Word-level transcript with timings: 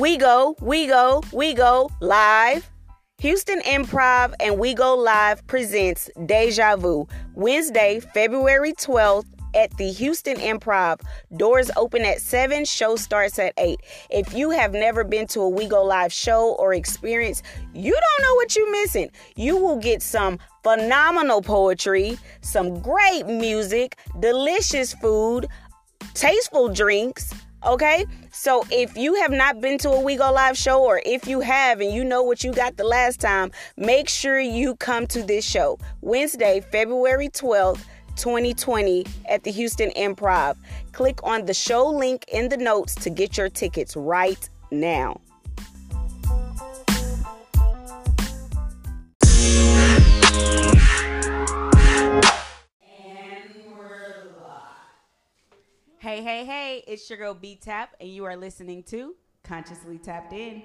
We 0.00 0.16
go, 0.16 0.56
we 0.62 0.86
go, 0.86 1.22
we 1.30 1.52
go 1.52 1.90
live. 2.00 2.70
Houston 3.18 3.60
Improv 3.60 4.32
and 4.40 4.58
We 4.58 4.72
Go 4.72 4.96
Live 4.96 5.46
presents 5.46 6.08
Deja 6.24 6.76
Vu, 6.76 7.06
Wednesday, 7.34 8.00
February 8.14 8.72
12th 8.72 9.26
at 9.54 9.76
the 9.76 9.92
Houston 9.92 10.38
Improv. 10.38 11.02
Doors 11.36 11.70
open 11.76 12.06
at 12.06 12.22
7, 12.22 12.64
show 12.64 12.96
starts 12.96 13.38
at 13.38 13.52
8. 13.58 13.78
If 14.08 14.32
you 14.32 14.48
have 14.48 14.72
never 14.72 15.04
been 15.04 15.26
to 15.26 15.40
a 15.40 15.48
We 15.50 15.68
Go 15.68 15.84
Live 15.84 16.14
show 16.14 16.54
or 16.54 16.72
experience, 16.72 17.42
you 17.74 17.92
don't 17.92 18.26
know 18.26 18.34
what 18.36 18.56
you're 18.56 18.72
missing. 18.72 19.10
You 19.36 19.58
will 19.58 19.76
get 19.76 20.00
some 20.00 20.38
phenomenal 20.62 21.42
poetry, 21.42 22.18
some 22.40 22.80
great 22.80 23.26
music, 23.26 23.98
delicious 24.18 24.94
food, 24.94 25.46
tasteful 26.14 26.70
drinks. 26.70 27.34
Okay, 27.66 28.06
so 28.32 28.64
if 28.70 28.96
you 28.96 29.14
have 29.16 29.30
not 29.30 29.60
been 29.60 29.76
to 29.78 29.90
a 29.90 30.00
We 30.00 30.16
Go 30.16 30.32
Live 30.32 30.56
show, 30.56 30.82
or 30.82 31.02
if 31.04 31.28
you 31.28 31.40
have 31.40 31.80
and 31.80 31.92
you 31.92 32.04
know 32.04 32.22
what 32.22 32.42
you 32.42 32.52
got 32.52 32.78
the 32.78 32.84
last 32.84 33.20
time, 33.20 33.50
make 33.76 34.08
sure 34.08 34.40
you 34.40 34.76
come 34.76 35.06
to 35.08 35.22
this 35.22 35.44
show 35.44 35.78
Wednesday, 36.00 36.60
February 36.72 37.28
12th. 37.28 37.84
2020 38.16 39.06
at 39.30 39.44
the 39.44 39.50
Houston 39.50 39.90
Improv. 39.92 40.56
Click 40.92 41.20
on 41.22 41.46
the 41.46 41.54
show 41.54 41.86
link 41.86 42.26
in 42.30 42.50
the 42.50 42.56
notes 42.56 42.94
to 42.96 43.08
get 43.08 43.38
your 43.38 43.48
tickets 43.48 43.96
right 43.96 44.50
now. 44.70 45.20
Hey, 56.10 56.22
hey, 56.22 56.44
hey, 56.44 56.84
it's 56.88 57.08
your 57.08 57.20
girl 57.20 57.34
B 57.34 57.54
Tap, 57.54 57.94
and 58.00 58.08
you 58.08 58.24
are 58.24 58.34
listening 58.34 58.82
to 58.82 59.14
Consciously 59.44 59.96
Tapped 59.96 60.32
In. 60.32 60.64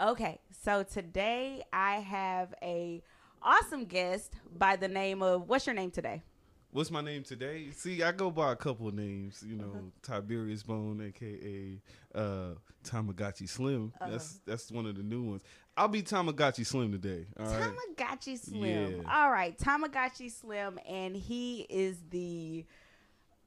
Okay, 0.00 0.40
so 0.64 0.82
today 0.82 1.62
I 1.72 2.00
have 2.00 2.52
a 2.60 3.04
awesome 3.40 3.84
guest 3.84 4.32
by 4.58 4.74
the 4.74 4.88
name 4.88 5.22
of 5.22 5.48
what's 5.48 5.64
your 5.64 5.76
name 5.76 5.92
today? 5.92 6.24
What's 6.72 6.90
my 6.90 7.02
name 7.02 7.22
today? 7.22 7.70
See, 7.70 8.02
I 8.02 8.10
go 8.10 8.32
by 8.32 8.50
a 8.50 8.56
couple 8.56 8.88
of 8.88 8.94
names. 8.94 9.44
You 9.46 9.58
know, 9.58 9.92
Tiberius 10.02 10.64
Bone, 10.64 11.00
aka 11.06 11.80
uh, 12.12 12.54
Tamagotchi 12.82 13.48
Slim. 13.48 13.92
That's 14.00 14.40
that's 14.44 14.72
one 14.72 14.86
of 14.86 14.96
the 14.96 15.04
new 15.04 15.22
ones. 15.22 15.42
I'll 15.76 15.86
be 15.86 16.02
Tamagotchi 16.02 16.66
Slim 16.66 16.90
today. 16.90 17.26
All 17.38 17.46
right. 17.46 17.72
Tamagotchi 17.96 18.40
Slim. 18.40 19.02
Yeah. 19.02 19.22
All 19.22 19.30
right, 19.30 19.56
Tamagotchi 19.56 20.32
Slim, 20.32 20.80
and 20.88 21.14
he 21.14 21.60
is 21.70 21.98
the 22.10 22.66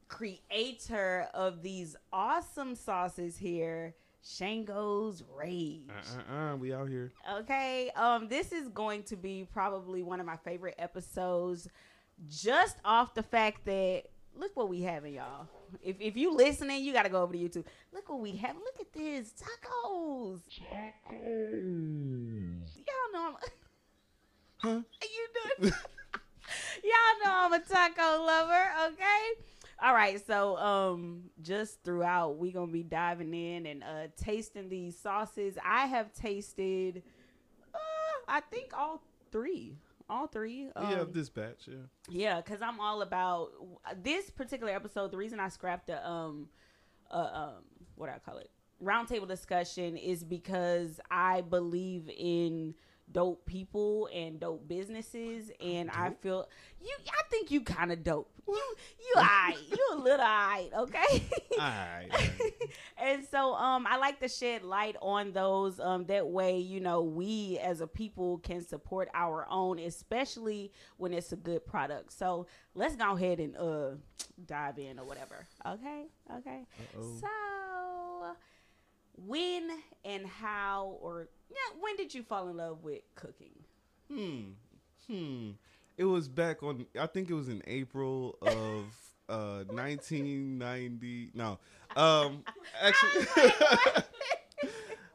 creator 0.08 1.28
of 1.34 1.62
these 1.62 1.96
awesome 2.12 2.74
sauces 2.74 3.36
here, 3.36 3.94
Shango's 4.22 5.22
Rage. 5.34 5.82
Uh, 5.88 6.32
uh, 6.32 6.52
uh, 6.52 6.56
we 6.56 6.72
out 6.72 6.88
here. 6.88 7.12
Okay, 7.40 7.90
um, 7.96 8.28
this 8.28 8.52
is 8.52 8.68
going 8.68 9.02
to 9.04 9.16
be 9.16 9.46
probably 9.52 10.02
one 10.02 10.20
of 10.20 10.26
my 10.26 10.36
favorite 10.36 10.74
episodes, 10.78 11.68
just 12.28 12.76
off 12.84 13.14
the 13.14 13.22
fact 13.22 13.64
that 13.66 14.04
look 14.38 14.56
what 14.56 14.68
we 14.68 14.82
having, 14.82 15.14
y'all. 15.14 15.48
If 15.82 15.96
if 16.00 16.16
you 16.16 16.34
listening, 16.34 16.84
you 16.84 16.92
gotta 16.92 17.08
go 17.08 17.22
over 17.22 17.32
to 17.32 17.38
YouTube. 17.38 17.64
Look 17.92 18.08
what 18.08 18.20
we 18.20 18.36
have. 18.36 18.56
Look 18.56 18.80
at 18.80 18.92
this 18.92 19.32
tacos. 19.32 20.40
Y'all 22.76 23.12
know 23.12 23.28
I'm. 23.28 23.36
Huh? 24.58 24.80
you 25.02 25.60
doing? 25.60 25.72
Y'all 26.84 27.24
know 27.24 27.32
I'm 27.32 27.52
a 27.54 27.58
taco 27.58 28.24
lover, 28.24 28.70
okay? 28.86 29.22
All 29.82 29.92
right, 29.92 30.24
so 30.26 30.56
um 30.56 31.24
just 31.42 31.82
throughout 31.84 32.38
we 32.38 32.50
going 32.50 32.68
to 32.68 32.72
be 32.72 32.82
diving 32.82 33.34
in 33.34 33.66
and 33.66 33.82
uh 33.84 34.06
tasting 34.16 34.68
these 34.68 34.98
sauces. 34.98 35.58
I 35.64 35.86
have 35.86 36.12
tasted 36.14 37.02
uh 37.74 37.78
I 38.28 38.40
think 38.40 38.72
all 38.76 39.02
3. 39.32 39.76
All 40.08 40.26
3. 40.28 40.70
Um, 40.76 40.90
yeah, 40.90 41.04
this 41.10 41.28
batch. 41.28 41.68
Yeah. 41.68 41.74
yeah, 42.08 42.40
cuz 42.40 42.62
I'm 42.62 42.80
all 42.80 43.02
about 43.02 43.52
this 44.02 44.30
particular 44.30 44.72
episode. 44.72 45.10
The 45.10 45.18
reason 45.18 45.40
I 45.40 45.48
scrapped 45.48 45.88
the 45.88 46.08
um 46.08 46.48
uh 47.10 47.30
um 47.32 47.64
what 47.96 48.06
do 48.06 48.12
I 48.12 48.18
call 48.18 48.38
it? 48.38 48.50
Roundtable 48.82 49.28
discussion 49.28 49.96
is 49.96 50.24
because 50.24 51.00
I 51.10 51.42
believe 51.42 52.10
in 52.16 52.74
dope 53.10 53.46
people 53.46 54.08
and 54.12 54.40
dope 54.40 54.66
businesses 54.68 55.50
and 55.60 55.90
I 55.90 56.10
feel 56.10 56.48
you 56.80 56.92
I 57.08 57.22
think 57.30 57.50
you 57.50 57.60
kind 57.60 57.92
of 57.92 58.02
dope. 58.02 58.30
You 58.48 58.54
you 59.00 59.14
alright. 59.16 59.56
You 59.70 59.88
a 59.92 59.96
little 59.96 60.20
alright, 60.20 60.70
okay? 60.76 61.24
Alright. 61.58 62.12
and 62.98 63.24
so 63.24 63.54
um 63.54 63.86
I 63.88 63.96
like 63.96 64.20
to 64.20 64.28
shed 64.28 64.62
light 64.62 64.96
on 65.00 65.32
those 65.32 65.80
um 65.80 66.04
that 66.06 66.26
way 66.26 66.58
you 66.58 66.80
know 66.80 67.02
we 67.02 67.58
as 67.62 67.80
a 67.80 67.86
people 67.86 68.38
can 68.38 68.64
support 68.64 69.08
our 69.14 69.46
own 69.50 69.78
especially 69.78 70.72
when 70.96 71.12
it's 71.12 71.32
a 71.32 71.36
good 71.36 71.64
product. 71.66 72.12
So 72.12 72.46
let's 72.74 72.96
go 72.96 73.16
ahead 73.16 73.40
and 73.40 73.56
uh 73.56 73.90
dive 74.46 74.78
in 74.78 74.98
or 74.98 75.04
whatever. 75.04 75.46
Okay? 75.66 76.06
Okay. 76.38 76.66
Uh-oh. 76.80 77.18
So 77.20 78.36
when 79.16 79.70
and 80.04 80.26
how 80.26 80.98
or 81.00 81.28
yeah, 81.50 81.80
when 81.80 81.96
did 81.96 82.14
you 82.14 82.22
fall 82.22 82.48
in 82.48 82.56
love 82.56 82.82
with 82.82 83.02
cooking? 83.14 83.52
Hmm. 84.12 84.40
Hmm. 85.06 85.50
It 85.96 86.04
was 86.04 86.28
back 86.28 86.62
on. 86.62 86.86
I 86.98 87.06
think 87.06 87.30
it 87.30 87.34
was 87.34 87.48
in 87.48 87.62
April 87.66 88.36
of 88.42 88.84
uh 89.28 89.64
1990. 89.68 91.30
No. 91.34 91.58
Um. 91.96 92.42
Actually. 92.82 93.26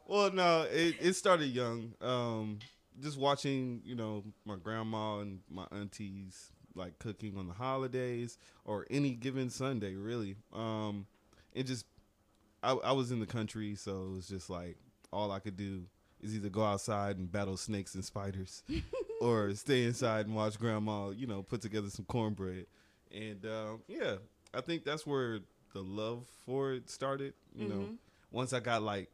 well, 0.07 0.31
no. 0.31 0.65
It 0.71 0.95
it 0.99 1.13
started 1.13 1.47
young. 1.47 1.93
Um. 2.01 2.57
Just 2.99 3.19
watching, 3.19 3.81
you 3.85 3.93
know, 3.93 4.23
my 4.45 4.55
grandma 4.55 5.19
and 5.19 5.41
my 5.49 5.65
aunties 5.71 6.49
like 6.73 6.97
cooking 6.97 7.37
on 7.37 7.47
the 7.47 7.53
holidays 7.53 8.37
or 8.65 8.87
any 8.89 9.11
given 9.11 9.51
Sunday, 9.51 9.93
really. 9.93 10.37
Um. 10.53 11.05
It 11.53 11.67
just. 11.67 11.85
I, 12.63 12.71
I 12.73 12.91
was 12.91 13.11
in 13.11 13.19
the 13.19 13.25
country, 13.25 13.75
so 13.75 14.03
it 14.05 14.15
was 14.15 14.27
just 14.27 14.49
like 14.49 14.77
all 15.11 15.31
I 15.31 15.39
could 15.39 15.57
do 15.57 15.83
is 16.21 16.35
either 16.35 16.49
go 16.49 16.63
outside 16.63 17.17
and 17.17 17.31
battle 17.31 17.57
snakes 17.57 17.95
and 17.95 18.05
spiders 18.05 18.63
or 19.21 19.53
stay 19.55 19.83
inside 19.85 20.27
and 20.27 20.35
watch 20.35 20.59
grandma, 20.59 21.09
you 21.09 21.25
know, 21.27 21.41
put 21.41 21.61
together 21.61 21.89
some 21.89 22.05
cornbread. 22.05 22.67
And 23.13 23.45
um, 23.45 23.81
yeah, 23.87 24.15
I 24.53 24.61
think 24.61 24.85
that's 24.85 25.05
where 25.05 25.39
the 25.73 25.81
love 25.81 26.25
for 26.45 26.73
it 26.73 26.89
started. 26.89 27.33
You 27.55 27.67
know, 27.67 27.75
Mhm. 27.79 27.95
once 28.31 28.53
I 28.53 28.59
got 28.59 28.83
like 28.83 29.09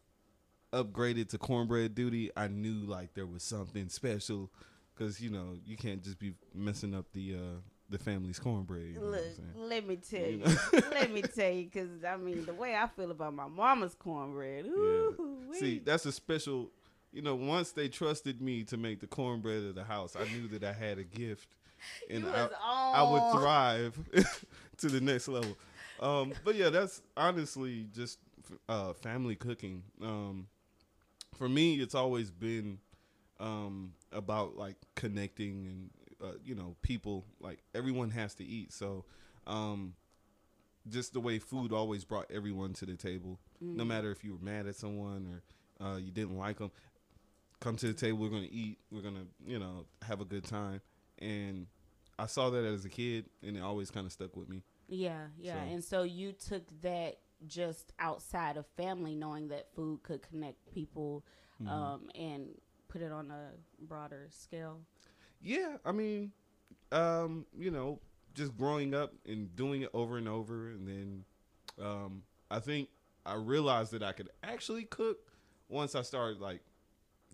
upgraded 0.74 1.30
to 1.30 1.38
cornbread 1.38 1.96
duty, 1.96 2.30
I 2.36 2.48
knew 2.48 2.86
like 2.86 3.14
there 3.14 3.26
was 3.26 3.44
something 3.44 3.90
special 3.90 4.52
because 4.94 5.22
you 5.22 5.30
know 5.30 5.58
you 5.66 5.78
can't 5.78 6.04
just 6.04 6.20
be 6.20 6.34
messing 6.54 6.94
up 6.94 7.06
the 7.14 7.36
uh, 7.36 7.60
the 7.90 7.98
family's 7.98 8.40
cornbread. 8.40 8.88
You 8.94 9.00
know 9.00 9.06
Look, 9.08 9.24
let 9.56 9.88
me 9.88 9.96
tell 9.98 10.22
You 10.22 10.38
know? 10.38 10.56
let 10.92 11.12
me 11.12 11.22
tell 11.22 11.52
you, 11.52 11.66
because 11.66 12.04
I 12.04 12.18
mean, 12.18 12.46
the 12.46 12.54
way 12.54 12.76
I 12.76 12.88
feel 12.88 13.12
about 13.12 13.34
my 13.34 13.48
mama's 13.48 13.96
cornbread. 13.96 14.66
Yeah. 14.78 15.60
See, 15.60 15.80
that's 15.80 16.06
a 16.06 16.12
special. 16.12 16.72
You 17.14 17.22
know, 17.22 17.36
once 17.36 17.72
they 17.72 17.88
trusted 17.88 18.42
me 18.42 18.64
to 18.66 18.78
make 18.78 19.00
the 19.00 19.08
cornbread 19.08 19.64
of 19.64 19.76
the 19.76 19.84
house, 19.84 20.16
I 20.16 20.26
knew 20.26 20.48
that 20.50 20.64
I 20.64 20.74
had 20.74 21.00
a 21.00 21.04
gift, 21.04 21.56
and 22.10 22.26
I, 22.28 22.50
I 22.64 23.04
would 23.10 23.40
thrive 23.40 23.98
to 24.78 24.88
the 24.88 25.00
next 25.00 25.30
level. 25.30 25.58
Um, 26.00 26.34
but 26.44 26.56
yeah, 26.56 26.70
that's 26.70 27.02
honestly 27.16 27.88
just 27.96 28.20
uh, 28.68 28.94
family 28.94 29.36
cooking. 29.36 29.84
Um, 30.02 30.48
for 31.38 31.48
me, 31.48 31.76
it's 31.76 31.96
always 31.96 32.30
been 32.30 32.80
um, 33.40 33.94
about 34.12 34.58
like 34.58 34.76
connecting 34.96 35.66
and 35.68 35.90
uh, 36.24 36.34
you 36.44 36.56
know 36.56 36.76
people. 36.82 37.26
Like 37.40 37.60
everyone 37.76 38.12
has 38.12 38.34
to 38.36 38.44
eat, 38.46 38.72
so 38.74 39.06
um, 39.46 39.94
just 40.90 41.14
the 41.14 41.20
way 41.20 41.40
food 41.40 41.72
always 41.74 42.04
brought 42.06 42.26
everyone 42.32 42.74
to 42.74 42.86
the 42.86 42.96
table. 42.96 43.40
No 43.60 43.84
Mm. 43.84 43.88
matter 43.88 44.12
if 44.12 44.24
you 44.24 44.34
were 44.34 44.40
mad 44.44 44.68
at 44.68 44.76
someone 44.76 45.28
or 45.80 45.86
uh, 45.86 45.98
you 45.98 46.12
didn't 46.12 46.38
like 46.38 46.60
them, 46.60 46.72
come 47.60 47.76
to 47.78 47.88
the 47.88 47.94
table. 47.94 48.20
We're 48.20 48.30
gonna 48.30 48.48
eat. 48.52 48.78
We're 48.92 49.02
gonna 49.02 49.26
you 49.46 49.60
know 49.60 49.86
have 50.04 50.22
a 50.22 50.26
good 50.26 50.44
time. 50.46 50.82
And 51.20 51.68
I 52.20 52.26
saw 52.28 52.50
that 52.52 52.64
as 52.66 52.86
a 52.86 52.90
kid, 52.90 53.26
and 53.44 53.58
it 53.58 53.62
always 53.62 53.90
kind 53.92 54.06
of 54.06 54.12
stuck 54.12 54.36
with 54.36 54.50
me. 54.50 54.64
Yeah, 54.88 55.28
yeah. 55.38 55.54
So- 55.66 55.74
And 55.74 55.84
so 55.84 56.04
you 56.04 56.32
took 56.34 56.64
that 56.82 57.18
just 57.46 57.94
outside 58.00 58.58
of 58.58 58.66
family, 58.78 59.14
knowing 59.16 59.50
that 59.50 59.74
food 59.76 60.02
could 60.04 60.22
connect 60.22 60.72
people 60.74 61.24
Mm-hmm. 61.62 61.70
um, 61.74 62.10
and 62.14 62.50
put 62.88 63.02
it 63.02 63.12
on 63.12 63.32
a 63.32 63.50
broader 63.80 64.28
scale. 64.30 64.82
Yeah, 65.42 65.78
I 65.86 65.92
mean, 65.92 66.32
um, 66.92 67.46
you 67.58 67.72
know, 67.72 68.00
just 68.34 68.58
growing 68.58 68.94
up 68.94 69.14
and 69.26 69.56
doing 69.56 69.82
it 69.84 69.90
over 69.94 70.18
and 70.18 70.28
over, 70.28 70.70
and 70.70 70.88
then 70.88 71.26
um, 71.84 72.24
I 72.50 72.60
think 72.60 72.90
I 73.26 73.36
realized 73.36 73.92
that 73.92 74.04
I 74.04 74.12
could 74.14 74.30
actually 74.44 74.84
cook 74.86 75.18
once 75.70 75.96
I 75.96 76.02
started 76.02 76.40
like 76.40 76.62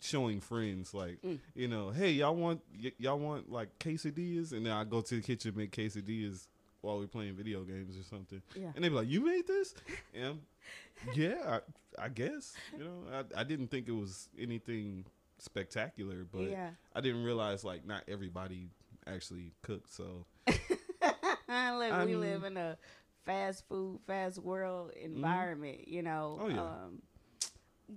showing 0.01 0.41
friends, 0.41 0.93
like 0.93 1.21
Mm. 1.21 1.39
you 1.55 1.67
know, 1.67 1.91
hey, 1.91 2.11
y'all 2.11 2.35
want 2.35 2.61
y- 2.81 2.91
y'all 2.97 3.19
want 3.19 3.49
like 3.51 3.77
quesadillas, 3.79 4.51
and 4.51 4.65
then 4.65 4.73
I 4.73 4.83
go 4.83 5.01
to 5.01 5.15
the 5.15 5.21
kitchen 5.21 5.49
and 5.49 5.57
make 5.57 5.71
quesadillas 5.71 6.47
while 6.81 6.99
we're 6.99 7.07
playing 7.07 7.35
video 7.35 7.61
games 7.63 7.97
or 7.97 8.03
something. 8.03 8.41
Yeah. 8.55 8.71
And 8.75 8.83
they'd 8.83 8.89
be 8.89 8.95
like, 8.95 9.09
"You 9.09 9.21
made 9.25 9.47
this?" 9.47 9.73
And 10.13 10.39
yeah, 11.15 11.59
I, 11.97 12.05
I 12.05 12.09
guess 12.09 12.53
you 12.77 12.83
know 12.83 13.03
I, 13.35 13.41
I 13.41 13.43
didn't 13.43 13.67
think 13.67 13.87
it 13.87 13.91
was 13.93 14.27
anything 14.37 15.05
spectacular, 15.39 16.25
but 16.31 16.43
Yeah. 16.49 16.69
I 16.95 17.01
didn't 17.01 17.23
realize 17.23 17.63
like 17.63 17.85
not 17.85 18.03
everybody 18.07 18.69
actually 19.07 19.53
cooks. 19.61 19.93
So 19.95 20.25
Look, 20.47 22.05
we 22.05 22.15
live 22.15 22.43
in 22.43 22.57
a 22.57 22.77
fast 23.25 23.67
food, 23.67 23.99
fast 24.07 24.37
world 24.39 24.91
environment, 24.99 25.87
you 25.87 26.01
know. 26.01 26.39
Oh, 26.41 26.47
yeah. 26.47 26.61
Um, 26.61 27.01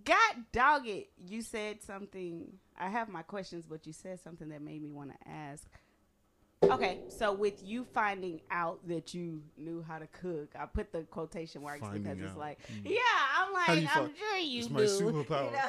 God 0.04 0.44
dog 0.52 0.86
it. 0.88 1.10
You 1.26 1.42
said 1.42 1.82
something. 1.82 2.52
I 2.78 2.88
have 2.90 3.08
my 3.08 3.22
questions, 3.22 3.64
but 3.66 3.86
you 3.86 3.92
said 3.92 4.20
something 4.20 4.48
that 4.50 4.60
made 4.62 4.82
me 4.82 4.90
want 4.90 5.12
to 5.12 5.28
ask. 5.28 5.66
Okay, 6.64 7.00
so 7.08 7.32
with 7.32 7.62
you 7.62 7.84
finding 7.84 8.40
out 8.50 8.80
that 8.88 9.14
you 9.14 9.42
knew 9.56 9.82
how 9.86 9.98
to 9.98 10.06
cook, 10.08 10.48
I 10.58 10.66
put 10.66 10.90
the 10.90 11.02
quotation 11.02 11.62
marks 11.62 11.80
Finding 11.80 12.02
because 12.02 12.18
it's 12.20 12.36
like, 12.36 12.58
Mm. 12.68 12.90
yeah, 12.90 12.98
I'm 13.38 13.52
like, 13.52 13.96
I'm 13.96 14.10
sure 14.16 14.38
you 14.38 14.58
It's 14.60 14.68
do. 14.68 14.74
my 14.74 14.80
superpower. 14.82 15.46
you 15.46 15.52
know? 15.52 15.68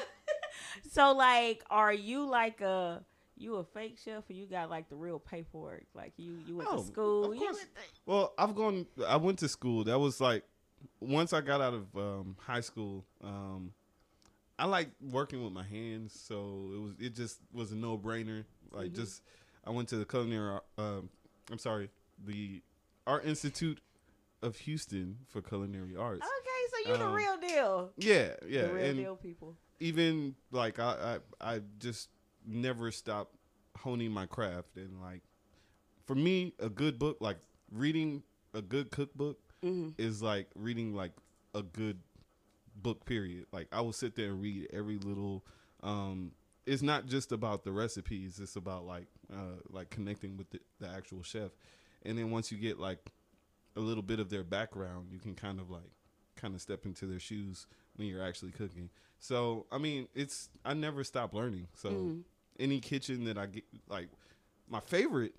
So, 0.89 1.13
like, 1.13 1.63
are 1.69 1.93
you 1.93 2.25
like 2.27 2.61
a 2.61 3.03
you 3.39 3.55
a 3.57 3.63
fake 3.63 3.97
chef 4.03 4.27
or 4.29 4.33
you 4.33 4.45
got 4.47 4.69
like 4.69 4.89
the 4.89 4.95
real 4.95 5.19
paperwork? 5.19 5.85
Like 5.93 6.13
you 6.17 6.37
you 6.47 6.57
went 6.57 6.69
Oh, 6.71 6.79
to 6.81 6.85
school. 6.87 7.25
of 7.25 7.33
you 7.35 7.41
course. 7.41 7.57
went 7.57 7.69
Well, 8.05 8.33
I've 8.37 8.55
gone. 8.55 8.85
I 9.07 9.17
went 9.17 9.39
to 9.39 9.47
school. 9.47 9.83
That 9.83 9.99
was 9.99 10.19
like 10.19 10.43
once 10.99 11.33
I 11.33 11.41
got 11.41 11.61
out 11.61 11.73
of 11.73 11.95
um, 11.95 12.35
high 12.39 12.61
school. 12.61 13.05
Um, 13.23 13.73
I 14.59 14.65
like 14.65 14.89
working 15.11 15.43
with 15.43 15.53
my 15.53 15.63
hands, 15.63 16.19
so 16.19 16.69
it 16.73 16.79
was. 16.81 16.93
It 16.99 17.15
just 17.15 17.39
was 17.53 17.71
a 17.71 17.75
no 17.75 17.95
brainer. 17.97 18.43
Like 18.71 18.91
Mhm. 18.91 18.95
just, 18.95 19.21
I 19.63 19.69
went 19.69 19.87
to 19.89 19.97
the 19.97 20.05
culinary. 20.05 20.59
Um, 20.79 21.09
I'm 21.51 21.59
sorry, 21.59 21.89
the 22.25 22.61
Art 23.05 23.23
Institute 23.25 23.79
of 24.41 24.55
Houston 24.57 25.19
for 25.27 25.41
Culinary 25.43 25.95
Arts. 25.95 26.25
Okay, 26.25 26.83
so 26.85 26.91
you 26.91 26.97
the 26.97 27.05
Um, 27.05 27.13
real 27.13 27.37
deal. 27.37 27.91
Yeah, 27.97 28.33
yeah, 28.47 28.63
the 28.63 28.73
real 28.73 28.85
and 28.85 28.97
deal 28.97 29.15
people. 29.15 29.55
Even 29.79 30.35
like 30.51 30.79
I, 30.79 31.19
I, 31.41 31.55
I 31.55 31.61
just 31.79 32.09
never 32.45 32.91
stopped 32.91 33.35
honing 33.77 34.11
my 34.11 34.25
craft. 34.25 34.75
And 34.77 35.01
like 35.01 35.21
for 36.05 36.15
me 36.15 36.53
a 36.59 36.69
good 36.69 36.99
book 36.99 37.17
like 37.19 37.37
reading 37.71 38.23
a 38.53 38.61
good 38.61 38.91
cookbook 38.91 39.39
Mm-hmm. 39.65 39.89
is 39.97 40.21
like 40.21 40.47
reading 40.55 40.93
like 40.93 41.13
a 41.55 41.63
good 41.63 41.99
book 42.75 43.05
period. 43.05 43.47
Like 43.51 43.67
i 43.71 43.81
will 43.81 43.93
sit 43.93 44.15
there 44.15 44.27
and 44.29 44.41
read 44.41 44.67
every 44.71 44.97
little 44.99 45.43
um 45.81 46.31
it's 46.67 46.83
not 46.83 47.07
just 47.07 47.31
about 47.31 47.63
the 47.63 47.71
recipes 47.71 48.39
it's 48.39 48.55
about 48.55 48.85
like 48.85 49.07
uh 49.33 49.57
like 49.69 49.89
connecting 49.89 50.37
with 50.37 50.49
the, 50.51 50.59
the 50.79 50.87
actual 50.87 51.23
chef. 51.23 51.51
And 52.05 52.17
then 52.17 52.29
once 52.29 52.51
you 52.51 52.57
get 52.59 52.79
like 52.79 52.99
a 53.75 53.79
little 53.79 54.03
bit 54.03 54.19
of 54.19 54.29
their 54.29 54.43
background 54.43 55.07
you 55.11 55.19
can 55.19 55.33
kind 55.35 55.59
of 55.59 55.69
like 55.71 55.89
kind 56.35 56.53
of 56.53 56.61
step 56.61 56.85
into 56.85 57.07
their 57.07 57.19
shoes 57.19 57.65
when 57.95 58.07
you're 58.07 58.23
actually 58.23 58.51
cooking 58.51 58.89
so 59.19 59.65
i 59.71 59.77
mean 59.77 60.07
it's 60.15 60.49
i 60.65 60.73
never 60.73 61.03
stop 61.03 61.33
learning 61.33 61.67
so 61.73 61.89
Mhm. 61.89 62.21
any 62.59 62.79
kitchen 62.79 63.25
that 63.25 63.37
i 63.37 63.45
get 63.45 63.63
like 63.89 64.09
my 64.69 64.79
favorite 64.79 65.33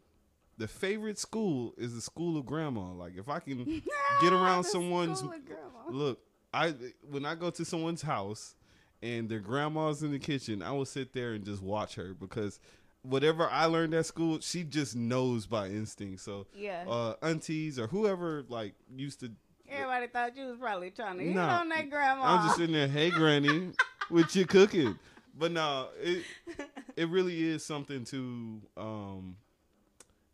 the 0.56 0.66
favorite 0.68 1.18
school 1.18 1.74
is 1.78 1.94
the 1.94 2.00
school 2.00 2.36
of 2.36 2.44
grandma 2.46 2.92
like 2.92 3.16
if 3.16 3.28
i 3.28 3.38
can 3.40 3.64
get 4.20 4.32
around 4.32 4.64
someone's 4.64 5.18
school 5.20 5.32
of 5.32 5.44
grandma. 5.46 5.90
look 5.90 6.18
i 6.52 6.74
when 7.10 7.24
i 7.24 7.34
go 7.34 7.50
to 7.50 7.64
someone's 7.64 8.02
house 8.02 8.54
and 9.02 9.28
their 9.28 9.38
grandma's 9.40 10.02
in 10.02 10.10
the 10.10 10.18
kitchen 10.18 10.62
i 10.62 10.72
will 10.72 10.84
sit 10.84 11.12
there 11.12 11.32
and 11.34 11.44
just 11.44 11.62
watch 11.62 11.94
her 11.94 12.14
because 12.14 12.58
whatever 13.02 13.48
i 13.50 13.64
learned 13.66 13.94
at 13.94 14.04
school 14.04 14.40
she 14.40 14.64
just 14.64 14.96
knows 14.96 15.46
by 15.46 15.68
instinct 15.68 16.20
so 16.20 16.46
Yeah. 16.52 16.84
uh 16.88 17.14
aunties 17.22 17.78
or 17.78 17.86
whoever 17.86 18.44
like 18.48 18.74
used 18.96 19.20
to 19.20 19.30
Everybody 19.70 20.06
thought 20.08 20.36
you 20.36 20.46
was 20.46 20.56
probably 20.58 20.90
trying 20.90 21.18
to 21.18 21.24
hit 21.24 21.34
Nah. 21.34 21.60
on 21.60 21.68
that 21.70 21.90
grandma. 21.90 22.24
i'm 22.24 22.46
just 22.46 22.56
sitting 22.56 22.74
there 22.74 22.88
hey 22.88 23.10
granny 23.10 23.72
what 24.08 24.34
you 24.34 24.46
cooking 24.46 24.98
but 25.36 25.52
no 25.52 25.88
it 26.00 26.24
it 26.96 27.08
really 27.08 27.42
is 27.46 27.64
something 27.64 28.04
to 28.04 28.60
um 28.76 29.36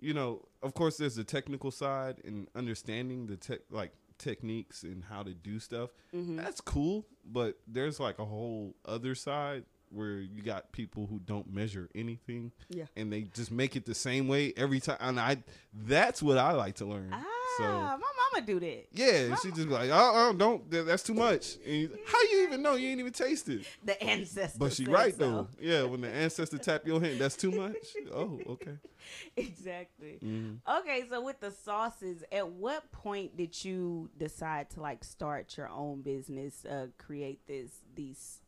you 0.01 0.15
know 0.15 0.43
of 0.63 0.75
course 0.75 0.97
there's 0.97 1.17
the 1.17 1.25
technical 1.25 1.71
side 1.71 2.17
and 2.25 2.49
understanding 2.55 3.27
the 3.27 3.37
tech 3.37 3.61
like 3.71 3.93
techniques 4.19 4.83
and 4.85 5.03
how 5.05 5.23
to 5.23 5.35
do 5.35 5.59
stuff 5.59 5.91
Mhm. 6.15 6.37
that's 6.37 6.61
cool 6.61 7.05
but 7.25 7.59
there's 7.67 7.99
like 7.99 8.19
a 8.21 8.25
whole 8.25 8.75
other 8.85 9.15
side 9.15 9.65
where 9.95 10.19
you 10.19 10.43
got 10.43 10.73
people 10.73 11.07
who 11.07 11.19
don't 11.21 11.53
measure 11.53 11.89
anything 11.95 12.53
Yeah. 12.69 12.85
and 12.97 13.13
they 13.13 13.23
just 13.23 13.51
make 13.51 13.77
it 13.77 13.87
the 13.87 13.95
same 13.95 14.29
way 14.29 14.53
every 14.57 14.81
time 14.81 14.97
and 15.01 15.19
i 15.21 15.37
that's 15.73 16.23
what 16.23 16.39
i 16.39 16.53
like 16.53 16.75
to 16.77 16.85
learn 16.87 17.11
Ah, 17.13 17.23
so 17.59 17.65
my 17.65 17.97
mama 17.97 18.47
do 18.47 18.59
that. 18.61 18.87
yeah 18.93 19.35
she 19.37 19.51
just 19.51 19.69
be 19.69 19.75
like 19.75 19.91
oh, 19.93 20.13
oh 20.31 20.33
don't 20.37 20.71
that- 20.71 20.87
that's 20.87 21.03
too 21.03 21.15
much 21.15 21.57
and 21.67 21.91
how 22.07 22.21
you 22.23 22.45
even 22.45 22.63
know 22.63 22.75
you 22.75 22.89
ain't 22.89 23.01
even 23.01 23.13
tasted 23.13 23.65
The 23.85 24.03
ancestor. 24.03 24.59
but 24.59 24.73
she 24.73 24.85
right 24.87 25.15
so. 25.15 25.19
though. 25.19 25.49
Yeah, 25.61 25.83
when 25.85 26.01
the 26.01 26.09
ancestor 26.09 26.59
tap 26.59 26.87
your 26.87 27.01
hand, 27.01 27.21
that's 27.21 27.37
too 27.37 27.51
much. 27.51 27.77
Oh, 28.13 28.41
okay. 28.49 28.73
exactly. 29.37 30.19
Mhm. 30.25 30.59
Okay, 30.81 31.05
so 31.09 31.21
with 31.23 31.41
the 31.41 31.51
sauces, 31.51 32.23
at 32.33 32.49
what 32.49 32.91
point 32.93 33.37
did 33.37 33.65
you 33.65 34.11
decide 34.17 34.71
to 34.71 34.81
like 34.81 35.05
start 35.05 35.57
your 35.57 35.69
own 35.69 36.03
business, 36.03 36.65
uh, 36.65 36.87
create 36.99 37.47
this 37.47 37.71
these 37.95 38.41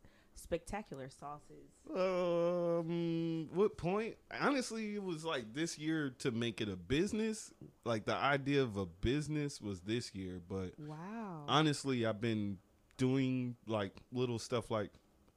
spectacular 0.47 1.09
sauces? 1.11 1.73
Um, 1.95 3.49
what 3.53 3.77
point? 3.77 4.17
Honestly, 4.41 4.95
it 4.95 5.03
was 5.03 5.25
like 5.25 5.53
this 5.55 5.79
year 5.79 6.11
to 6.21 6.31
make 6.31 6.61
it 6.61 6.69
a 6.69 6.77
business. 6.77 7.53
Like 7.85 8.05
the 8.07 8.15
idea 8.15 8.63
of 8.63 8.77
a 8.77 8.87
business 8.87 9.61
was 9.61 9.81
this 9.81 10.15
year, 10.15 10.41
but 10.49 10.79
Wow. 10.79 11.45
honestly, 11.49 12.07
I've 12.07 12.21
been 12.21 12.59
doing 12.97 13.57
like 13.67 13.93
little 14.13 14.39
stuff. 14.39 14.71
Like 14.71 14.91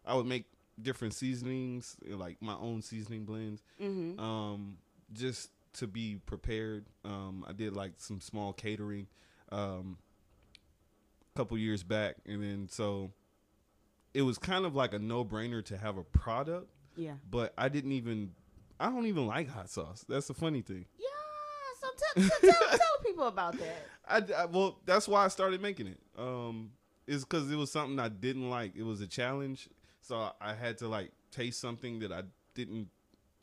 I 0.06 0.15
would 0.15 0.25
make 0.27 0.45
different 0.81 1.13
seasonings, 1.13 1.97
like 2.07 2.41
my 2.41 2.56
own 2.56 2.81
seasoning 2.81 3.25
blends. 3.25 3.63
mm-hmm. 3.81 4.19
um, 4.19 4.77
just 5.11 5.50
to 5.73 5.88
be 5.88 6.17
prepared. 6.25 6.85
Um, 7.03 7.44
I 7.47 7.53
did 7.53 7.75
like 7.75 7.94
some 7.97 8.21
small 8.21 8.53
catering 8.53 9.07
um, 9.51 9.97
a 11.35 11.38
couple 11.38 11.57
years 11.57 11.83
back, 11.83 12.15
and 12.25 12.44
then 12.44 12.67
so 12.69 13.11
it 14.13 14.21
was 14.23 14.38
kind 14.38 14.65
of 14.65 14.75
like 14.75 14.94
a 14.94 15.00
no 15.00 15.23
brainer 15.23 15.63
to 15.65 15.77
have 15.77 15.97
a 15.97 16.03
product, 16.03 16.67
Yeah. 16.95 17.13
but 17.29 17.53
I 17.57 17.69
didn't 17.69 17.91
even. 17.94 18.31
I 18.79 18.89
don't 18.89 19.06
even 19.07 19.27
like 19.27 19.50
hot 19.50 19.69
sauce. 19.69 20.06
That's 20.07 20.27
the 20.27 20.33
funny 20.33 20.61
thing. 20.61 20.85
Yeah. 20.97 21.06
So, 21.81 21.88
t- 22.21 22.21
so 22.29 22.51
tell, 22.51 22.69
tell 22.77 22.97
people 23.06 23.27
about 23.27 23.57
that. 23.59 23.85
I, 24.07 24.41
I- 24.41 24.45
well, 24.45 24.80
that's 24.85 25.07
why 25.07 25.25
I 25.25 25.28
started 25.28 25.61
making 25.61 25.87
it. 25.87 25.99
Um, 26.18 26.71
is 27.07 27.25
because 27.25 27.51
it 27.51 27.56
was 27.57 27.71
something 27.71 27.99
I 27.99 28.07
didn't 28.09 28.49
like. 28.49 28.75
It 28.78 28.83
was 28.83 29.01
a 29.01 29.07
challenge, 29.07 29.68
so 30.01 30.16
I, 30.18 30.31
I 30.42 30.54
had 30.54 30.78
to 30.80 30.87
like 30.87 31.11
taste 31.31 31.59
something 31.59 31.99
that 31.99 32.11
I 32.13 32.23
didn't 32.56 32.87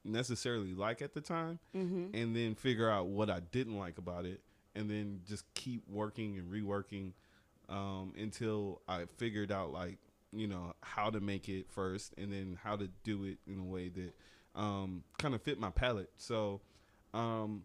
necessarily 0.05 0.73
like 0.75 1.03
at 1.03 1.13
the 1.15 1.21
time. 1.21 1.59
Mm-hmm. 1.75 2.17
and 2.17 2.35
then 2.35 2.55
figure 2.55 2.91
out 2.91 3.07
what 3.09 3.29
I 3.29 3.41
didn't 3.41 3.77
like 3.77 3.99
about 3.99 4.25
it, 4.25 4.41
and 4.75 4.89
then 4.91 5.21
just 5.29 5.45
keep 5.55 5.83
working 5.89 6.39
and 6.39 6.51
reworking 6.51 7.13
um, 7.69 8.13
until 8.19 8.81
I 8.89 9.05
figured 9.19 9.51
out 9.53 9.73
like 9.73 9.99
you 10.33 10.47
know 10.47 10.75
how 10.83 11.11
to 11.11 11.21
make 11.21 11.49
it 11.49 11.67
first, 11.71 12.15
and 12.19 12.33
then 12.33 12.59
how 12.63 12.77
to 12.77 12.89
do 13.05 13.25
it 13.25 13.39
in 13.47 13.59
a 13.59 13.65
way 13.65 13.89
that 13.89 14.15
um, 14.55 15.03
kind 15.19 15.35
of 15.35 15.43
fit 15.43 15.59
my 15.61 15.71
palate. 15.71 16.11
So 16.17 16.61
um, 17.15 17.63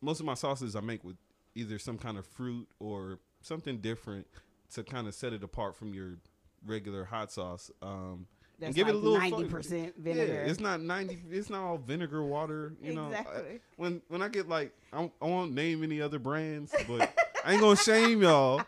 most 0.00 0.20
of 0.20 0.26
my 0.26 0.34
sauces 0.34 0.76
I 0.76 0.80
make 0.80 1.02
with 1.04 1.16
either 1.54 1.78
some 1.78 1.98
kind 1.98 2.18
of 2.18 2.26
fruit 2.26 2.68
or 2.80 3.18
something 3.42 3.78
different 3.78 4.26
to 4.74 4.82
kind 4.82 5.06
of 5.06 5.14
set 5.14 5.32
it 5.32 5.42
apart 5.44 5.76
from 5.76 5.94
your 5.94 6.18
regular 6.66 7.04
hot 7.04 7.30
sauce. 7.30 7.70
Um, 7.82 8.26
That's 8.58 8.74
give 8.74 8.88
it 8.88 8.94
a 8.94 8.98
little 8.98 9.18
ninety 9.18 9.44
percent 9.44 9.94
vinegar. 9.96 10.32
yeah, 10.32 10.50
it's 10.50 10.60
not 10.60 10.80
ninety. 10.80 11.22
It's 11.30 11.50
not 11.50 11.62
all 11.62 11.78
vinegar 11.78 12.22
water. 12.24 12.74
You 12.82 12.94
know, 12.94 13.04
I- 13.06 13.08
exactly. 13.20 13.60
when 13.76 14.02
when 14.08 14.22
I 14.22 14.28
get 14.28 14.48
like 14.48 14.72
I, 14.92 14.98
don't- 14.98 15.12
I 15.22 15.26
won't 15.26 15.52
name 15.54 15.82
any 15.82 16.00
other 16.00 16.18
brands, 16.18 16.74
but 16.88 17.12
I 17.44 17.52
ain't 17.52 17.60
gonna 17.60 17.76
shame 17.76 18.22
y'all. 18.22 18.62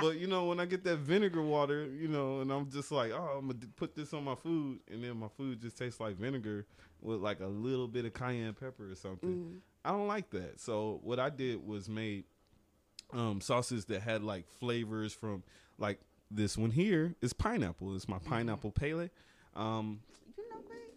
But 0.00 0.18
you 0.18 0.26
know, 0.26 0.46
when 0.46 0.58
I 0.60 0.66
get 0.66 0.82
that 0.84 0.96
vinegar 0.98 1.42
water, 1.42 1.86
you 1.86 2.08
know, 2.08 2.40
and 2.40 2.50
I'm 2.52 2.68
just 2.70 2.90
like, 2.90 3.12
oh, 3.12 3.36
I'm 3.38 3.46
gonna 3.46 3.60
put 3.76 3.94
this 3.94 4.12
on 4.12 4.24
my 4.24 4.34
food, 4.34 4.80
and 4.90 5.02
then 5.04 5.16
my 5.18 5.28
food 5.28 5.60
just 5.62 5.78
tastes 5.78 6.00
like 6.00 6.16
vinegar 6.16 6.66
with 7.00 7.20
like 7.20 7.40
a 7.40 7.46
little 7.46 7.86
bit 7.88 8.04
of 8.04 8.12
cayenne 8.14 8.54
pepper 8.54 8.90
or 8.90 8.94
something. 8.94 9.30
Mhm. 9.30 9.60
I 9.84 9.90
don't 9.90 10.08
like 10.08 10.30
that. 10.30 10.60
So 10.60 11.00
what 11.02 11.20
I 11.20 11.30
did 11.30 11.64
was 11.66 11.88
made 11.88 12.24
um, 13.12 13.40
sauces 13.40 13.84
that 13.86 14.02
had 14.02 14.22
like 14.22 14.48
flavors 14.58 15.12
from 15.12 15.42
like 15.78 16.00
this 16.30 16.56
one 16.58 16.70
here 16.70 17.14
is 17.20 17.32
pineapple. 17.32 17.94
It's 17.94 18.08
my 18.08 18.18
pineapple 18.18 18.72
pele. 18.72 19.10
Um, 19.54 20.00
You 20.36 20.44
know, 20.50 20.56
let, 20.56 20.64
let 20.68 20.78
me. 20.78 20.93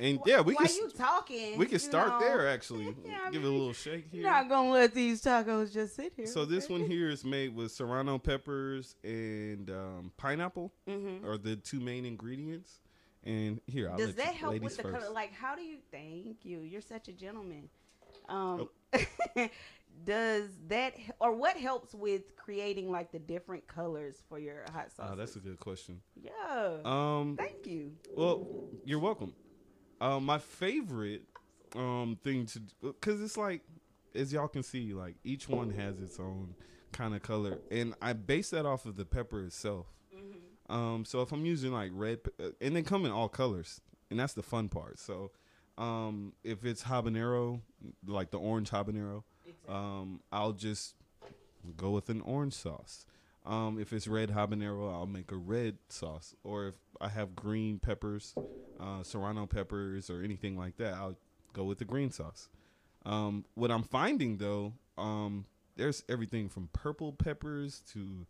And 0.00 0.18
yeah, 0.26 0.40
we 0.40 0.54
while 0.54 0.66
can 0.66 0.74
you 0.76 0.90
talking, 0.90 1.58
we 1.58 1.66
can 1.66 1.78
start 1.78 2.08
know, 2.08 2.20
there 2.20 2.48
actually. 2.48 2.94
Yeah, 3.06 3.30
Give 3.30 3.44
it 3.44 3.46
a 3.46 3.50
little 3.50 3.72
shake 3.72 4.06
here. 4.10 4.22
You're 4.22 4.30
not 4.30 4.48
gonna 4.48 4.70
let 4.70 4.94
these 4.94 5.22
tacos 5.22 5.72
just 5.72 5.94
sit 5.94 6.12
here. 6.16 6.26
So 6.26 6.44
this 6.44 6.68
one 6.68 6.84
here 6.84 7.08
is 7.16 7.24
made 7.24 7.54
with 7.54 7.70
serrano 7.72 8.18
peppers 8.18 8.96
and 9.04 9.70
um, 9.70 10.12
pineapple, 10.16 10.72
Mm-hmm. 10.88 11.26
are 11.26 11.36
the 11.38 11.56
two 11.56 11.80
main 11.80 12.04
ingredients. 12.06 12.80
And 13.22 13.60
here, 13.66 13.90
I'll 13.90 13.98
Does 13.98 14.08
let 14.08 14.16
that 14.16 14.32
you, 14.32 14.38
help 14.40 14.60
with 14.60 14.76
the 14.78 14.82
first. 14.82 14.98
color? 15.00 15.12
Like, 15.12 15.34
how 15.34 15.54
do 15.54 15.60
you? 15.62 15.76
Thank 15.92 16.38
you. 16.44 16.60
You're 16.60 16.80
such 16.80 17.08
a 17.08 17.12
gentleman. 17.12 17.68
Um, 18.28 18.68
Oh. 18.94 18.98
does 20.04 20.44
that 20.68 20.94
or 21.20 21.32
what 21.34 21.56
helps 21.56 21.94
with 21.94 22.34
creating 22.36 22.90
like 22.90 23.12
the 23.12 23.18
different 23.18 23.66
colors 23.66 24.22
for 24.28 24.38
your 24.38 24.64
hot 24.72 24.90
sauce? 24.92 25.10
Oh, 25.12 25.16
that's 25.16 25.36
a 25.36 25.40
good 25.40 25.60
question. 25.60 26.00
yeah. 26.16 26.76
Um, 26.84 27.36
Thank 27.38 27.66
you. 27.66 27.92
well, 28.16 28.46
you're 28.84 28.98
welcome. 29.00 29.34
Um, 30.00 30.24
my 30.24 30.38
favorite 30.38 31.22
um 31.76 32.18
thing 32.24 32.46
to 32.46 32.60
because 32.82 33.20
it's 33.22 33.36
like 33.36 33.62
as 34.14 34.32
y'all 34.32 34.48
can 34.48 34.62
see, 34.62 34.92
like 34.92 35.14
each 35.24 35.48
one 35.48 35.70
has 35.70 36.00
its 36.00 36.18
own 36.18 36.54
kind 36.92 37.14
of 37.14 37.22
color, 37.22 37.58
and 37.70 37.94
I 38.02 38.12
base 38.12 38.50
that 38.50 38.66
off 38.66 38.86
of 38.86 38.96
the 38.96 39.04
pepper 39.04 39.44
itself. 39.44 39.86
Um, 40.68 41.04
so 41.04 41.20
if 41.22 41.32
I'm 41.32 41.44
using 41.44 41.72
like 41.72 41.90
red, 41.94 42.24
pe- 42.24 42.44
uh, 42.44 42.50
and 42.60 42.74
they 42.76 42.82
come 42.82 43.04
in 43.04 43.10
all 43.12 43.28
colors, 43.28 43.80
and 44.10 44.18
that's 44.20 44.34
the 44.34 44.42
fun 44.42 44.68
part. 44.68 44.98
So, 45.00 45.30
um, 45.78 46.32
if 46.44 46.64
it's 46.64 46.84
habanero, 46.84 47.60
like 48.06 48.30
the 48.30 48.38
orange 48.38 48.70
habanero, 48.70 49.22
um, 49.68 50.20
I'll 50.32 50.52
just 50.52 50.94
go 51.76 51.90
with 51.90 52.08
an 52.08 52.20
orange 52.22 52.54
sauce. 52.54 53.04
Um, 53.46 53.78
if 53.80 53.92
it's 53.92 54.06
red 54.06 54.30
habanero, 54.30 54.92
I'll 54.92 55.06
make 55.06 55.32
a 55.32 55.36
red 55.36 55.78
sauce. 55.88 56.34
Or 56.44 56.68
if 56.68 56.74
I 57.00 57.08
have 57.08 57.34
green 57.34 57.78
peppers, 57.78 58.34
uh, 58.78 59.02
serrano 59.02 59.46
peppers, 59.46 60.10
or 60.10 60.22
anything 60.22 60.56
like 60.58 60.76
that, 60.76 60.94
I'll 60.94 61.16
go 61.52 61.64
with 61.64 61.78
the 61.78 61.84
green 61.86 62.10
sauce. 62.10 62.48
Um, 63.06 63.44
what 63.54 63.70
I'm 63.70 63.82
finding 63.82 64.36
though, 64.36 64.74
um, 64.98 65.46
there's 65.76 66.04
everything 66.08 66.48
from 66.50 66.68
purple 66.74 67.12
peppers 67.12 67.82
to 67.92 68.26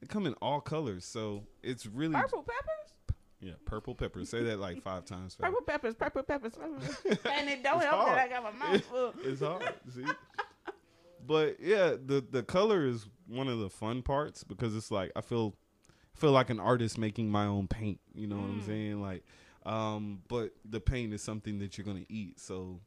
they 0.00 0.06
come 0.08 0.26
in 0.26 0.34
all 0.34 0.60
colors. 0.60 1.04
So 1.04 1.44
it's 1.62 1.86
really 1.86 2.14
Purple 2.14 2.42
peppers? 2.42 3.16
yeah, 3.40 3.52
purple 3.64 3.94
peppers. 3.94 4.28
Say 4.28 4.42
that 4.42 4.58
like 4.58 4.82
five 4.82 5.04
times. 5.04 5.34
fast. 5.36 5.40
Purple 5.50 5.62
peppers, 5.64 5.94
purple 5.94 6.22
peppers. 6.24 6.54
purple 6.54 7.30
and 7.32 7.48
it 7.48 7.62
don't 7.62 7.80
help 7.82 8.00
hard. 8.00 8.18
that 8.18 8.26
I 8.26 8.28
got 8.28 8.42
my 8.42 8.50
mouth 8.72 8.84
full. 8.84 9.14
it's 9.24 9.40
hard. 9.40 9.72
See, 9.94 10.04
but 11.26 11.56
yeah, 11.60 11.94
the 12.04 12.24
the 12.28 12.42
color 12.42 12.84
is 12.86 13.06
one 13.28 13.48
of 13.48 13.58
the 13.58 13.70
fun 13.70 14.02
parts 14.02 14.42
because 14.44 14.74
it's 14.74 14.90
like 14.90 15.12
I 15.14 15.20
feel 15.20 15.54
feel 16.14 16.32
like 16.32 16.50
an 16.50 16.58
artist 16.58 16.98
making 16.98 17.30
my 17.30 17.44
own 17.46 17.68
paint. 17.68 18.00
You 18.14 18.26
know 18.26 18.36
what 18.38 18.44
I'm 18.50 18.60
Mm. 18.62 18.66
saying? 18.66 19.00
Like, 19.00 19.24
um, 19.64 20.22
but 20.28 20.52
the 20.64 20.80
paint 20.80 21.12
is 21.12 21.22
something 21.22 21.58
that 21.60 21.78
you're 21.78 21.84
gonna 21.84 22.06
eat, 22.08 22.40
so 22.40 22.80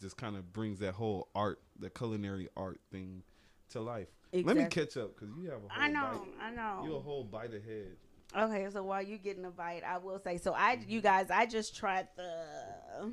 just 0.00 0.16
kind 0.16 0.36
of 0.36 0.52
brings 0.52 0.78
that 0.78 0.94
whole 0.94 1.28
art, 1.34 1.60
the 1.78 1.90
culinary 1.90 2.48
art 2.56 2.80
thing, 2.90 3.22
to 3.70 3.80
life. 3.80 4.08
Let 4.32 4.56
me 4.56 4.66
catch 4.70 4.96
up 4.96 5.14
because 5.16 5.34
you 5.36 5.50
have 5.50 5.58
a 5.64 5.68
whole 5.68 5.70
I 5.82 5.88
know, 5.88 6.00
bite. 6.00 6.44
I 6.46 6.50
know. 6.50 6.80
You 6.84 6.96
a 6.96 7.00
whole 7.00 7.24
bite 7.24 7.52
ahead. 7.54 7.96
Okay, 8.36 8.68
so 8.70 8.82
while 8.82 9.02
you're 9.02 9.18
getting 9.18 9.44
a 9.46 9.50
bite, 9.50 9.82
I 9.84 9.96
will 9.98 10.18
say 10.18 10.36
so. 10.36 10.52
I, 10.52 10.78
you 10.86 11.00
guys, 11.00 11.30
I 11.30 11.46
just 11.46 11.74
tried 11.74 12.08
the 12.16 13.12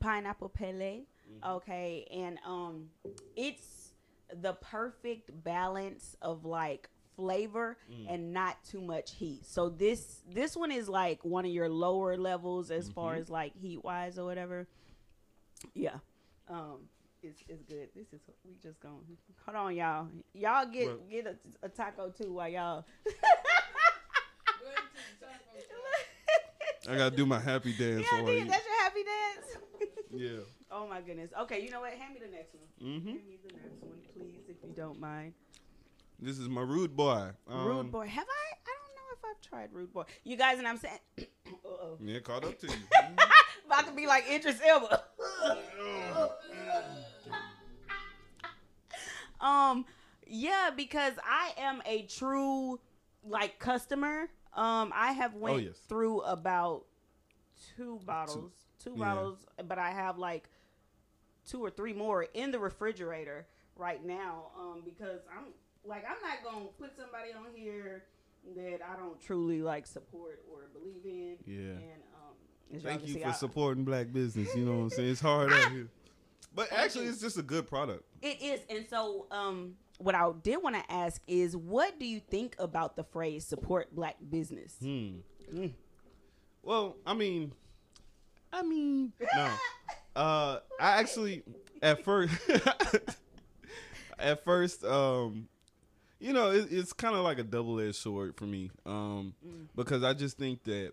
pineapple 0.00 0.48
pele. 0.48 1.02
Okay, 1.46 2.06
and 2.10 2.38
um, 2.46 2.88
it's 3.36 3.87
the 4.34 4.52
perfect 4.54 5.30
balance 5.44 6.16
of 6.22 6.44
like 6.44 6.88
flavor 7.16 7.76
and 8.08 8.32
not 8.32 8.56
too 8.64 8.80
much 8.80 9.12
heat. 9.12 9.44
So 9.44 9.68
this 9.68 10.22
this 10.30 10.56
one 10.56 10.70
is 10.70 10.88
like 10.88 11.24
one 11.24 11.44
of 11.44 11.50
your 11.50 11.68
lower 11.68 12.16
levels 12.16 12.70
as 12.70 12.88
far 12.88 13.14
as 13.14 13.28
like 13.28 13.56
heat 13.56 13.82
wise 13.84 14.18
or 14.18 14.24
whatever. 14.24 14.68
Yeah, 15.74 15.96
um, 16.48 16.88
it's 17.22 17.42
it's 17.48 17.62
good. 17.62 17.88
This 17.96 18.12
is 18.12 18.20
we 18.44 18.54
just 18.62 18.78
going. 18.80 19.00
Hold 19.44 19.56
on, 19.56 19.74
y'all. 19.74 20.06
Y'all 20.34 20.66
get 20.66 20.88
What? 20.88 21.10
get 21.10 21.26
a, 21.26 21.66
a 21.66 21.68
taco 21.68 22.10
too 22.10 22.32
while 22.32 22.48
y'all. 22.48 22.84
I 26.88 26.96
gotta 26.96 27.14
do 27.14 27.26
my 27.26 27.38
happy 27.38 27.72
dance 27.72 28.06
Yeah, 28.10 28.22
while 28.22 28.30
I 28.30 28.38
dude, 28.38 28.48
that's 28.50 28.64
your 28.64 28.82
happy 28.82 29.04
dance. 29.04 29.90
Yeah. 30.10 30.57
Oh 30.70 30.86
my 30.88 31.00
goodness. 31.00 31.30
Okay, 31.42 31.62
you 31.62 31.70
know 31.70 31.80
what? 31.80 31.92
Hand 31.92 32.14
me 32.14 32.20
the 32.20 32.30
next 32.34 32.54
one. 32.54 32.64
Mm-hmm. 32.90 33.08
Hand 33.08 33.20
me 33.28 33.38
the 33.46 33.52
next 33.54 33.82
one, 33.82 33.98
please, 34.14 34.42
if 34.48 34.56
you 34.62 34.72
don't 34.74 35.00
mind. 35.00 35.32
This 36.20 36.38
is 36.38 36.48
my 36.48 36.62
rude 36.62 36.96
boy. 36.96 37.30
Um, 37.48 37.64
rude 37.66 37.92
boy. 37.92 38.06
Have 38.06 38.26
I? 38.28 38.54
I 38.66 38.74
don't 38.74 38.94
know 38.96 39.12
if 39.12 39.24
I've 39.24 39.40
tried 39.48 39.72
rude 39.72 39.92
boy. 39.92 40.04
You 40.24 40.36
guys, 40.36 40.58
and 40.58 40.66
I'm 40.66 40.78
saying, 40.78 40.98
uh 41.18 41.22
oh, 41.66 41.98
Yeah, 42.02 42.18
caught 42.20 42.44
up 42.44 42.58
to 42.60 42.66
you. 42.66 42.72
about 43.66 43.86
to 43.86 43.92
be 43.92 44.06
like 44.06 44.24
Idris 44.30 44.60
Elba. 44.66 45.04
um, 49.40 49.84
yeah, 50.26 50.70
because 50.74 51.12
I 51.24 51.52
am 51.58 51.82
a 51.86 52.02
true 52.02 52.80
like 53.24 53.58
customer. 53.58 54.28
Um, 54.54 54.92
I 54.94 55.12
have 55.12 55.34
went 55.34 55.56
Oh, 55.56 55.58
yes. 55.58 55.76
through 55.88 56.22
about 56.22 56.84
two 57.76 58.00
bottles, 58.04 58.52
two, 58.82 58.94
Yeah. 58.96 59.14
bottles, 59.14 59.46
but 59.66 59.78
I 59.78 59.90
have 59.90 60.18
like 60.18 60.48
two 61.48 61.64
or 61.64 61.70
three 61.70 61.92
more 61.92 62.24
in 62.34 62.50
the 62.50 62.58
refrigerator 62.58 63.46
right 63.76 64.04
now. 64.04 64.46
Um, 64.58 64.82
because 64.84 65.20
I'm 65.36 65.46
like 65.84 66.04
I'm 66.04 66.20
not 66.22 66.44
gonna 66.44 66.66
put 66.78 66.96
somebody 66.96 67.32
on 67.32 67.46
here 67.54 68.04
that 68.56 68.80
I 68.82 68.96
don't 68.96 69.20
truly 69.20 69.62
like 69.62 69.86
support 69.86 70.42
or 70.52 70.68
believe 70.72 71.04
in. 71.04 71.36
Yeah. 71.46 71.70
And 71.72 72.02
um, 72.14 72.80
Thank 72.82 73.06
you 73.06 73.14
see, 73.14 73.20
for 73.20 73.28
I- 73.28 73.32
supporting 73.32 73.84
black 73.84 74.12
business. 74.12 74.54
You 74.54 74.64
know 74.64 74.72
what 74.76 74.82
I'm 74.84 74.90
saying? 74.90 75.10
It's 75.10 75.20
hard 75.20 75.52
out 75.52 75.72
here. 75.72 75.88
But 76.54 76.72
actually, 76.72 77.06
it's 77.06 77.20
just 77.20 77.38
a 77.38 77.42
good 77.42 77.66
product. 77.66 78.02
It 78.22 78.40
is, 78.42 78.60
and 78.68 78.84
so 78.88 79.26
um, 79.30 79.74
what 79.98 80.14
I 80.14 80.28
did 80.42 80.56
want 80.62 80.74
to 80.76 80.92
ask 80.92 81.20
is, 81.28 81.56
what 81.56 82.00
do 82.00 82.06
you 82.06 82.20
think 82.20 82.56
about 82.58 82.96
the 82.96 83.04
phrase 83.04 83.44
"support 83.46 83.94
black 83.94 84.16
business"? 84.28 84.74
Hmm. 84.80 85.18
Mm. 85.54 85.72
Well, 86.62 86.96
I 87.06 87.14
mean, 87.14 87.52
I 88.52 88.62
mean, 88.62 89.12
no. 89.34 89.50
Uh, 90.18 90.58
I 90.80 90.98
actually, 91.00 91.42
at 91.80 92.04
first, 92.04 92.34
at 94.18 94.44
first, 94.44 94.84
um, 94.84 95.48
you 96.18 96.32
know, 96.32 96.50
it, 96.50 96.68
it's 96.70 96.92
kind 96.92 97.14
of 97.14 97.22
like 97.22 97.38
a 97.38 97.44
double-edged 97.44 97.94
sword 97.94 98.36
for 98.36 98.44
me, 98.44 98.70
um, 98.86 99.34
Mm. 99.46 99.68
because 99.76 100.02
I 100.02 100.14
just 100.14 100.36
think 100.36 100.64
that 100.64 100.92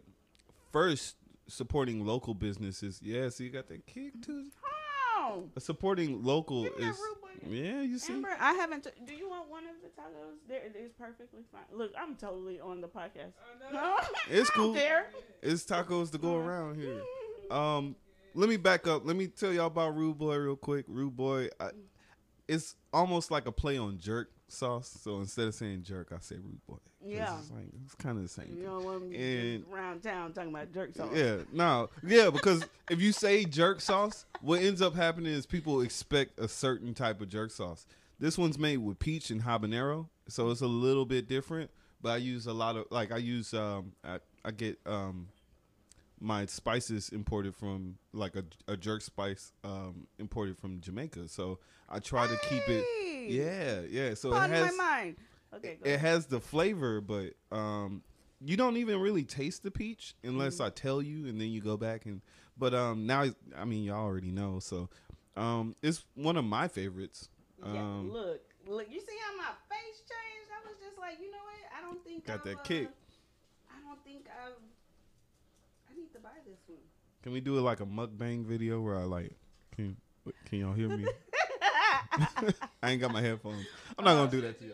first 0.72 1.16
supporting 1.48 2.06
local 2.06 2.34
businesses, 2.34 3.00
yeah. 3.04 3.30
So 3.30 3.44
you 3.44 3.50
got 3.50 3.68
that 3.70 3.86
kick 3.88 4.22
too. 4.22 4.46
Oh, 5.18 5.50
Supporting 5.58 6.24
local 6.24 6.64
Give 6.64 6.78
me 6.78 6.84
that 6.84 6.90
is, 6.92 7.00
yeah. 7.50 7.82
You 7.82 7.98
see, 7.98 8.14
Amber, 8.14 8.38
I 8.40 8.54
haven't. 8.54 8.84
T- 8.84 8.92
do 9.08 9.14
you 9.16 9.28
want 9.28 9.50
one 9.50 9.64
of 9.64 9.74
the 9.82 9.88
tacos? 10.00 10.38
There, 10.48 10.62
it 10.62 10.76
is 10.80 10.92
perfectly 10.94 11.42
fine. 11.52 11.62
Look, 11.74 11.92
I'm 12.00 12.16
totally 12.16 12.60
on 12.60 12.80
the 12.82 12.88
podcast. 12.88 13.34
It's 13.74 13.74
I 13.74 14.28
don't 14.30 14.48
cool. 14.54 14.74
there. 14.74 15.08
it's 15.42 15.66
tacos 15.66 16.12
to 16.12 16.20
go 16.20 16.36
around 16.36 16.76
here. 16.80 17.02
Um, 17.50 17.96
let 18.36 18.50
me 18.50 18.58
back 18.58 18.88
up. 18.88 19.06
Let 19.06 19.16
me 19.16 19.28
tell 19.28 19.52
y'all 19.52 19.68
about 19.68 19.96
Rude 19.96 20.18
Boy 20.18 20.36
real 20.38 20.56
quick. 20.56 20.86
Rude 20.88 21.16
Boy, 21.16 21.50
I, 21.60 21.70
it's 22.48 22.76
almost 22.94 23.32
like 23.32 23.48
a 23.48 23.52
play 23.52 23.78
on 23.78 23.98
jerk 23.98 24.30
sauce. 24.48 24.96
So 25.02 25.18
instead 25.20 25.48
of 25.48 25.56
saying 25.56 25.84
jerk, 25.84 26.12
I 26.16 26.20
say 26.20 26.36
Rude 26.36 26.66
Boy. 26.68 26.78
Yeah. 27.04 27.38
it's, 27.40 27.52
like, 27.52 27.66
it's 27.86 27.96
kind 27.96 28.18
of 28.18 28.24
the 28.24 28.30
same. 28.30 28.48
You 28.50 28.54
thing. 28.56 28.64
know 28.66 28.80
when 28.80 29.10
we 29.10 29.16
And- 29.16 29.64
just 29.64 29.74
around 29.74 30.02
town 30.04 30.34
talking 30.34 30.50
about 30.50 30.72
jerk 30.74 30.94
sauce. 30.96 31.10
Yeah, 31.14 31.38
no, 31.52 31.90
yeah, 32.06 32.30
because 32.30 32.66
if 32.90 33.02
you 33.02 33.12
say 33.12 33.46
jerk 33.46 33.80
sauce, 33.82 34.26
what 34.42 34.62
ends 34.62 34.82
up 34.82 34.96
happening 34.96 35.32
is 35.34 35.46
people 35.46 35.82
expect 35.82 36.40
a 36.40 36.48
certain 36.48 36.94
type 36.94 37.22
of 37.22 37.30
jerk 37.30 37.52
sauce. 37.52 37.86
This 38.20 38.38
one's 38.38 38.58
made 38.58 38.78
with 38.78 38.98
peach 38.98 39.30
and 39.30 39.44
habanero, 39.44 40.08
so 40.28 40.50
it's 40.50 40.62
a 40.62 40.68
little 40.68 41.06
bit 41.06 41.28
different. 41.28 41.70
But 42.02 42.10
I 42.14 42.18
use 42.18 42.46
a 42.48 42.54
lot 42.54 42.76
of 42.76 42.86
like 42.92 43.12
I 43.12 43.18
use 43.18 43.54
um 43.54 43.92
I, 44.04 44.20
I 44.44 44.52
get 44.52 44.80
um 44.86 45.28
my 46.20 46.46
spices 46.46 47.10
imported 47.10 47.56
from 47.56 47.98
like 48.14 48.36
a, 48.36 48.44
a 48.68 48.78
jerk 48.78 49.02
spice 49.02 49.52
um 49.64 50.08
imported 50.20 50.58
from 50.58 50.80
Jamaica. 50.82 51.28
So 51.28 51.60
I 51.90 52.00
try 52.00 52.28
to 52.28 52.38
keep 52.50 52.64
it. 52.68 52.86
Yeah, 53.30 53.82
yeah. 53.90 54.14
So 54.14 54.32
Pardon 54.32 54.56
it 54.56 54.60
has 54.66 54.78
my 54.78 54.84
mind. 54.84 55.16
Okay, 55.56 55.78
it 55.82 55.88
ahead. 55.88 56.00
has 56.02 56.26
the 56.26 56.40
flavor, 56.40 57.02
but 57.02 57.34
um, 57.52 58.02
you 58.44 58.58
don't 58.58 58.78
even 58.78 59.00
really 59.00 59.24
taste 59.24 59.64
the 59.64 59.72
peach 59.72 60.16
unless 60.24 60.56
Mm-hmm. 60.56 60.64
I 60.64 60.70
tell 60.70 61.02
you, 61.02 61.28
and 61.28 61.40
then 61.40 61.50
you 61.50 61.62
go 61.62 61.78
back 61.78 62.06
and. 62.06 62.22
But 62.58 62.74
um, 62.74 63.06
now 63.06 63.26
I 63.58 63.66
mean 63.66 63.84
y'all 63.84 64.04
already 64.06 64.32
know, 64.32 64.60
so 64.60 64.90
um, 65.36 65.76
it's 65.84 66.06
one 66.16 66.38
of 66.38 66.46
my 66.46 66.68
favorites. 66.70 67.30
Yeah, 67.62 67.80
Um, 67.80 68.12
look, 68.12 68.42
look. 68.68 68.88
You 68.90 69.00
see 69.00 69.16
how 69.28 69.38
my 69.38 69.52
face 69.70 70.00
changed? 70.00 70.50
I 70.52 70.68
was 70.68 70.78
just 70.86 70.98
like, 70.98 71.20
you 71.20 71.32
know 71.32 71.38
what? 71.44 71.78
I 71.78 71.82
don't 71.82 72.04
think 72.06 72.26
Got 72.26 72.40
I've, 72.40 72.44
that 72.46 72.58
uh, 72.60 72.64
kick. 72.64 72.90
I 73.70 73.80
don't 73.88 74.02
think 74.06 74.28
I've. 74.30 74.54
I 75.96 76.00
need 76.02 76.12
to 76.14 76.20
buy 76.20 76.30
this 76.46 76.58
one. 76.68 76.80
can 77.24 77.32
we 77.32 77.40
do 77.40 77.58
it 77.58 77.62
like 77.62 77.80
a 77.80 77.86
mukbang 77.86 78.46
video 78.46 78.82
where 78.82 78.98
I 78.98 79.04
like 79.04 79.32
can 79.76 79.96
can 80.46 80.60
y'all 80.60 80.74
hear 80.74 80.90
me? 80.90 81.06
I 82.84 82.92
ain't 82.92 83.02
got 83.02 83.12
my 83.12 83.22
headphones. 83.22 83.66
I'm 83.98 84.04
not 84.06 84.16
gonna 84.16 84.32
do 84.32 84.42
that 84.42 84.60
to 84.60 84.66
you. 84.66 84.74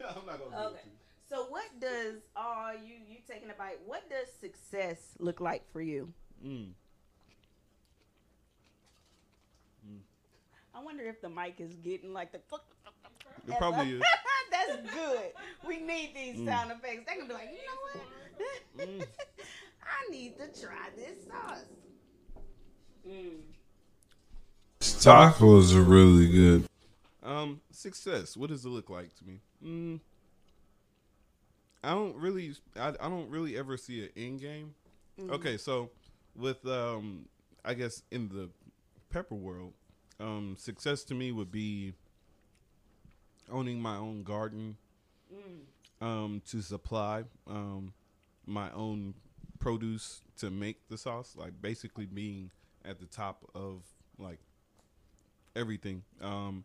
I'm 0.08 0.26
not 0.26 0.38
gonna 0.38 0.50
do 0.50 0.68
Okay. 0.74 0.80
So 1.28 1.46
what 1.46 1.64
does 1.80 2.16
uh 2.36 2.72
you 2.84 2.94
you 3.08 3.18
taking 3.28 3.50
a 3.50 3.54
bite? 3.54 3.78
What 3.84 4.08
does 4.10 4.28
success 4.40 5.14
look 5.18 5.40
like 5.40 5.70
for 5.72 5.80
you? 5.80 6.12
that. 6.42 6.48
Mm. 6.48 6.68
I 10.74 10.82
wonder 10.84 11.04
if 11.04 11.20
the 11.22 11.28
mic 11.30 11.54
is 11.58 11.74
getting 11.76 12.12
like 12.12 12.32
the. 12.32 12.38
It 13.48 13.56
probably 13.58 13.92
is. 13.92 14.02
That's 14.50 14.76
good. 14.92 15.32
We 15.66 15.78
need 15.80 16.12
these 16.14 16.36
Mm. 16.36 16.46
sound 16.46 16.70
effects. 16.70 17.04
They 17.06 17.16
can 17.16 17.26
be 17.28 17.32
like, 17.34 17.50
you 17.50 17.58
know 18.84 18.84
what? 18.84 19.08
Mm. 19.86 20.08
I 20.08 20.10
need 20.10 20.36
to 20.38 20.60
try 20.60 20.88
this 20.96 21.26
sauce. 21.26 21.64
Mm. 23.08 23.40
Tacos 24.80 25.74
are 25.74 25.82
really 25.82 26.28
good. 26.28 26.68
Um, 27.22 27.60
success. 27.70 28.36
What 28.36 28.50
does 28.50 28.64
it 28.64 28.68
look 28.68 28.90
like 28.90 29.14
to 29.16 29.24
me? 29.24 29.40
Mm, 29.64 30.00
I 31.82 31.90
don't 31.90 32.16
really. 32.16 32.54
I, 32.78 32.88
I 32.88 33.08
don't 33.08 33.28
really 33.30 33.56
ever 33.56 33.76
see 33.76 34.04
an 34.04 34.10
end 34.16 34.40
game. 34.40 34.74
Okay, 35.30 35.56
so 35.56 35.90
with 36.36 36.64
um, 36.66 37.24
I 37.64 37.74
guess 37.74 38.02
in 38.10 38.28
the 38.28 38.48
pepper 39.10 39.34
world, 39.34 39.72
um, 40.20 40.56
success 40.58 41.04
to 41.04 41.14
me 41.14 41.32
would 41.32 41.50
be 41.50 41.94
owning 43.50 43.80
my 43.80 43.96
own 43.96 44.22
garden, 44.22 44.76
um, 46.00 46.42
to 46.48 46.60
supply 46.60 47.24
um 47.48 47.92
my 48.46 48.70
own 48.72 49.14
produce 49.56 50.22
to 50.38 50.50
make 50.50 50.88
the 50.88 50.98
sauce. 50.98 51.34
Like 51.36 51.60
basically 51.60 52.06
being 52.06 52.50
at 52.84 52.98
the 53.00 53.06
top 53.06 53.50
of 53.54 53.82
like 54.18 54.38
everything. 55.54 56.02
Um, 56.20 56.64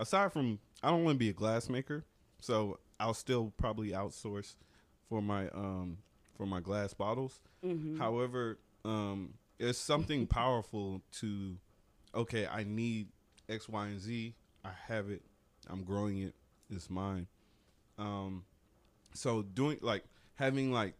aside 0.00 0.32
from, 0.32 0.58
I 0.82 0.90
don't 0.90 1.04
want 1.04 1.16
to 1.16 1.18
be 1.18 1.30
a 1.30 1.34
glass 1.34 1.68
maker, 1.68 2.04
so 2.40 2.78
I'll 2.98 3.14
still 3.14 3.52
probably 3.56 3.90
outsource 3.90 4.54
for 5.08 5.20
my 5.22 5.48
um 5.50 5.98
for 6.36 6.46
my 6.46 6.60
glass 6.60 6.94
bottles. 6.94 7.40
However, 7.98 8.58
um, 8.84 9.34
it's 9.58 9.78
something 9.78 10.26
powerful 10.26 11.00
to, 11.20 11.56
okay, 12.14 12.46
I 12.46 12.64
need 12.64 13.08
X, 13.48 13.68
Y, 13.68 13.86
and 13.86 14.00
Z. 14.00 14.34
I 14.64 14.70
have 14.88 15.10
it. 15.10 15.22
I'm 15.68 15.82
growing 15.84 16.18
it. 16.18 16.34
It's 16.70 16.90
mine. 16.90 17.26
Um, 17.98 18.44
so 19.14 19.42
doing 19.42 19.78
like 19.80 20.04
having 20.34 20.72
like 20.72 20.94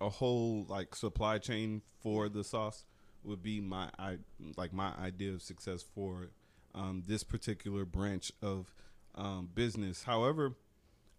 a 0.00 0.08
whole 0.08 0.66
like 0.68 0.94
supply 0.94 1.38
chain 1.38 1.82
for 2.02 2.28
the 2.28 2.44
sauce 2.44 2.84
would 3.22 3.42
be 3.42 3.60
my 3.60 3.88
I 3.98 4.18
like 4.56 4.72
my 4.72 4.92
idea 4.96 5.32
of 5.32 5.42
success 5.42 5.82
for 5.82 6.28
um, 6.74 7.02
this 7.06 7.22
particular 7.22 7.84
branch 7.84 8.32
of 8.42 8.74
um, 9.14 9.48
business. 9.54 10.02
However, 10.02 10.54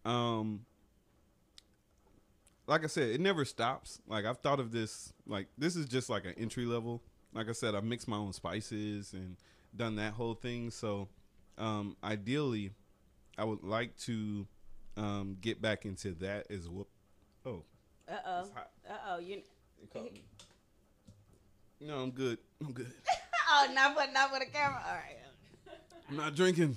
um, 0.04 0.66
like 2.68 2.84
I 2.84 2.88
said, 2.88 3.10
it 3.10 3.22
never 3.22 3.46
stops. 3.46 4.02
Like 4.08 4.26
I've 4.26 4.40
thought 4.40 4.60
of 4.60 4.72
this 4.72 5.14
like 5.26 5.48
this 5.58 5.76
is 5.76 5.88
just 5.88 6.10
like 6.10 6.26
an 6.26 6.34
entry 6.38 6.66
level. 6.66 7.02
Like 7.34 7.50
I 7.50 7.54
said, 7.54 7.76
I've 7.76 7.84
mixed 7.84 8.08
my 8.08 8.18
own 8.18 8.34
spices 8.34 9.14
and 9.14 9.38
done 9.76 9.96
that 9.98 10.14
whole 10.14 10.36
thing. 10.36 10.72
So 10.72 11.10
um, 11.58 11.98
ideally, 12.04 12.72
I 13.38 13.44
would 13.44 13.64
like 13.64 13.98
to 14.00 14.48
um, 14.98 15.38
get 15.42 15.62
back 15.62 15.86
into 15.86 16.12
that 16.16 16.50
as 16.50 16.70
well. 16.70 16.88
Oh, 17.46 17.64
Uh 18.08 18.14
oh. 18.26 18.50
Uh 18.90 18.94
oh. 19.10 19.20
You. 19.20 19.38
it 19.82 19.92
caught 19.94 20.12
me. 20.14 20.24
No, 21.82 22.00
I'm 22.00 22.12
good. 22.12 22.38
I'm 22.62 22.72
good. 22.74 22.92
Oh, 23.48 23.72
not 23.76 23.94
for 23.94 24.12
not 24.12 24.32
for 24.34 24.40
the 24.40 24.48
camera. 24.48 24.82
All 24.88 24.96
right. 24.96 25.18
I'm 26.10 26.18
not 26.18 26.36
drinking. 26.36 26.76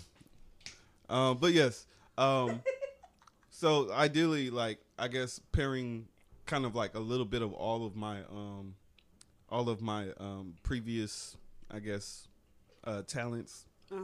Um, 1.09 1.39
but 1.39 1.55
yes. 1.55 1.87
Um, 2.19 2.61
so 3.51 3.91
ideally, 3.91 4.51
like 4.51 4.79
I 4.99 5.09
guess 5.09 5.41
pairing 5.51 6.09
kind 6.45 6.67
of 6.67 6.75
like 6.75 6.95
a 6.95 6.99
little 6.99 7.25
bit 7.25 7.41
of 7.41 7.55
all 7.55 7.87
of 7.87 7.97
my 7.97 8.19
um, 8.31 8.75
all 9.49 9.71
of 9.71 9.81
my 9.81 10.09
um, 10.21 10.57
previous, 10.63 11.39
I 11.71 11.79
guess, 11.79 12.29
uh, 12.85 13.01
talents, 13.07 13.65
Uh 13.91 13.97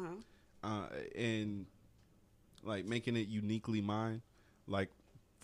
huh. 0.62 0.66
uh, 0.66 0.87
and 1.14 1.66
like 2.62 2.87
making 2.87 3.14
it 3.16 3.28
uniquely 3.28 3.83
mine. 3.83 4.23
Like 4.66 4.88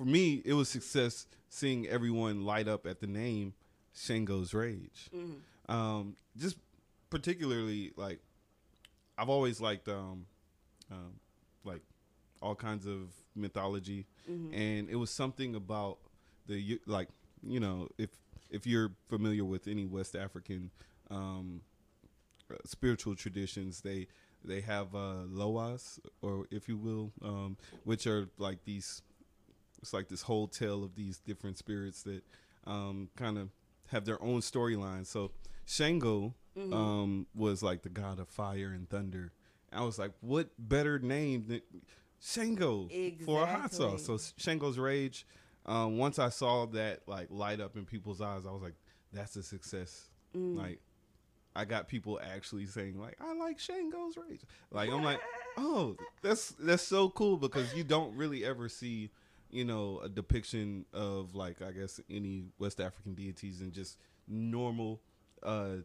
for 0.00 0.06
me, 0.06 0.40
it 0.46 0.54
was 0.54 0.70
success 0.70 1.26
seeing 1.50 1.86
everyone 1.86 2.42
light 2.42 2.66
up 2.68 2.86
at 2.86 3.00
the 3.00 3.06
name 3.06 3.52
Shango's 3.94 4.54
Rage. 4.54 5.10
Um, 5.68 6.16
just 6.38 6.56
particularly 7.10 7.92
like 7.96 8.18
I've 9.18 9.28
always 9.28 9.60
liked 9.60 9.88
um, 9.88 10.24
um, 10.90 11.20
like 11.64 11.82
all 12.40 12.54
kinds 12.54 12.86
of 12.86 13.12
mythology, 13.34 14.06
and 14.54 14.88
it 14.88 14.96
was 14.96 15.10
something 15.10 15.54
about 15.54 15.98
the 16.46 16.80
like 16.86 17.08
you 17.46 17.60
know 17.60 17.88
if 17.98 18.08
if 18.48 18.66
you're 18.66 18.92
familiar 19.10 19.44
with 19.44 19.68
any 19.68 19.84
West 19.84 20.16
African 20.16 20.70
um, 21.10 21.60
uh, 22.50 22.54
spiritual 22.64 23.14
traditions, 23.16 23.82
they 23.82 24.06
they 24.42 24.62
have 24.62 24.94
uh, 24.94 25.24
loas 25.28 26.00
or 26.22 26.46
if 26.50 26.70
you 26.70 26.78
will, 26.78 27.12
um, 27.22 27.58
which 27.84 28.06
are 28.06 28.30
like 28.38 28.64
these. 28.64 29.02
It's 29.82 29.92
like 29.92 30.08
this 30.08 30.22
whole 30.22 30.46
tale 30.48 30.84
of 30.84 30.94
these 30.94 31.18
different 31.18 31.58
spirits 31.58 32.02
that 32.04 32.22
um, 32.66 33.08
kind 33.16 33.38
of 33.38 33.48
have 33.88 34.04
their 34.04 34.22
own 34.22 34.40
storyline. 34.40 35.06
So 35.06 35.30
Shango 35.66 36.34
um, 36.72 37.26
was 37.34 37.62
like 37.62 37.82
the 37.82 37.88
god 37.88 38.18
of 38.18 38.28
fire 38.28 38.72
and 38.74 38.88
thunder. 38.88 39.32
I 39.72 39.82
was 39.84 39.98
like, 39.98 40.12
what 40.20 40.50
better 40.58 40.98
name 40.98 41.44
than 41.48 41.62
Shango 42.20 42.88
for 43.24 43.42
a 43.42 43.46
hot 43.46 43.72
sauce? 43.72 44.04
So 44.04 44.18
Shango's 44.36 44.78
Rage. 44.78 45.26
Um, 45.66 45.98
once 45.98 46.18
I 46.18 46.28
saw 46.30 46.66
that 46.66 47.00
like 47.06 47.28
light 47.30 47.60
up 47.60 47.76
in 47.76 47.84
people's 47.84 48.20
eyes, 48.20 48.46
I 48.46 48.50
was 48.50 48.62
like, 48.62 48.74
that's 49.12 49.36
a 49.36 49.42
success. 49.42 50.10
Like 50.56 50.80
I 51.56 51.64
got 51.64 51.88
people 51.88 52.20
actually 52.22 52.66
saying 52.66 52.98
like, 53.00 53.16
I 53.20 53.34
like 53.34 53.58
Shango's 53.58 54.16
Rage. 54.16 54.42
Like 54.70 54.90
I'm 54.90 55.02
like, 55.04 55.20
oh, 55.56 55.96
that's 56.22 56.50
that's 56.58 56.82
so 56.82 57.10
cool 57.10 57.36
because 57.36 57.74
you 57.74 57.84
don't 57.84 58.16
really 58.16 58.44
ever 58.44 58.68
see, 58.68 59.10
you 59.50 59.64
know, 59.64 60.00
a 60.02 60.08
depiction 60.08 60.84
of 60.92 61.34
like 61.34 61.62
I 61.62 61.72
guess 61.72 62.00
any 62.10 62.44
West 62.58 62.80
African 62.80 63.14
deities 63.14 63.60
and 63.60 63.72
just 63.72 63.98
normal 64.28 65.00
uh 65.42 65.76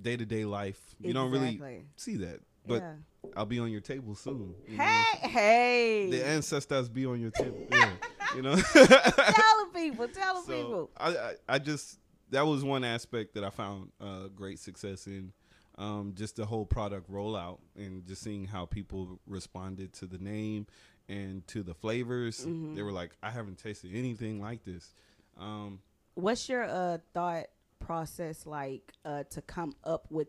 day 0.00 0.16
to 0.16 0.24
day 0.26 0.44
life. 0.44 0.80
You 1.00 1.12
don't 1.14 1.30
really 1.30 1.84
see 1.96 2.16
that. 2.16 2.40
But 2.66 2.82
Yeah. 2.82 2.94
I'll 3.36 3.46
be 3.46 3.58
on 3.58 3.70
your 3.70 3.80
table 3.80 4.14
soon. 4.14 4.54
you 4.68 4.76
know? 4.78 4.84
Hey, 4.84 5.28
hey. 5.28 6.10
The 6.10 6.26
ancestors 6.26 6.88
be 6.88 7.06
on 7.06 7.20
your 7.20 7.30
table. 7.30 7.66
Yeah. 7.70 7.92
you 8.34 8.42
know. 8.42 8.56
tell 8.56 8.84
the 8.84 9.70
people. 9.72 10.08
Tell 10.08 10.42
the 10.42 10.46
so 10.46 10.52
people. 10.52 10.90
I, 10.96 11.08
I 11.16 11.34
I 11.48 11.58
just 11.58 11.98
that 12.30 12.44
was 12.44 12.64
one 12.64 12.82
aspect 12.84 13.34
that 13.34 13.44
I 13.44 13.50
found 13.50 13.90
uh, 14.00 14.28
great 14.34 14.58
success 14.58 15.06
in. 15.06 15.32
Um, 15.78 16.14
just 16.16 16.36
the 16.36 16.46
whole 16.46 16.64
product 16.64 17.10
rollout 17.10 17.58
and 17.76 18.06
just 18.06 18.22
seeing 18.22 18.46
how 18.46 18.64
people 18.64 19.20
responded 19.26 19.92
to 19.94 20.06
the 20.06 20.16
name 20.16 20.66
and 21.08 21.46
to 21.48 21.62
the 21.62 21.74
flavors. 21.74 22.40
Mm-hmm. 22.40 22.74
They 22.74 22.82
were 22.82 22.92
like, 22.92 23.12
I 23.22 23.30
haven't 23.30 23.58
tasted 23.58 23.92
anything 23.94 24.40
like 24.40 24.64
this. 24.64 24.94
Um, 25.38 25.80
What's 26.14 26.48
your 26.48 26.64
uh 26.64 26.98
thought 27.12 27.46
process 27.78 28.46
like 28.46 28.92
uh 29.04 29.24
to 29.30 29.42
come 29.42 29.74
up 29.84 30.06
with 30.10 30.28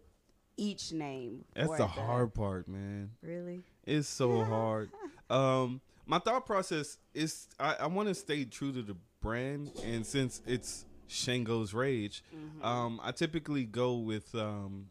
each 0.58 0.92
name? 0.92 1.46
that's 1.56 1.78
the 1.78 1.88
hard 1.88 2.34
part, 2.34 2.68
man. 2.68 3.12
Really? 3.22 3.62
It's 3.86 4.08
so 4.08 4.44
hard. 4.44 4.90
Um, 5.30 5.82
my 6.06 6.20
thought 6.20 6.46
process 6.46 6.98
is 7.13 7.48
I, 7.60 7.76
I 7.82 7.88
want 7.88 8.10
to 8.10 8.16
stay 8.16 8.46
true 8.46 8.72
to 8.72 8.82
the 8.82 8.96
brand, 9.22 9.72
and 9.84 10.06
since 10.06 10.42
it's 10.48 10.86
Shango's 11.08 11.74
Rage, 11.74 12.24
um, 12.62 13.00
I 13.04 13.12
typically 13.12 13.66
go 13.66 13.96
with 13.96 14.34
um, 14.36 14.88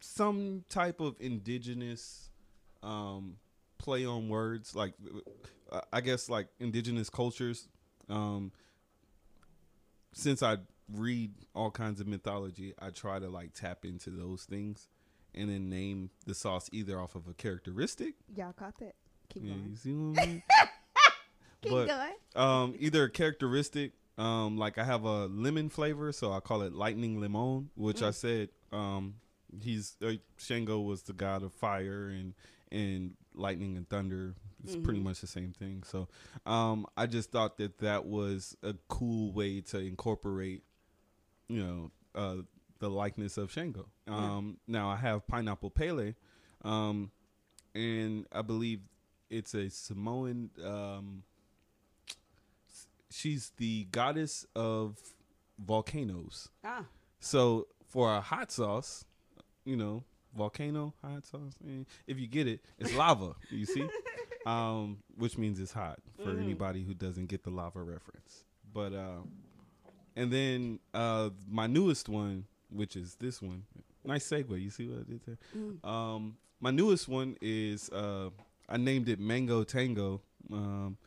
some 0.00 0.64
type 0.68 1.00
of 1.00 1.16
indigenous 1.20 2.30
um, 2.82 3.36
play 3.84 4.06
on 4.06 4.28
words, 4.30 4.74
like 4.74 4.94
uh, 5.70 5.82
I 5.92 6.00
guess 6.00 6.30
like 6.30 6.48
indigenous 6.58 7.10
cultures. 7.10 7.68
Um, 8.08 8.50
since 10.12 10.42
I 10.42 10.56
read 10.90 11.32
all 11.54 11.70
kinds 11.70 12.00
of 12.00 12.06
mythology, 12.06 12.72
I 12.78 12.90
try 12.90 13.18
to 13.18 13.28
like 13.28 13.52
tap 13.52 13.84
into 13.84 14.10
those 14.10 14.44
things, 14.44 14.88
and 15.34 15.50
then 15.50 15.68
name 15.68 16.10
the 16.26 16.34
sauce 16.34 16.70
either 16.72 16.98
off 16.98 17.14
of 17.14 17.28
a 17.28 17.34
characteristic 17.34 18.14
Y'all 18.34 18.52
caught 18.54 18.78
that? 18.78 18.94
Keep 19.28 19.44
yeah, 19.44 19.52
going. 19.52 19.68
you 19.70 19.76
see 19.76 19.92
what 19.92 20.22
I 20.22 20.26
mean? 20.26 20.42
Keep 21.62 21.72
but 21.72 21.86
going. 21.88 22.12
um, 22.36 22.74
either 22.78 23.04
a 23.04 23.10
characteristic, 23.10 23.92
um, 24.16 24.56
like 24.56 24.78
I 24.78 24.84
have 24.84 25.04
a 25.04 25.26
lemon 25.26 25.68
flavor, 25.68 26.10
so 26.12 26.32
I 26.32 26.40
call 26.40 26.62
it 26.62 26.72
lightning 26.72 27.20
lemon, 27.20 27.70
which 27.74 28.02
I 28.02 28.12
said 28.12 28.48
um, 28.72 29.14
he's 29.62 29.96
uh, 30.04 30.12
Shango 30.38 30.80
was 30.80 31.02
the 31.02 31.12
god 31.12 31.42
of 31.42 31.52
fire 31.52 32.08
and 32.08 32.34
and 32.70 33.14
lightning 33.34 33.76
and 33.76 33.88
thunder. 33.88 34.34
It's 34.62 34.76
pretty 34.76 35.00
much 35.00 35.20
the 35.20 35.26
same 35.26 35.52
thing. 35.52 35.82
So 35.84 36.08
um, 36.46 36.86
I 36.96 37.06
just 37.06 37.30
thought 37.30 37.58
that 37.58 37.78
that 37.78 38.06
was 38.06 38.56
a 38.62 38.74
cool 38.88 39.30
way 39.32 39.60
to 39.60 39.78
incorporate, 39.78 40.62
you 41.48 41.62
know, 41.62 41.90
uh, 42.14 42.36
the 42.78 42.88
likeness 42.88 43.36
of 43.36 43.52
Shango. 43.52 43.88
Um, 44.08 44.56
Now 44.66 44.88
I 44.88 44.96
have 44.96 45.26
pineapple 45.26 45.68
pele, 45.68 46.14
um, 46.64 47.10
and 47.74 48.26
I 48.32 48.40
believe 48.40 48.80
it's 49.28 49.52
a 49.54 49.68
Samoan. 49.68 50.48
Um, 50.64 51.24
she's 53.10 53.52
the 53.58 53.84
goddess 53.90 54.46
of 54.56 54.98
volcanoes. 55.58 56.48
Ah. 56.64 56.84
So 57.20 57.68
for 57.88 58.14
a 58.14 58.20
hot 58.20 58.50
sauce, 58.50 59.04
you 59.64 59.76
know, 59.76 60.04
volcano 60.36 60.94
hot 61.02 61.24
sauce. 61.26 61.54
eh, 61.66 61.84
If 62.06 62.18
you 62.18 62.26
get 62.26 62.46
it, 62.48 62.60
it's 62.78 62.94
lava. 62.94 63.34
you 63.50 63.66
see, 63.66 63.86
um, 64.46 64.98
which 65.16 65.38
means 65.38 65.58
it's 65.60 65.72
hot 65.72 65.98
for 66.22 66.30
anybody 66.38 66.82
who 66.82 66.94
doesn't 66.94 67.26
get 67.26 67.42
the 67.44 67.50
lava 67.50 67.82
reference. 67.82 68.44
But 68.72 68.92
uh, 68.92 69.20
and 70.16 70.32
then 70.32 70.78
uh, 70.92 71.30
my 71.48 71.66
newest 71.66 72.08
one, 72.08 72.44
which 72.70 72.96
is 72.96 73.14
this 73.16 73.40
one. 73.42 73.64
Nice 74.04 74.28
segue. 74.28 74.60
You 74.60 74.70
see 74.70 74.86
what 74.86 75.00
I 75.00 75.10
did 75.10 75.20
there? 75.26 75.38
Um, 75.90 76.36
my 76.60 76.70
newest 76.70 77.08
one 77.08 77.36
is 77.40 77.88
uh, 77.90 78.30
I 78.68 78.76
named 78.76 79.08
it 79.08 79.18
Mango 79.18 79.64
Tango. 79.64 80.20
Um, 80.52 80.98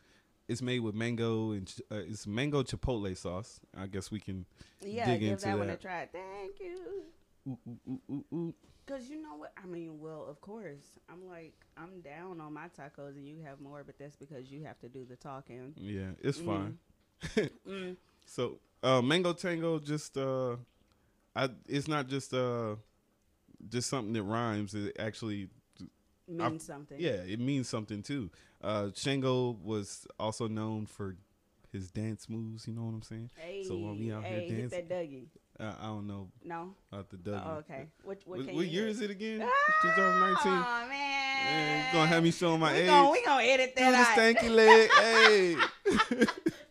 it's 0.48 0.62
made 0.62 0.80
with 0.80 0.94
mango 0.94 1.52
and 1.52 1.66
ch- 1.66 1.80
uh, 1.92 1.96
it's 1.96 2.26
mango 2.26 2.62
chipotle 2.62 3.14
sauce. 3.16 3.60
I 3.76 3.86
guess 3.86 4.10
we 4.10 4.18
can 4.18 4.46
Yeah, 4.80 5.04
dig 5.06 5.20
give 5.20 5.32
into 5.32 5.44
that, 5.44 5.50
that 5.52 5.58
one 5.58 5.70
a 5.70 5.76
try. 5.76 6.08
Thank 6.10 6.58
you. 6.58 6.78
Ooh, 7.46 7.58
ooh, 7.68 7.78
ooh, 7.88 8.00
ooh, 8.10 8.24
ooh. 8.34 8.54
Cause 8.88 9.08
you 9.10 9.20
know 9.20 9.36
what? 9.36 9.52
I 9.62 9.66
mean, 9.66 10.00
well, 10.00 10.26
of 10.28 10.40
course, 10.40 10.98
I'm 11.10 11.28
like, 11.28 11.52
I'm 11.76 12.00
down 12.00 12.40
on 12.40 12.54
my 12.54 12.68
tacos, 12.68 13.16
and 13.16 13.28
you 13.28 13.36
have 13.44 13.60
more, 13.60 13.82
but 13.84 13.98
that's 13.98 14.16
because 14.16 14.50
you 14.50 14.64
have 14.64 14.78
to 14.80 14.88
do 14.88 15.04
the 15.04 15.16
talking. 15.16 15.74
Yeah, 15.76 16.12
it's 16.22 16.38
Mm. 16.38 16.44
fine. 16.46 16.78
Mm. 17.68 17.96
So, 18.24 18.60
uh, 18.82 19.02
Mango 19.02 19.32
Tango 19.32 19.78
just 19.78 20.16
uh, 20.16 20.56
I 21.36 21.48
it's 21.66 21.88
not 21.88 22.08
just 22.08 22.32
uh, 22.32 22.76
just 23.68 23.88
something 23.90 24.12
that 24.14 24.22
rhymes. 24.22 24.74
It 24.74 24.96
actually 24.98 25.48
Means 26.28 26.62
something. 26.62 27.00
Yeah, 27.00 27.22
it 27.26 27.40
means 27.40 27.68
something 27.68 28.02
too. 28.02 28.30
Uh, 28.62 28.90
Shango 28.94 29.56
was 29.62 30.06
also 30.18 30.46
known 30.46 30.84
for 30.86 31.16
his 31.72 31.90
dance 31.90 32.28
moves. 32.28 32.66
You 32.66 32.74
know 32.74 32.82
what 32.82 32.94
I'm 32.94 33.02
saying? 33.02 33.30
Hey, 33.36 33.64
So 33.64 33.76
while 33.76 33.94
we 33.94 34.12
out 34.12 34.24
here 34.24 34.40
hey, 34.40 34.48
hit 34.48 34.70
dancing- 34.70 34.88
that 34.88 34.94
Dougie. 34.94 35.26
Uh, 35.60 35.74
I 35.80 35.86
don't 35.86 36.06
know 36.06 36.28
No. 36.44 36.74
about 36.92 37.10
the 37.10 37.16
W. 37.16 37.42
Oh, 37.44 37.54
okay. 37.58 37.88
What 38.04 38.18
what, 38.26 38.38
What, 38.44 38.54
what 38.54 38.66
year 38.66 38.84
hit? 38.86 38.90
is 38.92 39.00
it 39.00 39.10
again? 39.10 39.42
Ah, 39.42 39.72
2019. 39.82 40.52
Oh 40.52 40.88
man. 40.88 41.14
Man, 41.44 41.92
gonna 41.92 42.06
have 42.08 42.22
me 42.22 42.30
showing 42.30 42.60
my 42.60 42.72
we 42.72 42.78
age? 42.80 42.86
Gonna, 42.86 43.10
we 43.10 43.24
gonna 43.24 43.42
edit 43.44 43.74
that. 43.76 44.14
Do 44.14 44.40
the 44.40 44.48
stanky 44.48 44.50
leg. 44.54 44.90
hey, 44.98 45.54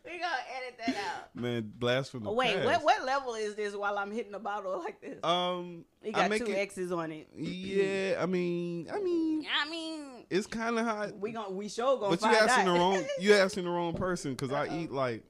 we 0.05 0.19
gonna 0.19 0.43
edit 0.55 0.77
that 0.85 0.95
out. 0.95 1.26
Man, 1.41 1.71
blast 1.77 2.11
from 2.11 2.23
the 2.23 2.31
wait, 2.31 2.55
past. 2.55 2.65
what 2.65 2.83
what 2.83 3.05
level 3.05 3.33
is 3.35 3.55
this 3.55 3.75
while 3.75 3.97
I'm 3.97 4.11
hitting 4.11 4.31
the 4.31 4.39
bottle 4.39 4.77
like 4.83 5.01
this? 5.01 5.23
Um, 5.23 5.85
you 6.03 6.11
I 6.13 6.27
got 6.27 6.37
two 6.37 6.51
it- 6.51 6.55
X's 6.57 6.91
on 6.91 7.11
it. 7.11 7.27
yeah. 7.35 8.21
I 8.21 8.25
mean, 8.25 8.87
I 8.93 8.99
mean, 8.99 9.45
I 9.63 9.69
mean, 9.69 10.25
it's 10.29 10.47
kind 10.47 10.77
of 10.77 10.85
hot. 10.85 11.17
we 11.17 11.31
gon' 11.31 11.55
we 11.55 11.69
sure 11.69 11.97
gonna 11.99 12.15
But 12.17 12.21
you 12.29 12.35
asking 12.37 12.67
out. 12.67 12.73
the 12.73 12.79
wrong 12.79 13.05
you 13.19 13.33
asking 13.33 13.63
the 13.65 13.69
wrong 13.69 13.93
person 13.93 14.31
because 14.31 14.51
I 14.51 14.67
eat 14.77 14.91
like 14.91 15.23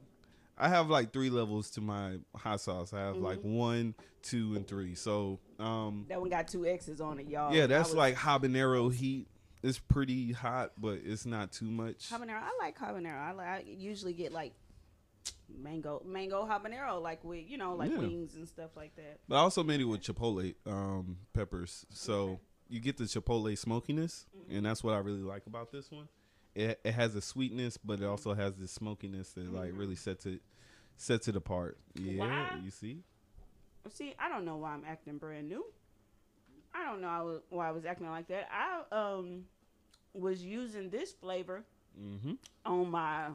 I 0.57 0.69
have 0.69 0.89
like 0.89 1.13
three 1.13 1.29
levels 1.29 1.69
to 1.71 1.81
my 1.81 2.17
hot 2.35 2.61
sauce. 2.61 2.93
I 2.93 2.99
have 3.01 3.17
like 3.17 3.39
Mm-hmm. 3.39 3.53
one, 3.53 3.95
two, 4.23 4.55
and 4.55 4.67
three. 4.67 4.95
So 4.95 5.39
um 5.59 6.05
that 6.09 6.19
one 6.19 6.29
got 6.29 6.47
two 6.47 6.65
X's 6.65 6.99
on 7.01 7.19
it, 7.19 7.27
y'all. 7.27 7.53
yeah, 7.53 7.67
that's 7.67 7.89
was- 7.89 7.95
like 7.95 8.15
habanero 8.15 8.93
heat. 8.93 9.27
It's 9.63 9.79
pretty 9.79 10.31
hot, 10.33 10.73
but 10.77 10.99
it's 11.03 11.25
not 11.25 11.51
too 11.51 11.65
much. 11.65 12.09
habanero. 12.11 12.39
I 12.41 12.51
like 12.59 12.77
habanero. 12.77 13.19
I, 13.19 13.31
like, 13.31 13.47
I 13.47 13.63
usually 13.67 14.13
get 14.13 14.31
like 14.31 14.53
mango 15.55 16.01
mango 16.05 16.45
habanero, 16.45 17.01
like 17.01 17.23
with 17.23 17.45
you 17.47 17.57
know 17.57 17.75
like 17.75 17.91
Yeah. 17.91 17.99
wings 17.99 18.35
and 18.35 18.47
stuff 18.47 18.71
like 18.75 18.95
that. 18.95 19.19
But 19.27 19.35
I 19.35 19.39
also 19.39 19.63
made 19.63 19.79
it 19.81 19.85
with 19.85 20.01
chipotle 20.01 20.53
um 20.65 21.17
peppers. 21.33 21.85
So 21.89 22.39
you 22.69 22.79
get 22.79 22.97
the 22.97 23.05
chipotle 23.05 23.57
smokiness, 23.57 24.25
Mm-hmm. 24.37 24.55
and 24.57 24.65
that's 24.65 24.83
what 24.83 24.93
I 24.93 24.97
really 24.97 25.21
like 25.23 25.45
about 25.47 25.71
this 25.71 25.89
one. 25.91 26.07
It, 26.55 26.79
it 26.83 26.93
has 26.93 27.13
a 27.15 27.21
sweetness, 27.21 27.77
but 27.77 28.01
it 28.01 28.05
also 28.05 28.33
has 28.33 28.55
this 28.55 28.71
smokiness 28.71 29.33
that 29.33 29.53
like 29.53 29.71
really 29.75 29.95
sets 29.95 30.25
it 30.25 30.41
sets 30.97 31.27
it 31.27 31.35
apart. 31.35 31.77
Yeah, 31.95 32.23
Mm-hmm. 32.49 32.65
You 32.65 32.71
see. 32.71 33.03
See, 33.93 34.13
I 34.19 34.27
don't 34.27 34.43
know 34.43 34.57
why 34.57 34.71
I'm 34.73 34.83
acting 34.85 35.17
brand 35.17 35.47
new. 35.47 35.63
I 36.73 36.83
don't 36.83 36.99
know 37.01 37.07
I 37.07 37.21
was- 37.21 37.41
why 37.49 37.67
I 37.69 37.71
was 37.71 37.85
acting 37.85 38.09
like 38.09 38.27
that. 38.27 38.49
I 38.51 38.83
um 38.95 39.45
was 40.13 40.43
using 40.43 40.89
this 40.89 41.11
flavor 41.13 41.63
Mm-hmm. 41.99 42.33
on 42.65 42.91
my 42.91 43.29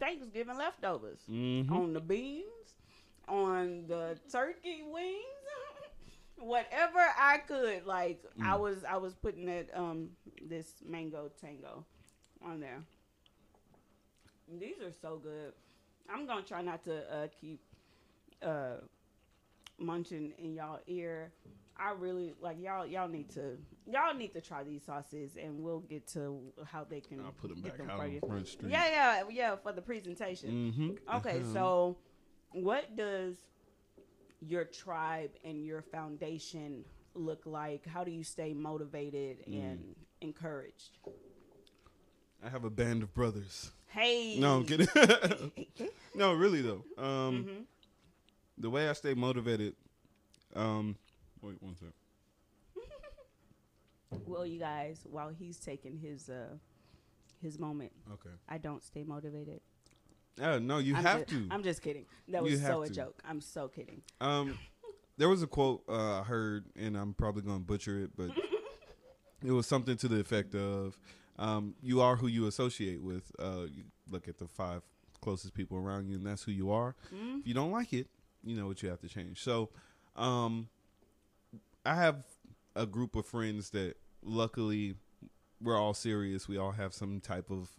Thanksgiving 0.00 0.56
leftovers, 0.56 1.20
Mm-hmm. 1.30 1.72
on 1.72 1.92
the 1.92 2.00
beans, 2.00 2.44
on 3.28 3.84
the 3.88 4.18
turkey 4.30 4.82
wings, 4.82 5.16
whatever 6.38 6.98
I 7.18 7.38
could. 7.38 7.84
Like 7.86 8.22
I 8.42 8.56
Mm. 8.56 8.60
was, 8.60 8.84
I 8.84 8.96
was 8.96 9.14
putting 9.14 9.46
that 9.46 9.68
um 9.74 10.10
this 10.42 10.72
mango 10.86 11.30
tango 11.40 11.84
on 12.42 12.60
there. 12.60 12.82
These 14.58 14.80
are 14.82 14.92
so 15.02 15.18
good. 15.18 15.52
I'm 16.08 16.26
gonna 16.26 16.42
try 16.42 16.62
not 16.62 16.82
to 16.84 17.14
uh, 17.14 17.26
keep 17.40 17.60
uh, 18.42 18.76
munching 19.78 20.32
in 20.38 20.54
y'all 20.54 20.80
ear. 20.86 21.32
I 21.78 21.92
really 21.92 22.34
like 22.40 22.60
y'all. 22.60 22.84
Y'all 22.86 23.08
need 23.08 23.30
to 23.34 23.56
y'all 23.86 24.14
need 24.14 24.32
to 24.34 24.40
try 24.40 24.64
these 24.64 24.82
sauces, 24.84 25.36
and 25.36 25.60
we'll 25.62 25.80
get 25.80 26.06
to 26.08 26.40
how 26.66 26.84
they 26.84 27.00
can 27.00 27.20
I'll 27.20 27.32
put 27.32 27.50
them 27.50 27.60
get 27.62 27.76
back 27.78 27.86
them 27.86 27.90
out 27.90 27.98
for 27.98 28.04
on. 28.04 28.20
Front 28.30 28.48
Street. 28.48 28.72
Yeah, 28.72 28.88
yeah, 28.90 29.22
yeah, 29.30 29.56
for 29.56 29.72
the 29.72 29.82
presentation. 29.82 30.72
Mm-hmm. 30.76 31.16
Okay, 31.18 31.42
so 31.52 31.96
what 32.52 32.96
does 32.96 33.36
your 34.40 34.64
tribe 34.64 35.30
and 35.44 35.64
your 35.64 35.82
foundation 35.82 36.84
look 37.14 37.42
like? 37.46 37.86
How 37.86 38.02
do 38.04 38.10
you 38.10 38.24
stay 38.24 38.54
motivated 38.54 39.38
Mm. 39.48 39.60
and 39.62 39.94
encouraged? 40.20 40.98
I 42.44 42.48
have 42.48 42.64
a 42.64 42.70
band 42.70 43.02
of 43.02 43.12
brothers. 43.14 43.70
Hey. 43.88 44.36
No, 44.38 44.56
I'm 44.58 44.64
kidding. 44.64 44.88
no, 46.14 46.34
really 46.34 46.62
though. 46.62 46.84
Um, 46.98 47.44
Mhm. 47.44 47.64
the 48.58 48.70
way 48.70 48.88
I 48.88 48.92
stay 48.92 49.14
motivated. 49.14 49.74
Um, 50.54 50.96
wait 51.42 51.62
one 51.62 51.76
sec. 51.76 51.88
Well, 54.26 54.46
you 54.46 54.58
guys, 54.58 55.00
while 55.10 55.28
he's 55.28 55.58
taking 55.58 55.96
his 55.98 56.28
uh 56.30 56.56
his 57.42 57.58
moment, 57.58 57.92
Okay. 58.14 58.34
I 58.48 58.58
don't 58.58 58.82
stay 58.82 59.04
motivated. 59.04 59.60
Uh, 60.40 60.58
no, 60.58 60.78
you 60.78 60.96
I'm 60.96 61.02
have 61.02 61.26
ju- 61.26 61.46
to. 61.48 61.54
I'm 61.54 61.62
just 61.62 61.82
kidding. 61.82 62.04
That 62.28 62.42
was 62.42 62.60
have 62.60 62.70
so 62.72 62.82
a 62.82 62.88
to. 62.88 62.92
joke. 62.92 63.22
I'm 63.28 63.40
so 63.40 63.68
kidding. 63.68 64.02
Um, 64.20 64.58
there 65.18 65.28
was 65.28 65.42
a 65.42 65.46
quote 65.46 65.82
uh, 65.88 66.20
I 66.20 66.22
heard, 66.22 66.64
and 66.76 66.96
I'm 66.96 67.12
probably 67.14 67.42
going 67.42 67.58
to 67.58 67.64
butcher 67.64 68.00
it, 68.00 68.10
but 68.16 68.30
it 69.44 69.50
was 69.52 69.66
something 69.66 69.96
to 69.98 70.08
the 70.08 70.20
effect 70.20 70.54
of, 70.54 70.98
um, 71.38 71.74
"You 71.82 72.00
are 72.00 72.16
who 72.16 72.28
you 72.28 72.46
associate 72.46 73.02
with." 73.02 73.30
Uh, 73.38 73.66
you 73.70 73.84
look 74.10 74.26
at 74.28 74.38
the 74.38 74.46
five 74.48 74.82
closest 75.20 75.54
people 75.54 75.76
around 75.76 76.08
you, 76.08 76.16
and 76.16 76.26
that's 76.26 76.44
who 76.44 76.52
you 76.52 76.70
are. 76.70 76.94
Mm-hmm. 77.14 77.38
If 77.40 77.46
you 77.46 77.54
don't 77.54 77.72
like 77.72 77.92
it, 77.92 78.08
you 78.44 78.56
know 78.56 78.66
what 78.68 78.82
you 78.82 78.88
have 78.90 79.00
to 79.00 79.08
change. 79.08 79.42
So, 79.42 79.70
um, 80.16 80.68
I 81.84 81.94
have 81.94 82.24
a 82.76 82.86
group 82.86 83.16
of 83.16 83.26
friends 83.26 83.70
that, 83.70 83.96
luckily, 84.22 84.94
we're 85.60 85.78
all 85.78 85.94
serious. 85.94 86.48
We 86.48 86.56
all 86.56 86.72
have 86.72 86.92
some 86.94 87.20
type 87.20 87.50
of 87.50 87.70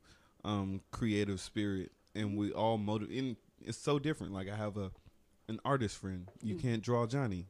um, 0.44 0.82
creative 0.92 1.40
spirit, 1.40 1.92
and 2.16 2.38
we 2.38 2.52
all 2.52 2.78
motive. 2.78 3.10
And 3.12 3.36
it's 3.62 3.78
so 3.78 4.00
different. 4.00 4.34
Like 4.34 4.50
I 4.50 4.56
have 4.56 4.78
a 4.78 4.92
an 5.48 5.60
artist 5.66 5.98
friend. 5.98 6.28
You 6.44 6.56
can't 6.56 6.82
draw 6.82 7.08
Johnny. 7.08 7.48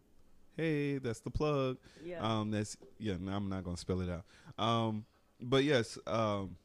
Hey, 0.56 0.98
that's 0.98 1.20
the 1.20 1.30
plug. 1.30 1.78
Yeah. 2.04 2.20
Um, 2.22 2.52
that's 2.52 2.78
yeah. 2.98 3.16
No, 3.20 3.34
I'm 3.34 3.50
not 3.50 3.64
gonna 3.64 3.78
spell 3.78 4.02
it 4.02 4.10
out. 4.10 4.24
Um, 4.64 5.06
but 5.42 5.64
yes, 5.64 5.98
um, 6.08 6.58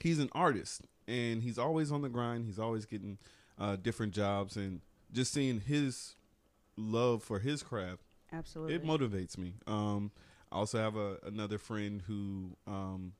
he's 0.00 0.18
an 0.18 0.30
artist, 0.32 0.82
and 1.06 1.42
he's 1.42 1.58
always 1.58 1.90
on 1.90 2.02
the 2.02 2.08
grind. 2.08 2.44
He's 2.44 2.58
always 2.58 2.86
getting 2.86 3.18
uh, 3.58 3.76
different 3.76 4.12
jobs, 4.12 4.56
and 4.56 4.80
just 5.12 5.32
seeing 5.32 5.60
his 5.60 6.14
love 6.76 7.22
for 7.22 7.38
his 7.40 7.62
craft 7.62 8.02
Absolutely. 8.32 8.74
it 8.74 8.84
motivates 8.84 9.38
me. 9.38 9.54
Um, 9.66 10.10
I 10.50 10.56
also 10.56 10.78
have 10.78 10.96
a 10.96 11.18
another 11.24 11.58
friend 11.58 12.02
who, 12.06 12.56
um, 12.66 13.12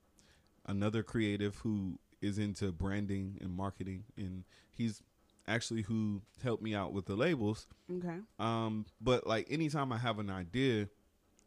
another 0.65 1.03
creative 1.03 1.55
who 1.57 1.99
is 2.21 2.37
into 2.37 2.71
branding 2.71 3.37
and 3.41 3.55
marketing, 3.55 4.03
and 4.17 4.43
he's 4.71 5.01
actually 5.47 5.81
who 5.83 6.21
helped 6.43 6.61
me 6.61 6.75
out 6.75 6.93
with 6.93 7.05
the 7.05 7.15
labels. 7.15 7.67
okay. 7.97 8.17
Um, 8.39 8.85
but 9.01 9.25
like 9.25 9.47
anytime 9.49 9.91
I 9.91 9.97
have 9.97 10.19
an 10.19 10.29
idea, 10.29 10.89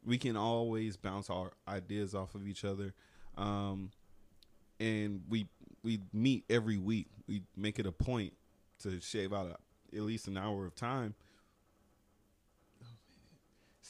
we 0.05 0.19
can 0.19 0.37
always 0.37 0.97
bounce 0.97 1.31
our 1.31 1.53
ideas 1.69 2.15
off 2.15 2.35
of 2.35 2.47
each 2.47 2.65
other. 2.65 2.95
Um, 3.37 3.91
and 4.81 5.23
we 5.29 5.47
we 5.83 6.01
meet 6.13 6.45
every 6.51 6.79
week. 6.79 7.09
We 7.29 7.43
make 7.57 7.79
it 7.79 7.87
a 7.87 7.93
point 7.93 8.35
to 8.83 9.01
shave 9.01 9.33
out 9.33 9.47
a, 9.47 9.97
at 9.97 10.03
least 10.03 10.27
an 10.27 10.37
hour 10.37 10.67
of 10.67 10.75
time. 10.75 11.15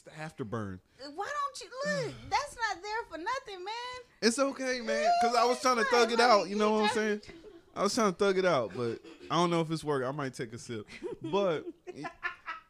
The 0.05 0.11
afterburn. 0.11 0.79
Why 1.15 1.27
don't 1.27 1.61
you 1.61 1.67
look? 1.85 2.13
That's 2.29 2.55
not 2.55 2.83
there 2.83 3.03
for 3.09 3.17
nothing, 3.17 3.63
man. 3.63 3.73
It's 4.21 4.39
okay, 4.39 4.81
man. 4.81 5.09
Cause 5.21 5.35
I 5.35 5.45
was 5.45 5.61
trying 5.61 5.77
to 5.77 5.85
thug 5.85 6.11
it 6.11 6.19
out. 6.19 6.49
You 6.49 6.55
know 6.55 6.71
what 6.71 6.83
I'm 6.83 6.89
saying? 6.89 7.21
I 7.75 7.83
was 7.83 7.95
trying 7.95 8.11
to 8.11 8.17
thug 8.17 8.37
it 8.37 8.45
out, 8.45 8.71
but 8.75 8.99
I 9.31 9.35
don't 9.35 9.49
know 9.49 9.61
if 9.61 9.71
it's 9.71 9.83
working. 9.83 10.07
I 10.07 10.11
might 10.11 10.33
take 10.33 10.53
a 10.53 10.57
sip, 10.57 10.85
but 11.21 11.65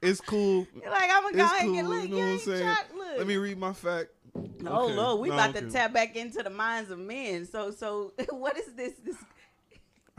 it's 0.02 0.22
cool. 0.22 0.68
You're 0.82 0.92
like, 0.92 1.10
I'm 1.12 1.24
gonna 1.24 1.38
go 1.38 1.44
ahead 1.44 1.62
cool. 1.62 1.68
and 1.70 1.76
get 1.76 1.86
look. 1.86 2.04
You 2.04 2.10
know 2.10 2.18
what 2.18 2.32
I'm 2.34 2.40
saying? 2.40 2.76
look. 2.96 3.18
Let 3.18 3.28
me 3.28 3.38
read 3.38 3.58
my 3.58 3.74
fact. 3.74 4.10
Oh 4.66 4.86
Okay. 4.86 4.96
Lord, 4.96 5.22
we 5.22 5.30
No, 5.30 5.36
about 5.36 5.56
to 5.56 5.70
tap 5.70 5.94
back 5.94 6.16
into 6.16 6.42
the 6.44 6.50
minds 6.50 6.92
of 6.92 7.00
men. 7.00 7.46
So, 7.46 7.72
so 7.72 8.14
what 8.30 8.58
is 8.58 8.74
this? 8.74 8.94
This 9.04 9.18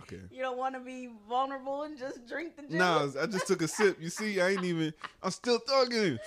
Okay. 0.02 0.20
you 0.30 0.42
don't 0.42 0.58
want 0.58 0.74
to 0.74 0.80
be 0.80 1.08
vulnerable 1.28 1.82
and 1.82 1.98
just 1.98 2.26
drink 2.26 2.56
the 2.56 2.62
juice? 2.62 2.72
Nah, 2.72 3.08
I 3.20 3.26
just 3.26 3.46
took 3.46 3.62
a 3.62 3.68
sip. 3.68 3.98
You 4.00 4.10
see, 4.10 4.40
I 4.40 4.50
ain't 4.50 4.64
even. 4.64 4.92
I'm 5.22 5.30
still 5.30 5.58
thugging. 5.58 6.18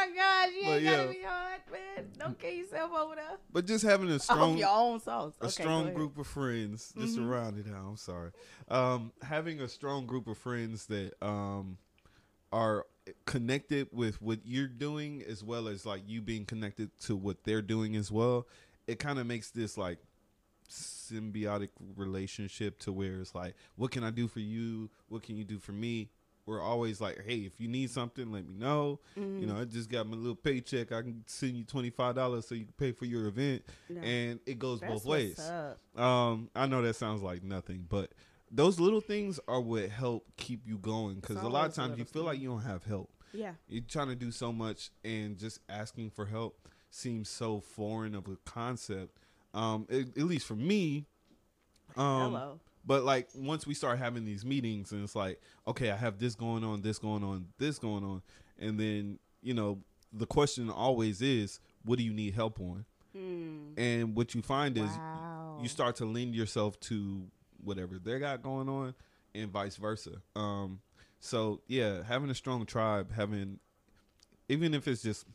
My 0.00 0.14
gosh, 0.14 0.50
you 0.54 0.62
But 0.64 0.70
ain't 0.72 0.82
yeah. 0.84 0.96
gotta 0.96 1.08
be 1.10 1.22
hard, 1.22 1.60
man. 1.72 2.04
Don't 2.18 2.38
kill 2.38 2.50
yourself 2.54 2.90
over 2.92 3.14
there. 3.16 3.36
But 3.52 3.66
just 3.66 3.84
having 3.84 4.08
a 4.10 4.18
strong, 4.18 4.56
your 4.56 4.68
own 4.70 5.00
sauce. 5.00 5.34
a 5.40 5.44
Okay, 5.46 5.62
strong 5.62 5.92
group 5.92 6.16
of 6.18 6.26
friends 6.26 6.92
just 6.98 7.18
Mhm. 7.18 7.28
around 7.28 7.58
it 7.58 7.66
out. 7.72 7.86
I'm 7.86 7.96
sorry. 7.96 8.30
Um, 8.68 9.12
having 9.22 9.60
a 9.60 9.68
strong 9.68 10.06
group 10.06 10.26
of 10.26 10.38
friends 10.38 10.86
that 10.86 11.12
um 11.22 11.76
are 12.52 12.86
connected 13.26 13.88
with 13.92 14.20
what 14.22 14.40
you're 14.44 14.66
doing 14.68 15.22
as 15.22 15.42
well 15.44 15.68
as 15.68 15.84
like 15.84 16.02
you 16.06 16.20
being 16.20 16.44
connected 16.44 16.90
to 17.00 17.14
what 17.16 17.44
they're 17.44 17.62
doing 17.62 17.94
as 17.96 18.10
well. 18.10 18.46
It 18.86 18.98
kind 18.98 19.18
of 19.18 19.26
makes 19.26 19.50
this 19.50 19.76
like 19.76 19.98
symbiotic 20.68 21.70
relationship 21.96 22.78
to 22.80 22.92
where 22.92 23.20
it's 23.20 23.34
like, 23.34 23.54
what 23.76 23.90
can 23.90 24.04
I 24.04 24.10
do 24.10 24.28
for 24.28 24.40
you? 24.40 24.90
What 25.08 25.22
can 25.22 25.36
you 25.36 25.44
do 25.44 25.58
for 25.58 25.72
me? 25.72 26.10
We're 26.46 26.60
always 26.60 27.00
like, 27.00 27.22
hey, 27.24 27.38
if 27.40 27.60
you 27.60 27.68
need 27.68 27.90
something, 27.90 28.32
let 28.32 28.46
me 28.46 28.54
know. 28.54 29.00
Mm-hmm. 29.18 29.40
You 29.40 29.46
know, 29.46 29.60
I 29.60 29.64
just 29.64 29.90
got 29.90 30.06
my 30.06 30.16
little 30.16 30.34
paycheck. 30.34 30.90
I 30.90 31.02
can 31.02 31.22
send 31.26 31.56
you 31.56 31.64
twenty 31.64 31.90
five 31.90 32.14
dollars 32.14 32.48
so 32.48 32.54
you 32.54 32.64
can 32.64 32.74
pay 32.76 32.92
for 32.92 33.04
your 33.04 33.26
event, 33.26 33.62
and 34.02 34.40
it 34.46 34.58
goes 34.58 34.80
That's 34.80 34.92
both 34.92 35.04
ways. 35.06 35.50
Um, 35.96 36.50
I 36.54 36.66
know 36.66 36.82
that 36.82 36.96
sounds 36.96 37.22
like 37.22 37.42
nothing, 37.42 37.86
but 37.88 38.12
those 38.50 38.80
little 38.80 39.00
things 39.00 39.38
are 39.46 39.60
what 39.60 39.88
help 39.90 40.26
keep 40.36 40.66
you 40.66 40.78
going. 40.78 41.16
Because 41.16 41.36
a 41.36 41.48
lot 41.48 41.68
of 41.68 41.74
times 41.74 41.98
you 41.98 42.04
feel 42.04 42.24
like 42.24 42.40
you 42.40 42.48
don't 42.48 42.62
have 42.62 42.84
help. 42.84 43.10
Yeah. 43.32 43.52
You're 43.68 43.84
trying 43.86 44.08
to 44.08 44.16
do 44.16 44.32
so 44.32 44.52
much, 44.52 44.90
and 45.04 45.38
just 45.38 45.60
asking 45.68 46.10
for 46.10 46.26
help 46.26 46.66
seems 46.90 47.28
so 47.28 47.60
foreign 47.60 48.14
of 48.14 48.26
a 48.26 48.36
concept. 48.44 49.16
Um, 49.54 49.86
at, 49.90 50.16
at 50.16 50.24
least 50.24 50.46
for 50.46 50.56
me. 50.56 51.06
Um, 51.96 52.32
Hello. 52.32 52.60
But 52.84 53.04
like 53.04 53.28
once 53.34 53.66
we 53.66 53.74
start 53.74 53.98
having 53.98 54.24
these 54.24 54.44
meetings, 54.44 54.92
and 54.92 55.02
it's 55.04 55.14
like, 55.16 55.40
okay, 55.66 55.90
I 55.90 55.96
have 55.96 56.18
this 56.18 56.34
going 56.34 56.64
on, 56.64 56.82
this 56.82 56.98
going 56.98 57.22
on, 57.24 57.46
this 57.58 57.78
going 57.78 58.04
on, 58.04 58.22
and 58.58 58.78
then 58.78 59.18
you 59.42 59.54
know 59.54 59.78
the 60.12 60.26
question 60.26 60.70
always 60.70 61.22
is, 61.22 61.60
what 61.84 61.98
do 61.98 62.04
you 62.04 62.12
need 62.12 62.34
help 62.34 62.60
on? 62.60 62.84
Hmm. 63.14 63.72
And 63.76 64.16
what 64.16 64.34
you 64.34 64.42
find 64.42 64.76
is 64.76 64.98
Wow. 65.14 65.62
you 65.62 65.68
start 65.68 65.96
to 65.96 66.04
lend 66.04 66.34
yourself 66.34 66.78
to 66.80 67.24
whatever 67.62 67.98
they 67.98 68.18
got 68.18 68.42
going 68.42 68.68
on 68.68 68.94
and 69.34 69.50
vice 69.50 69.76
versa 69.76 70.12
um 70.34 70.80
so 71.20 71.60
yeah 71.68 72.02
having 72.02 72.30
a 72.30 72.34
strong 72.34 72.64
tribe 72.64 73.12
having 73.12 73.58
even 74.48 74.72
if 74.74 74.88
it's 74.88 75.02
just 75.02 75.26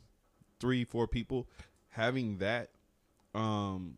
three 0.59 0.83
four 0.83 1.07
people 1.07 1.47
having 1.89 2.39
that 2.39 2.69
um 3.35 3.97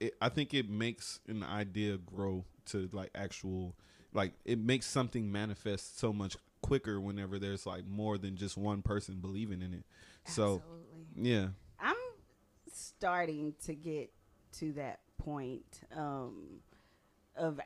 it, 0.00 0.14
i 0.20 0.28
think 0.28 0.54
it 0.54 0.68
makes 0.68 1.20
an 1.28 1.42
idea 1.42 1.96
grow 1.98 2.44
to 2.64 2.88
like 2.92 3.10
actual 3.14 3.74
like 4.12 4.32
it 4.44 4.58
makes 4.58 4.86
something 4.86 5.30
manifest 5.30 5.98
so 5.98 6.12
much 6.12 6.36
quicker 6.62 7.00
whenever 7.00 7.38
there's 7.38 7.66
like 7.66 7.86
more 7.86 8.18
than 8.18 8.36
just 8.36 8.56
one 8.56 8.82
person 8.82 9.16
believing 9.20 9.62
in 9.62 9.72
it. 9.72 9.84
So 10.24 10.62
yeah. 11.14 11.48
I'm 11.78 11.94
starting 12.72 13.54
to 13.66 13.74
get 13.74 14.10
to 14.58 14.72
that 14.72 15.00
point 15.18 15.82
um, 15.96 16.60
of 17.36 17.60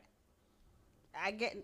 I 1.19 1.31
get 1.31 1.57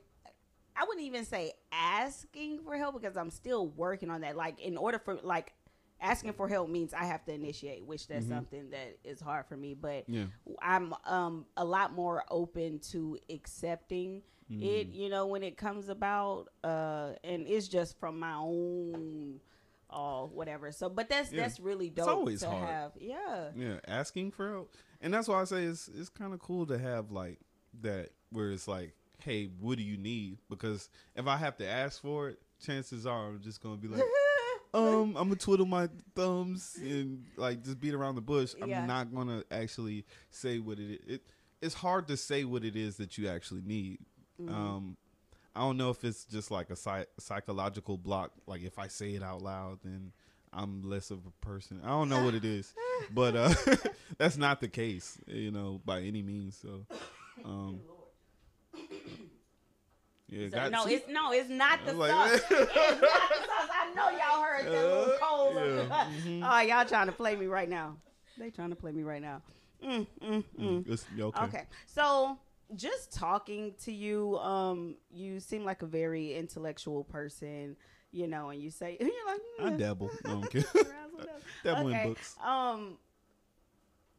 I 0.77 0.85
wouldn't 0.85 1.07
even 1.07 1.25
say 1.25 1.53
asking 1.73 2.61
for 2.61 2.77
help 2.77 3.01
because 3.01 3.17
I'm 3.17 3.31
still 3.31 3.69
working 3.69 4.11
on 4.11 4.23
that. 4.23 4.37
Like 4.37 4.61
in 4.61 4.77
order 4.77 4.99
for 4.99 5.17
like 5.17 5.53
asking 6.01 6.33
for 6.35 6.49
help 6.49 6.69
means 6.69 6.93
I 6.95 7.05
have 7.05 7.25
to 7.27 7.33
initiate, 7.33 7.85
which 7.85 8.07
that's 8.09 8.27
Mhm. 8.27 8.31
something 8.31 8.71
that 8.71 8.99
is 9.05 9.21
hard 9.21 9.47
for 9.47 9.57
me. 9.57 9.75
But 9.75 10.09
yeah 10.09 10.27
I'm 10.61 10.95
um 11.05 11.47
a 11.57 11.65
lot 11.65 11.93
more 11.93 12.25
open 12.31 12.79
to 12.91 13.19
accepting 13.31 14.23
it, 14.49 14.93
Mm. 14.93 14.95
you 14.95 15.09
know, 15.09 15.27
when 15.27 15.43
it 15.43 15.57
comes 15.57 15.89
about. 15.89 16.49
Uh 16.63 17.15
and 17.25 17.47
it's 17.49 17.67
just 17.69 17.99
from 17.99 18.19
my 18.19 18.35
own 18.35 19.41
uh 19.91 20.23
whatever. 20.27 20.71
So 20.73 20.89
but 20.89 21.09
that's 21.09 21.33
Yeah. 21.33 21.43
that's 21.43 21.61
really 21.61 21.91
dope 21.91 22.09
always 22.09 22.41
to 22.41 22.51
hard. 22.51 22.69
have. 22.69 22.93
Yeah. 23.01 23.51
yeah 23.57 23.81
asking 23.87 24.33
for 24.33 24.51
help 24.51 24.75
and 25.01 25.13
that's 25.15 25.29
why 25.29 25.41
i 25.41 25.45
say 25.45 25.65
it's 25.65 25.89
it's 25.89 26.09
kind 26.09 26.33
of 26.33 26.41
cool 26.41 26.67
to 26.67 26.79
have 26.79 27.11
like 27.13 27.39
that 27.83 28.11
where 28.31 28.51
it's 28.51 28.67
like 28.67 28.95
hey 29.21 29.45
what 29.61 29.77
do 29.77 29.85
you 29.85 29.97
need 29.99 30.39
because 30.49 30.89
if 31.15 31.27
i 31.27 31.37
have 31.37 31.57
to 31.59 31.67
ask 31.69 32.01
for 32.01 32.31
it 32.31 32.39
chances 32.59 33.05
are 33.07 33.29
i'm 33.29 33.41
just 33.41 33.63
gonna 33.63 33.77
be 33.77 33.89
like 33.89 34.01
um 34.75 35.17
i'm 35.17 35.29
gonna 35.29 35.37
twiddle 35.37 35.67
my 35.67 35.89
thumbs 36.15 36.77
and 36.81 37.25
like 37.37 37.63
just 37.65 37.81
beat 37.81 37.95
around 37.95 38.15
the 38.15 38.21
bush 38.21 38.55
i'm 38.61 38.69
Yeah. 38.69 38.85
not 38.87 39.15
gonna 39.15 39.43
actually 39.51 40.05
say 40.31 40.59
what 40.59 40.79
it 40.79 40.91
is 40.95 40.99
it, 41.15 41.23
it's 41.63 41.75
hard 41.75 42.07
to 42.09 42.17
say 42.17 42.45
what 42.45 42.65
it 42.65 42.77
is 42.77 42.97
that 42.99 43.17
you 43.19 43.29
actually 43.29 43.63
need 43.63 43.99
Mm-hmm. 44.41 44.55
um 44.55 44.97
i 45.55 45.61
don't 45.61 45.79
know 45.79 45.89
if 45.89 46.05
it's 46.05 46.25
just 46.25 46.51
like 46.51 46.69
a 46.69 46.77
psy- 46.77 47.07
psychological 47.19 47.97
block 47.97 48.33
like 48.47 48.63
if 48.63 48.79
i 48.79 48.87
say 48.87 49.15
it 49.15 49.23
out 49.23 49.41
loud 49.41 49.79
then 49.83 50.13
i'm 50.53 50.83
less 50.83 51.11
of 51.11 51.21
a 51.27 51.31
person 51.47 51.81
i 51.83 51.89
don't 51.89 52.11
know 52.11 52.23
what 52.23 52.35
it 52.35 52.45
is 52.45 52.75
but 53.15 53.35
uh 53.35 53.55
that's 54.19 54.37
not 54.37 54.61
the 54.61 54.69
case 54.69 55.17
you 55.27 55.51
know 55.51 55.81
by 55.87 56.01
any 56.03 56.21
means 56.23 56.59
so 56.61 56.85
um 57.47 57.81
yeah 60.29 60.49
So, 60.49 60.69
no, 60.71 60.87
it's 60.87 61.09
no, 61.09 61.33
it's 61.33 61.49
not 61.51 61.85
the 61.87 61.93
like- 61.95 62.11
sauce. 62.11 62.33
it's 62.51 62.51
not 62.51 62.75
the 62.75 63.07
sauce. 63.07 63.71
I 63.73 63.93
know 63.95 64.11
y'all 64.11 64.43
heard 64.43 64.65
that 64.67 64.71
little 64.73 65.15
Uh, 65.15 65.19
cold. 65.21 65.55
yeah, 65.57 66.11
mhm. 66.25 66.43
Oh, 66.45 66.61
y'all 66.61 66.85
trying 66.85 67.07
to 67.07 67.13
play 67.13 67.37
me 67.37 67.47
right 67.47 67.69
now. 67.69 67.97
They 68.39 68.51
trying 68.51 68.71
to 68.71 68.77
play 68.77 68.93
me 68.93 69.03
right 69.03 69.23
now. 69.23 69.43
Mm, 69.85 70.07
mm, 70.23 70.45
mm. 70.59 70.81
It's- 70.83 71.05
okay. 71.19 71.45
Okay. 71.45 71.63
So 71.87 72.39
just 72.75 73.13
talking 73.13 73.75
to 73.85 73.93
you, 73.93 74.37
um, 74.39 74.97
you 75.13 75.39
seem 75.41 75.65
like 75.65 75.83
a 75.83 75.87
very 75.87 76.35
intellectual 76.35 77.05
person, 77.05 77.77
you 78.11 78.27
know, 78.27 78.51
and 78.51 78.61
you 78.61 78.71
say 78.71 78.97
you're 79.01 79.11
like 79.27 79.41
I 79.61 79.71
"Mm." 79.71 79.79
dabble. 79.79 80.11
No, 80.25 80.31
I'm 80.33 80.43
kidding. 80.45 80.65
dabble 81.63 81.89
in 81.89 82.09
books. 82.09 82.37
Um 82.45 82.99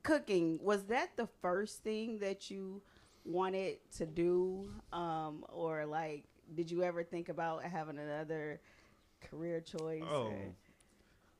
cooking, 0.03 0.59
was 0.61 0.85
that 0.85 1.09
the 1.17 1.27
first 1.41 1.83
thing 1.83 2.19
that 2.19 2.49
you 2.49 2.81
wanted 3.27 3.77
to 3.97 4.05
do? 4.05 4.69
Um, 4.93 5.45
or 5.49 5.85
like 5.85 6.23
did 6.55 6.71
you 6.71 6.83
ever 6.83 7.03
think 7.03 7.29
about 7.29 7.63
having 7.63 7.97
another 7.99 8.59
career 9.29 9.59
choice? 9.61 10.03
Oh. 10.09 10.33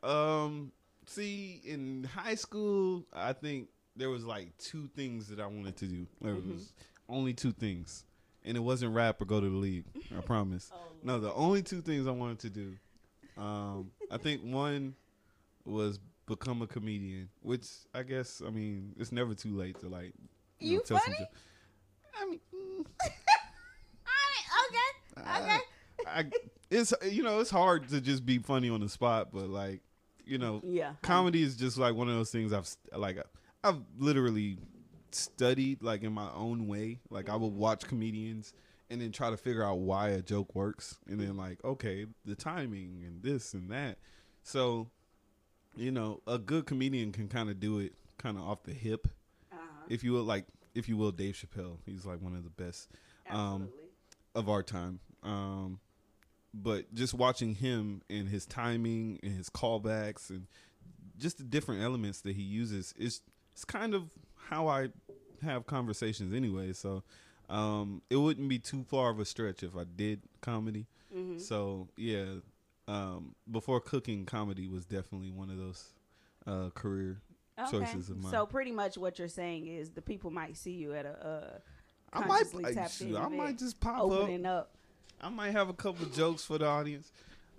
or- 0.04 0.10
Um, 0.10 0.72
see, 1.06 1.62
in 1.66 2.04
high 2.04 2.36
school, 2.36 3.06
I 3.14 3.34
think 3.34 3.70
there 3.96 4.10
was 4.10 4.26
like 4.26 4.56
two 4.58 4.88
things 4.96 5.28
that 5.30 5.40
I 5.40 5.48
wanted 5.48 5.76
to 5.78 5.86
do. 5.88 6.08
There 6.22 6.36
Mm-hmm. 6.36 6.52
was 6.54 6.74
only 7.10 7.34
two 7.34 7.52
things, 7.52 8.06
and 8.44 8.56
it 8.58 8.60
wasn't 8.60 8.94
rap 8.94 9.22
or 9.22 9.26
go 9.26 9.40
to 9.40 9.50
the 9.50 9.56
league. 9.56 9.86
I 10.16 10.22
promise. 10.22 10.72
Oh, 10.76 10.78
No, 11.04 11.20
the 11.20 11.34
only 11.34 11.62
two 11.64 11.82
things 11.82 12.06
I 12.08 12.12
wanted 12.12 12.40
to 12.40 12.50
do. 12.50 12.78
Um, 13.42 13.92
I 14.12 14.18
think 14.18 14.42
one 14.42 14.96
was 15.64 16.00
become 16.26 16.62
a 16.62 16.68
comedian, 16.68 17.30
which 17.42 17.68
I 17.94 18.04
guess 18.04 18.42
I 18.46 18.50
mean 18.50 18.94
it's 19.00 19.12
never 19.12 19.34
too 19.34 19.56
late 19.56 19.80
to 19.82 19.88
like 19.88 20.12
You 20.60 20.78
know, 20.78 20.82
tell 20.84 21.00
some 21.00 21.14
funny? 21.14 21.28
I 22.20 22.26
mean, 22.26 22.40
mm, 22.56 22.86
okay. 24.70 25.42
Okay. 25.44 25.60
I, 26.06 26.26
it's 26.70 26.94
you 27.10 27.24
know 27.24 27.40
it's 27.40 27.50
hard 27.50 27.90
to 27.90 28.02
just 28.02 28.26
be 28.26 28.38
funny 28.40 28.70
on 28.70 28.82
the 28.82 28.90
spot, 28.90 29.30
but 29.32 29.50
like 29.50 29.82
you 30.26 30.38
know 30.38 30.62
Yeah. 30.66 30.94
comedy 31.02 31.42
is 31.44 31.56
just 31.56 31.78
like 31.78 31.96
one 31.96 32.08
of 32.10 32.16
those 32.16 32.32
things 32.32 32.54
I've 32.54 32.70
like 32.96 33.18
I've 33.64 33.80
literally 33.98 34.58
studied 35.12 35.82
like 35.84 36.04
in 36.04 36.14
my 36.14 36.30
own 36.34 36.68
way. 36.68 37.00
Like 37.10 37.30
I 37.30 37.36
would 37.36 37.54
watch 37.54 37.88
comedians 37.88 38.54
and 38.90 39.02
then 39.02 39.12
try 39.12 39.30
to 39.30 39.38
figure 39.38 39.64
out 39.64 39.80
why 39.80 40.10
a 40.10 40.22
joke 40.22 40.56
works, 40.56 40.98
and 41.08 41.20
then 41.20 41.36
like 41.38 41.64
okay, 41.64 42.06
the 42.26 42.36
timing 42.36 43.04
and 43.06 43.22
this 43.24 43.54
and 43.54 43.70
that. 43.72 43.98
So, 44.44 44.90
you 45.76 45.92
know, 45.92 46.22
a 46.26 46.38
good 46.38 46.66
comedian 46.66 47.12
can 47.12 47.28
kind 47.28 47.50
of 47.50 47.60
do 47.60 47.80
it 47.80 47.94
kind 48.18 48.38
of 48.38 48.44
off 48.44 48.64
the 48.64 48.72
hip, 48.74 49.08
Uh-huh. 49.52 49.86
if 49.90 50.04
you 50.06 50.14
will. 50.14 50.24
Like 50.24 50.46
if 50.78 50.88
you 50.88 50.96
will, 50.98 51.12
Dave 51.12 51.36
Chappelle. 51.36 51.78
He's 51.86 52.06
like 52.06 52.22
one 52.22 52.36
of 52.36 52.44
the 52.44 52.50
best 52.50 52.90
um, 53.30 53.70
of 54.36 54.48
our 54.50 54.64
time. 54.64 55.00
Um, 55.24 55.80
but 56.54 56.94
just 56.94 57.14
watching 57.14 57.56
him 57.56 58.02
and 58.10 58.28
his 58.30 58.46
timing 58.46 59.20
and 59.24 59.36
his 59.36 59.50
callbacks 59.50 60.30
and 60.30 60.48
just 61.18 61.38
the 61.40 61.44
different 61.44 61.82
elements 61.82 62.22
that 62.22 62.36
he 62.36 62.44
uses 62.44 62.94
is 62.98 63.22
it's 63.54 63.66
kind 63.66 63.94
of 63.94 64.12
how 64.50 64.68
I 64.68 64.90
have 65.42 65.66
conversations 65.66 66.34
anyway. 66.34 66.74
So 66.74 67.04
um, 67.50 68.02
it 68.10 68.16
wouldn't 68.18 68.48
be 68.50 68.60
too 68.60 68.84
far 68.88 69.10
of 69.10 69.20
a 69.20 69.26
stretch 69.26 69.64
if 69.64 69.76
I 69.76 69.84
did 69.96 70.22
comedy. 70.42 70.86
Mhm. 71.16 71.42
So 71.42 71.88
yeah, 71.98 72.26
um, 72.88 73.36
before 73.50 73.82
cooking, 73.82 74.26
comedy 74.26 74.68
was 74.68 74.86
definitely 74.86 75.32
one 75.32 75.50
of 75.50 75.58
those 75.58 75.94
uh, 76.46 76.70
career 76.70 77.20
choices 77.66 78.10
of 78.10 78.22
mine. 78.22 78.32
So 78.32 78.46
pretty 78.46 78.72
much 78.72 78.98
what 78.98 79.20
you're 79.20 79.28
saying 79.28 79.68
is 79.68 79.90
the 79.92 80.02
people 80.02 80.32
might 80.32 80.58
see 80.58 80.72
you 80.72 80.94
at 80.94 81.06
a 81.06 81.28
uh, 81.28 81.58
I 82.14 82.26
might, 82.26 82.44
I, 82.66 82.74
tapped 82.74 82.94
shoot, 82.94 83.10
in 83.10 83.18
I 83.18 83.28
might 83.28 83.58
just 83.58 83.80
pop 83.80 83.98
up. 83.98 84.04
opening 84.04 84.46
up. 84.46 84.72
I 85.22 85.30
might 85.30 85.52
have 85.52 85.70
a 85.70 85.74
couple 85.74 86.06
jokes 86.08 86.44
for 86.44 86.58
the 86.58 86.66
audience. 86.66 87.12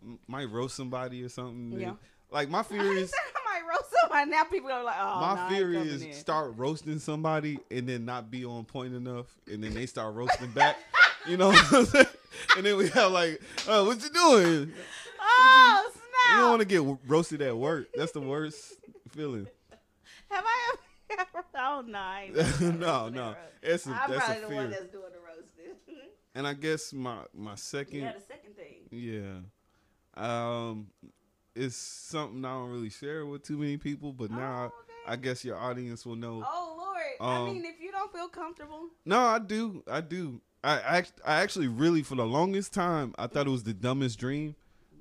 M- 0.03 0.19
Might 0.27 0.51
roast 0.51 0.77
somebody 0.77 1.23
or 1.23 1.29
something. 1.29 1.79
Yeah. 1.79 1.93
Like 2.31 2.49
my 2.49 2.63
fear 2.63 2.93
is 2.93 3.13
I 3.13 3.61
might 3.61 3.69
roast 3.69 3.93
somebody. 4.01 4.31
Now 4.31 4.45
people 4.45 4.71
are 4.71 4.85
like, 4.85 4.97
oh, 4.99 5.21
my 5.21 5.49
ain't 5.49 5.55
fear 5.57 5.73
is 5.75 6.03
in. 6.03 6.13
start 6.13 6.55
roasting 6.57 6.99
somebody 6.99 7.59
and 7.71 7.89
then 7.89 8.05
not 8.05 8.31
be 8.31 8.45
on 8.45 8.65
point 8.65 8.95
enough, 8.95 9.27
and 9.51 9.63
then 9.63 9.75
they 9.75 9.87
start 9.87 10.15
roasting 10.15 10.51
back. 10.53 10.77
You 11.27 11.37
know, 11.37 11.49
what 11.49 11.73
I'm 11.73 11.85
saying? 11.87 12.07
and 12.57 12.65
then 12.67 12.77
we 12.77 12.89
have 12.91 13.13
like, 13.13 13.41
oh, 13.67 13.85
what 13.87 14.03
you 14.03 14.09
doing? 14.11 14.73
Oh 15.21 15.91
snap! 15.93 16.33
You 16.33 16.37
don't 16.39 16.51
want 16.51 16.61
to 16.61 16.67
get 16.67 16.99
roasted 17.07 17.43
at 17.43 17.57
work. 17.57 17.89
That's 17.95 18.13
the 18.13 18.21
worst 18.21 18.75
feeling. 19.11 19.47
Have 20.31 20.45
I 20.47 20.73
ever? 20.73 20.83
Oh 21.61 21.83
I 21.93 22.31
never 22.33 22.73
no, 22.73 23.09
no, 23.09 23.35
it's 23.63 23.87
a, 23.87 23.91
I'm 23.91 24.11
that's 24.11 24.25
probably 24.27 24.45
a 24.45 24.49
the 24.49 24.55
one 24.55 24.71
that's 24.71 24.87
doing 24.87 25.05
the 25.13 25.19
roasting. 25.19 25.75
And 26.35 26.47
I 26.47 26.53
guess 26.55 26.93
my 26.93 27.19
my 27.35 27.55
second 27.57 28.01
yeah, 28.01 28.13
the 28.13 28.21
second 28.21 28.55
thing. 28.55 28.87
Yeah. 28.91 29.41
Um 30.23 30.89
it's 31.57 31.77
something 31.77 32.45
I 32.45 32.53
don't 32.53 32.71
really 32.71 32.91
share 32.91 33.27
with 33.27 33.43
too 33.43 33.57
many 33.57 33.77
people, 33.77 34.13
but 34.13 34.31
now 34.31 34.65
Oh, 34.73 34.83
okay. 34.83 35.13
I 35.13 35.17
guess 35.17 35.45
your 35.45 35.57
audience 35.57 36.07
will 36.07 36.15
know. 36.17 36.45
Oh 36.47 36.75
Lord! 36.79 37.33
Um, 37.37 37.49
I 37.49 37.53
mean, 37.53 37.65
if 37.65 37.81
you 37.81 37.91
don't 37.91 38.13
feel 38.13 38.29
comfortable, 38.29 38.89
No, 39.05 39.19
I 39.19 39.39
do. 39.41 39.83
I 39.91 40.01
do. 40.01 40.41
I 40.63 40.79
act, 40.81 41.13
I 41.25 41.41
actually 41.41 41.69
really 41.69 42.03
for 42.03 42.15
the 42.17 42.27
longest 42.27 42.73
time 42.75 43.15
I 43.19 43.27
thought 43.27 43.47
it 43.47 43.51
was 43.51 43.65
the 43.65 43.75
dumbest 43.75 44.19
dream, 44.19 44.55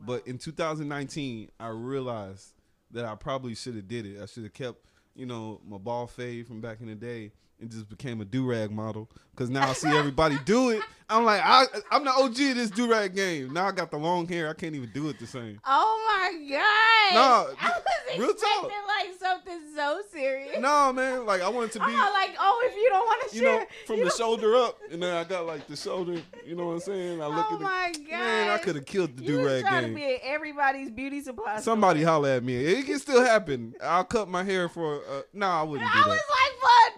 but 0.05 0.25
in 0.25 0.37
2019 0.37 1.49
I 1.59 1.67
realized 1.67 2.53
that 2.91 3.05
I 3.05 3.15
probably 3.15 3.53
should 3.53 3.75
have 3.75 3.87
did 3.87 4.05
it. 4.05 4.21
I 4.21 4.25
should 4.27 4.43
have 4.43 4.53
kept, 4.53 4.85
you 5.17 5.25
know, 5.25 5.59
my 5.67 5.77
ball 5.77 6.07
fade 6.07 6.47
from 6.47 6.61
back 6.61 6.79
in 6.79 6.87
the 6.87 6.95
day 6.95 7.31
and 7.59 7.71
just 7.71 7.89
became 7.89 8.21
a 8.21 8.25
do 8.25 8.45
rag 8.45 8.69
model. 8.71 9.09
Cause 9.35 9.49
now 9.51 9.69
I 9.69 9.73
see 9.73 9.89
everybody 9.89 10.35
do 10.45 10.69
it. 10.71 10.81
I'm 11.09 11.23
like, 11.23 11.41
I, 11.43 11.65
I'm 11.91 12.03
the 12.03 12.09
OG 12.11 12.31
of 12.31 12.35
this 12.55 12.69
do 12.71 12.89
rag 12.89 13.15
game. 13.15 13.53
Now 13.53 13.67
I 13.67 13.71
got 13.71 13.91
the 13.91 13.97
long 13.97 14.27
hair. 14.27 14.49
I 14.49 14.53
can't 14.53 14.75
even 14.75 14.89
do 14.93 15.09
it 15.09 15.19
the 15.19 15.27
same. 15.27 15.59
oh 15.65 16.03
my 16.07 16.49
God! 16.49 17.13
No, 17.13 17.53
I 17.61 17.69
was 17.69 18.19
real 18.19 18.33
talk. 18.33 18.63
like 18.63 19.15
something 19.19 19.61
so 19.75 20.01
serious. 20.11 20.59
No, 20.59 20.91
man. 20.91 21.25
Like 21.27 21.41
I 21.41 21.49
wanted 21.49 21.71
to 21.73 21.79
be. 21.79 21.85
not 21.85 22.09
oh, 22.09 22.13
like, 22.13 22.35
oh, 22.39 22.67
if 22.69 22.75
you 22.75 22.89
don't 22.89 23.05
want 23.05 23.29
to 23.29 23.35
you 23.35 23.41
share, 23.43 23.59
know, 23.59 23.65
from 23.85 23.97
the 23.97 24.05
don't- 24.05 24.17
shoulder 24.17 24.55
up, 24.55 24.79
and 24.91 25.01
then 25.01 25.15
I 25.15 25.23
got 25.23 25.45
like 25.45 25.67
the 25.67 25.75
shoulder. 25.77 26.19
You 26.45 26.55
know 26.55 26.65
what 26.65 26.73
I'm 26.73 26.79
saying? 26.81 27.21
I 27.21 27.27
look 27.27 27.45
Oh 27.51 27.53
at 27.53 27.59
the 27.59 27.63
my 27.63 27.91
God! 28.09 28.09
man. 28.19 28.49
I 28.49 28.57
could 28.57 28.75
have 28.75 28.85
killed 28.85 29.15
the 29.17 29.23
do 29.25 29.45
rag 29.45 29.65
game. 29.65 29.89
to 29.89 29.95
be 29.95 30.17
everybody's 30.23 30.89
beauty 30.91 31.21
supply. 31.21 31.53
store. 31.59 31.61
Somebody 31.73 32.03
holler 32.03 32.29
at 32.29 32.43
me. 32.43 32.55
It 32.57 32.85
can 32.87 32.97
still 32.99 33.23
happen. 33.23 33.75
I'll 33.83 34.03
cut 34.03 34.27
my 34.27 34.43
hair 34.43 34.67
for. 34.67 35.01
Uh, 35.09 35.21
no, 35.33 35.47
I 35.47 35.63
wouldn't 35.63 35.89
do 35.91 35.97
I 35.99 36.01
that. 36.03 36.07
was 36.09 36.19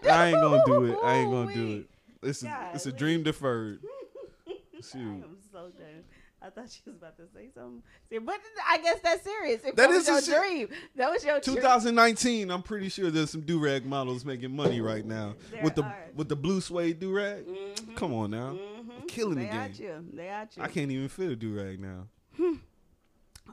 like, 0.01 0.03
fuck. 0.03 0.11
I 0.11 0.27
ain't 0.27 0.41
gonna 0.41 0.63
do 0.65 0.85
it. 0.85 0.97
I 1.03 1.15
ain't 1.17 1.31
gonna 1.31 1.53
do 1.53 1.77
it. 1.77 1.89
It's 2.27 2.43
a, 2.43 2.71
it's 2.73 2.85
a 2.85 2.91
dream 2.91 3.23
deferred. 3.23 3.79
I 4.47 4.81
Shoot. 4.81 4.97
am 4.99 5.37
so 5.51 5.69
done. 5.77 6.03
I 6.41 6.49
thought 6.49 6.69
she 6.69 6.79
was 6.85 6.95
about 6.95 7.17
to 7.17 7.23
say 7.35 7.49
something, 7.53 7.81
but 8.25 8.35
I 8.65 8.77
guess 8.77 8.99
that's 9.03 9.23
serious. 9.25 9.61
That 9.75 9.89
is 9.89 10.07
your 10.07 10.21
dream, 10.21 10.69
that 10.95 11.11
was 11.11 11.23
your 11.25 11.41
dream. 11.41 11.57
2019. 11.57 12.49
I'm 12.49 12.61
pretty 12.63 12.87
sure 12.87 13.11
there's 13.11 13.29
some 13.29 13.41
do 13.41 13.59
rag 13.59 13.85
models 13.85 14.23
making 14.23 14.55
money 14.55 14.79
right 14.79 15.05
now 15.05 15.35
There 15.51 15.61
with 15.63 15.75
the 15.75 15.83
are. 15.83 16.05
with 16.15 16.29
the 16.29 16.37
blue 16.37 16.61
suede 16.61 16.97
do 17.01 17.11
rag. 17.13 17.45
Mhm. 17.45 17.95
Come 17.97 18.13
on 18.13 18.31
now, 18.31 18.53
Mhm. 18.53 19.07
killing 19.09 19.35
the 19.35 19.41
they 19.41 19.47
game. 19.51 19.59
At 19.59 19.79
you. 19.79 20.05
They 20.13 20.27
at 20.29 20.55
you. 20.55 20.63
I 20.63 20.69
can't 20.69 20.89
even 20.91 21.09
fit 21.09 21.29
a 21.29 21.35
do 21.35 21.53
rag 21.57 21.81
now. 21.81 22.07
Hmm. 22.37 22.53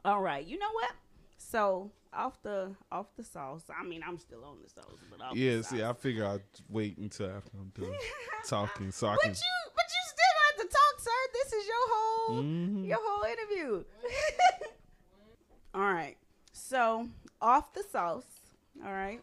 All 0.04 0.20
right. 0.22 0.46
You 0.46 0.56
know 0.58 0.70
what? 0.72 0.92
So 1.38 1.90
off 2.16 2.42
the 2.42 2.74
off 2.90 3.06
the 3.16 3.22
sauce. 3.24 3.62
I 3.78 3.84
mean, 3.84 4.02
I'm 4.06 4.18
still 4.18 4.44
on 4.44 4.56
the 4.62 4.68
sauce, 4.70 4.98
but 5.10 5.20
off 5.20 5.36
Yeah, 5.36 5.60
see. 5.62 5.82
I 5.82 5.92
figure 5.92 6.26
I'd 6.26 6.42
wait 6.68 6.96
until 6.98 7.30
after 7.30 7.50
I'm 7.58 7.70
done 7.78 7.92
talking, 8.48 8.90
so 8.90 9.08
I 9.08 9.14
But 9.14 9.22
can. 9.22 9.30
you, 9.30 9.70
but 9.74 9.84
you 9.84 10.02
still 10.08 10.36
have 10.46 10.56
to 10.68 10.74
talk, 10.74 11.00
sir. 11.00 11.10
This 11.32 11.52
is 11.52 11.66
your 11.66 11.76
whole 11.88 12.42
Mhm. 12.42 12.86
your 12.86 12.98
whole 13.00 13.24
interview. 13.24 13.84
all 15.74 15.92
right. 15.92 16.16
So 16.52 17.08
off 17.40 17.72
the 17.74 17.82
sauce. 17.90 18.24
All 18.84 18.92
right. 18.92 19.20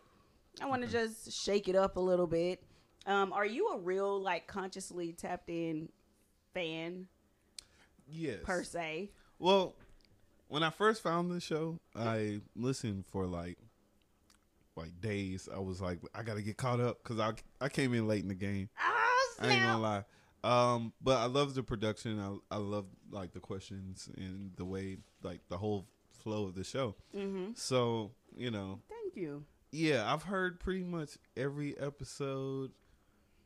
I 0.61 0.65
want 0.67 0.83
to 0.83 0.87
just 0.87 1.31
shake 1.31 1.67
it 1.67 1.75
up 1.75 1.97
a 1.97 1.99
little 1.99 2.27
bit. 2.27 2.63
Um, 3.05 3.33
are 3.33 3.45
you 3.45 3.69
a 3.69 3.79
real 3.79 4.21
like 4.21 4.47
consciously 4.47 5.11
tapped 5.13 5.49
in 5.49 5.89
fan 6.53 7.07
Yes. 8.07 8.39
per 8.43 8.63
se? 8.63 9.11
Well, 9.39 9.75
when 10.53 10.61
I 10.61 10.69
first 10.69 11.01
found 11.01 11.31
the 11.31 11.39
show, 11.39 11.79
I 11.95 12.39
listened 12.55 13.05
for 13.07 13.25
like 13.25 13.57
like 14.75 15.01
days. 15.01 15.49
I 15.53 15.57
was 15.57 15.81
like, 15.81 15.97
I 16.13 16.21
gotta 16.21 16.43
get 16.43 16.57
caught 16.57 16.79
up 16.79 17.01
because 17.01 17.19
I 17.19 17.33
I 17.59 17.69
came 17.69 17.91
in 17.95 18.07
late 18.07 18.21
in 18.21 18.27
the 18.27 18.35
game. 18.35 18.69
Oh, 18.79 19.33
I 19.39 19.47
ain't 19.47 19.63
gonna 19.63 19.81
lie. 19.81 20.03
Um, 20.43 20.93
but 21.01 21.17
I 21.17 21.25
love 21.25 21.55
the 21.55 21.63
production. 21.63 22.19
I 22.19 22.55
I 22.55 22.59
love 22.59 22.85
like 23.09 23.33
the 23.33 23.39
questions 23.39 24.07
and 24.15 24.51
the 24.55 24.63
way 24.63 24.97
like 25.23 25.39
the 25.49 25.57
whole 25.57 25.87
flow 26.21 26.45
of 26.45 26.53
the 26.53 26.63
show. 26.63 26.93
Mm-hmm. 27.17 27.53
So 27.55 28.11
you 28.37 28.51
know, 28.51 28.79
Thank 28.89 29.15
you. 29.15 29.45
yeah, 29.71 30.13
I've 30.13 30.23
heard 30.23 30.59
pretty 30.59 30.83
much 30.83 31.17
every 31.35 31.75
episode. 31.79 32.73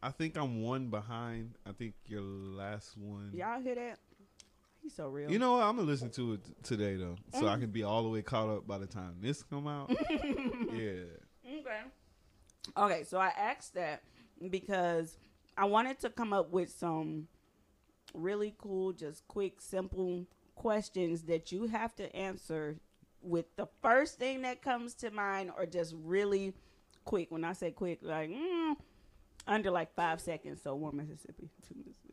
I 0.04 0.10
think 0.10 0.38
I'm 0.38 0.62
one 0.62 0.90
behind. 0.90 1.56
I 1.66 1.72
think 1.72 1.94
your 2.06 2.22
last 2.22 2.98
one. 2.98 3.32
Y'all 3.34 3.62
hear 3.62 3.76
that? 3.76 4.00
He's 4.88 4.96
so 4.96 5.10
real. 5.10 5.30
You 5.30 5.38
know 5.38 5.52
what? 5.52 5.64
I'm 5.64 5.76
gonna 5.76 5.86
listen 5.86 6.10
to 6.12 6.36
it 6.36 6.64
today 6.64 6.96
though, 6.96 7.18
so 7.34 7.42
Mm. 7.42 7.50
I 7.50 7.60
can 7.60 7.72
be 7.72 7.84
all 7.84 8.04
the 8.04 8.10
way 8.10 8.22
caught 8.22 8.48
up 8.48 8.66
by 8.66 8.78
the 8.78 8.86
time 8.88 9.18
this 9.20 9.44
come 9.44 9.68
out. 9.68 9.90
yeah. 10.10 11.04
Okay. 11.46 11.82
Okay, 12.78 13.04
so 13.04 13.18
I 13.18 13.28
asked 13.36 13.74
that 13.74 14.02
because 14.50 15.18
I 15.58 15.66
wanted 15.66 16.00
to 16.00 16.10
come 16.10 16.32
up 16.32 16.52
with 16.52 16.70
some 16.70 17.28
really 18.14 18.56
cool, 18.58 18.94
just 18.94 19.28
quick, 19.28 19.60
simple 19.60 20.26
questions 20.56 21.24
that 21.24 21.52
you 21.52 21.68
have 21.68 21.94
to 21.98 22.16
answer 22.16 22.80
with 23.22 23.54
the 23.58 23.68
first 23.82 24.18
thing 24.20 24.44
that 24.44 24.62
comes 24.62 24.94
to 24.94 25.12
mind 25.12 25.52
or 25.58 25.66
just 25.66 25.96
really 26.02 26.54
quick. 27.04 27.30
When 27.30 27.44
I 27.44 27.52
say 27.52 27.72
quick, 27.72 28.00
like 28.02 28.30
mm, 28.30 28.78
under 29.46 29.70
like 29.70 29.94
five 29.96 30.22
seconds. 30.22 30.62
So 30.62 30.76
one 30.76 30.96
Mississippi, 30.96 31.50
two 31.68 31.76
Mississippi. 31.76 32.07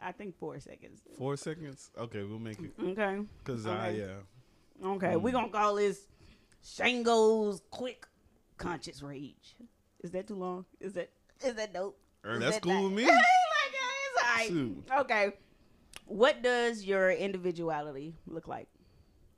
I 0.00 0.12
think 0.12 0.36
four 0.38 0.58
seconds. 0.60 1.00
Four 1.16 1.36
seconds. 1.36 1.90
Okay, 1.98 2.22
we'll 2.22 2.38
make 2.38 2.58
it 2.60 2.72
Okay. 2.80 3.20
because 3.44 3.66
I 3.66 3.88
Okay. 3.90 3.98
yeah. 3.98 4.86
Okay, 4.88 5.16
we're 5.16 5.32
gonna 5.32 5.48
call 5.50 5.74
this 5.74 6.06
Xango's 6.64 7.62
quick 7.70 8.06
conscious 8.56 9.02
rage. 9.02 9.56
Is 10.02 10.10
that 10.12 10.28
too 10.28 10.36
long? 10.36 10.64
Is 10.80 10.92
that 10.94 11.10
is 11.44 11.54
that 11.54 11.72
dope? 11.72 11.98
Er, 12.24 12.34
Is 12.34 12.40
that's 12.40 12.56
that 12.56 12.62
cool 12.62 12.74
not- 12.74 12.82
with 12.84 12.92
me. 12.92 13.06
like, 13.06 13.16
it's 14.40 14.50
all 14.50 14.56
right. 14.94 15.00
Okay. 15.04 15.32
What 16.06 16.42
does 16.42 16.84
your 16.84 17.10
individuality 17.10 18.14
look 18.26 18.48
like? 18.48 18.68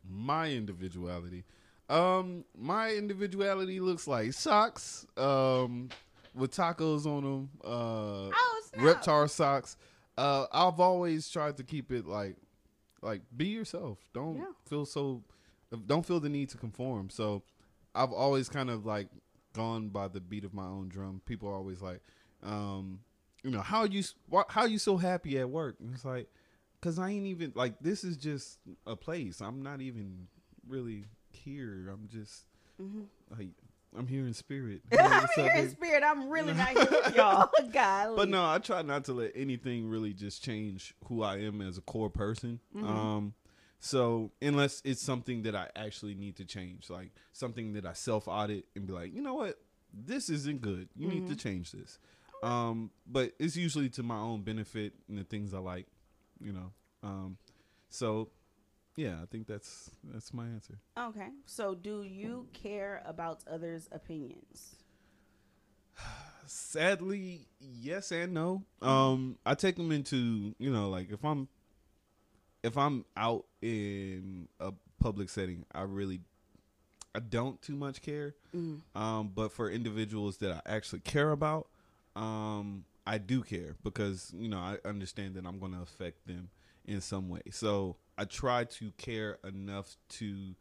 My 0.08 0.50
individuality. 0.50 1.44
Um, 1.88 2.44
my 2.56 2.90
individuality 2.92 3.80
looks 3.80 4.06
like 4.06 4.32
socks. 4.32 5.06
Um, 5.16 5.88
with 6.34 6.54
tacos 6.54 7.06
on 7.06 7.24
them. 7.24 7.50
Uh, 7.64 8.30
Oh, 8.32 8.62
reptar 8.76 9.28
socks. 9.28 9.76
Uh, 10.18 10.46
I've 10.52 10.80
always 10.80 11.28
tried 11.30 11.56
to 11.58 11.64
keep 11.64 11.90
it 11.92 12.06
like, 12.06 12.36
like 13.02 13.22
be 13.36 13.46
yourself. 13.46 13.98
Don't 14.12 14.36
Yeah. 14.36 14.52
feel 14.66 14.84
so, 14.86 15.22
don't 15.86 16.04
feel 16.04 16.20
the 16.20 16.28
need 16.28 16.48
to 16.50 16.58
conform. 16.58 17.10
So, 17.10 17.42
I've 17.94 18.12
always 18.12 18.48
kind 18.48 18.70
of 18.70 18.84
like 18.86 19.08
gone 19.52 19.88
by 19.88 20.08
the 20.08 20.20
beat 20.20 20.44
of 20.44 20.54
my 20.54 20.64
own 20.66 20.88
drum. 20.88 21.20
People 21.26 21.48
are 21.48 21.54
always 21.54 21.80
like, 21.82 22.00
um, 22.42 23.00
you 23.42 23.50
know, 23.50 23.60
how 23.62 23.84
you 23.84 24.04
how 24.48 24.64
you 24.64 24.78
so 24.78 24.96
happy 24.96 25.38
at 25.38 25.48
work? 25.48 25.76
And 25.80 25.94
it's 25.94 26.04
like, 26.04 26.28
cause 26.80 26.98
I 26.98 27.10
ain't 27.10 27.26
even 27.26 27.52
like 27.54 27.80
this 27.80 28.04
is 28.04 28.16
just 28.16 28.58
a 28.86 28.94
place. 28.96 29.40
I'm 29.40 29.62
not 29.62 29.80
even 29.80 30.28
really 30.68 31.06
here. 31.30 31.88
I'm 31.92 32.06
just 32.08 32.44
like 33.30 33.48
I'm 33.96 34.06
here 34.06 34.26
in 34.26 34.34
spirit. 34.34 34.82
Hey, 34.90 34.98
I'm 34.98 35.24
up, 35.24 35.30
here 35.34 35.46
in 35.46 35.52
baby? 35.52 35.68
spirit. 35.70 36.02
I'm 36.04 36.28
really 36.30 36.54
not 36.54 36.68
here 36.70 36.86
with 36.90 37.16
y'all. 37.16 37.50
Golly. 37.72 38.16
But 38.16 38.28
no, 38.28 38.44
I 38.48 38.58
try 38.58 38.82
not 38.82 39.04
to 39.06 39.12
let 39.12 39.32
anything 39.34 39.88
really 39.88 40.12
just 40.12 40.42
change 40.44 40.94
who 41.08 41.22
I 41.22 41.38
am 41.38 41.60
as 41.60 41.78
a 41.78 41.80
core 41.80 42.10
person. 42.10 42.60
Um, 42.76 43.34
so 43.78 44.30
unless 44.42 44.80
it's 44.84 45.02
something 45.02 45.42
that 45.42 45.56
I 45.56 45.68
actually 45.74 46.14
need 46.14 46.36
to 46.36 46.44
change, 46.44 46.88
like 46.90 47.10
something 47.32 47.72
that 47.72 47.86
I 47.86 47.94
self 47.94 48.28
audit 48.28 48.66
and 48.76 48.86
be 48.86 48.92
like, 48.92 49.14
you 49.14 49.22
know 49.22 49.34
what, 49.34 49.58
this 49.92 50.28
isn't 50.30 50.60
good. 50.60 50.88
You 50.94 51.08
need 51.08 51.28
to 51.28 51.36
change 51.36 51.72
this. 51.72 51.98
Um, 52.42 52.90
but 53.06 53.32
it's 53.38 53.56
usually 53.56 53.88
to 53.90 54.02
my 54.02 54.16
own 54.18 54.42
benefit 54.42 54.94
and 55.08 55.18
the 55.18 55.24
things 55.24 55.52
I 55.52 55.58
like, 55.58 55.86
you 56.40 56.52
know. 56.52 56.72
Um, 57.02 57.36
so 57.88 58.28
yeah, 59.00 59.16
I 59.22 59.26
think 59.26 59.46
that's 59.46 59.90
that's 60.04 60.34
my 60.34 60.44
answer. 60.44 60.78
Okay. 60.98 61.28
So, 61.46 61.74
do 61.74 62.02
you 62.02 62.48
care 62.52 63.02
about 63.06 63.42
others' 63.50 63.88
opinions? 63.90 64.76
Sadly, 66.46 67.46
yes 67.60 68.12
and 68.12 68.34
no. 68.34 68.62
Um, 68.82 69.38
I 69.46 69.54
take 69.54 69.76
them 69.76 69.90
into 69.90 70.54
you 70.58 70.70
know 70.70 70.90
like 70.90 71.10
if 71.10 71.24
I'm 71.24 71.48
if 72.62 72.76
I'm 72.76 73.06
out 73.16 73.46
in 73.62 74.48
a 74.60 74.72
public 75.00 75.30
setting, 75.30 75.64
I 75.72 75.82
really 75.82 76.20
I 77.14 77.20
don't 77.20 77.60
too 77.62 77.76
much 77.76 78.02
care. 78.02 78.34
Um, 78.94 79.32
but 79.34 79.52
for 79.52 79.70
individuals 79.70 80.36
that 80.38 80.52
I 80.52 80.60
actually 80.66 81.00
care 81.00 81.30
about, 81.30 81.68
um, 82.16 82.84
I 83.06 83.16
do 83.16 83.42
care 83.42 83.76
because 83.82 84.30
you 84.36 84.48
know 84.48 84.58
I 84.58 84.76
understand 84.86 85.36
that 85.36 85.46
I'm 85.46 85.58
going 85.58 85.72
to 85.72 85.80
affect 85.80 86.26
them 86.26 86.50
in 86.84 87.00
some 87.00 87.28
way. 87.28 87.42
So 87.50 87.96
I 88.20 88.24
try 88.26 88.64
to 88.64 88.90
care 88.98 89.38
enough 89.44 89.96
to 90.20 90.54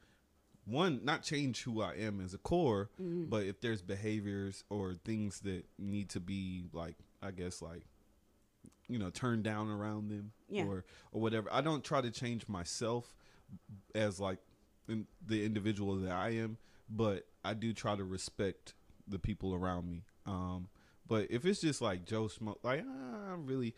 one 0.66 1.02
not 1.04 1.24
change 1.24 1.64
who 1.64 1.82
I 1.82 1.94
am 1.96 2.22
as 2.22 2.34
a 2.34 2.38
core, 2.38 2.90
but 3.00 3.44
if 3.46 3.60
there's 3.60 3.82
behaviors 3.82 4.64
or 4.70 4.96
things 5.04 5.40
that 5.42 5.66
need 5.78 6.10
to 6.10 6.20
be 6.20 6.66
like 6.74 6.96
I 7.22 7.32
guess 7.32 7.62
like 7.62 7.84
you 8.88 8.98
know 9.00 9.10
turned 9.10 9.44
down 9.44 9.70
around 9.70 10.10
them 10.10 10.32
Yeah. 10.50 10.64
or 10.66 10.86
or 11.12 11.22
whatever. 11.22 11.50
I 11.52 11.62
don't 11.62 11.84
try 11.84 12.02
to 12.02 12.12
change 12.12 12.48
myself 12.48 13.14
as 13.96 14.20
like 14.20 14.40
in 14.88 15.06
the 15.26 15.44
individual 15.46 15.96
that 15.98 16.12
I 16.12 16.30
am, 16.36 16.58
but 16.90 17.26
I 17.44 17.54
do 17.56 17.74
try 17.74 17.96
to 17.96 18.04
respect 18.04 18.74
the 19.08 19.20
people 19.20 19.54
around 19.54 19.90
me. 19.90 20.04
Um, 20.26 20.68
but 21.08 21.28
if 21.32 21.46
it's 21.46 21.62
just 21.62 21.82
like 21.82 22.06
Joe 22.06 22.28
Smoke, 22.28 22.60
like 22.64 22.82
I'm 22.82 23.46
really, 23.48 23.74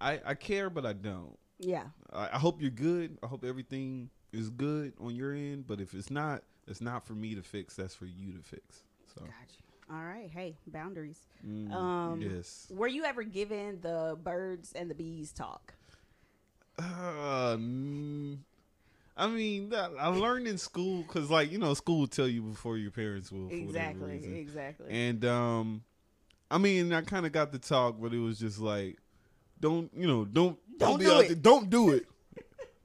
I 0.00 0.20
I 0.24 0.34
care, 0.34 0.70
but 0.70 0.86
I 0.86 0.92
don't. 0.92 1.36
Yeah. 1.58 1.84
I, 2.12 2.30
I 2.34 2.38
hope 2.38 2.60
you're 2.60 2.70
good. 2.70 3.18
I 3.22 3.26
hope 3.26 3.44
everything 3.44 4.10
is 4.32 4.50
good 4.50 4.92
on 5.00 5.14
your 5.14 5.32
end. 5.32 5.66
But 5.66 5.80
if 5.80 5.94
it's 5.94 6.10
not, 6.10 6.42
it's 6.66 6.80
not 6.80 7.06
for 7.06 7.14
me 7.14 7.34
to 7.34 7.42
fix. 7.42 7.74
That's 7.76 7.94
for 7.94 8.06
you 8.06 8.32
to 8.32 8.42
fix. 8.42 8.82
So 9.14 9.22
Got 9.22 9.30
you. 9.50 9.94
All 9.94 10.04
right. 10.04 10.28
Hey, 10.30 10.56
boundaries. 10.66 11.20
mm, 11.46 11.72
Um, 11.72 12.20
yes. 12.20 12.66
Were 12.70 12.88
you 12.88 13.04
ever 13.04 13.22
given 13.22 13.80
the 13.80 14.18
birds 14.22 14.72
and 14.72 14.90
the 14.90 14.94
bees 14.94 15.32
talk? 15.32 15.74
Uh, 16.78 17.56
mm, 17.56 18.36
I 19.16 19.26
mean, 19.28 19.72
I 19.74 20.08
learned 20.08 20.46
in 20.46 20.58
school 20.58 21.02
because, 21.02 21.30
like, 21.30 21.50
you 21.50 21.58
know, 21.58 21.72
school 21.74 22.00
will 22.00 22.06
tell 22.06 22.28
you 22.28 22.42
before 22.42 22.76
your 22.76 22.90
parents 22.90 23.32
will. 23.32 23.48
Exactly. 23.50 24.20
Exactly. 24.38 24.86
And 24.90 25.24
um, 25.24 25.82
I 26.50 26.58
mean, 26.58 26.92
I 26.92 27.00
kind 27.02 27.24
of 27.24 27.32
got 27.32 27.52
the 27.52 27.58
talk, 27.58 27.96
but 28.00 28.12
it 28.12 28.18
was 28.18 28.38
just 28.38 28.58
like, 28.58 28.98
don't 29.60 29.90
you 29.96 30.06
know, 30.06 30.24
don't 30.26 30.58
Don't 30.78 30.98
be 30.98 31.04
do 31.06 31.18
it. 31.20 31.26
there- 31.28 31.36
don't 31.36 31.70
do 31.70 31.90
it. 31.92 32.06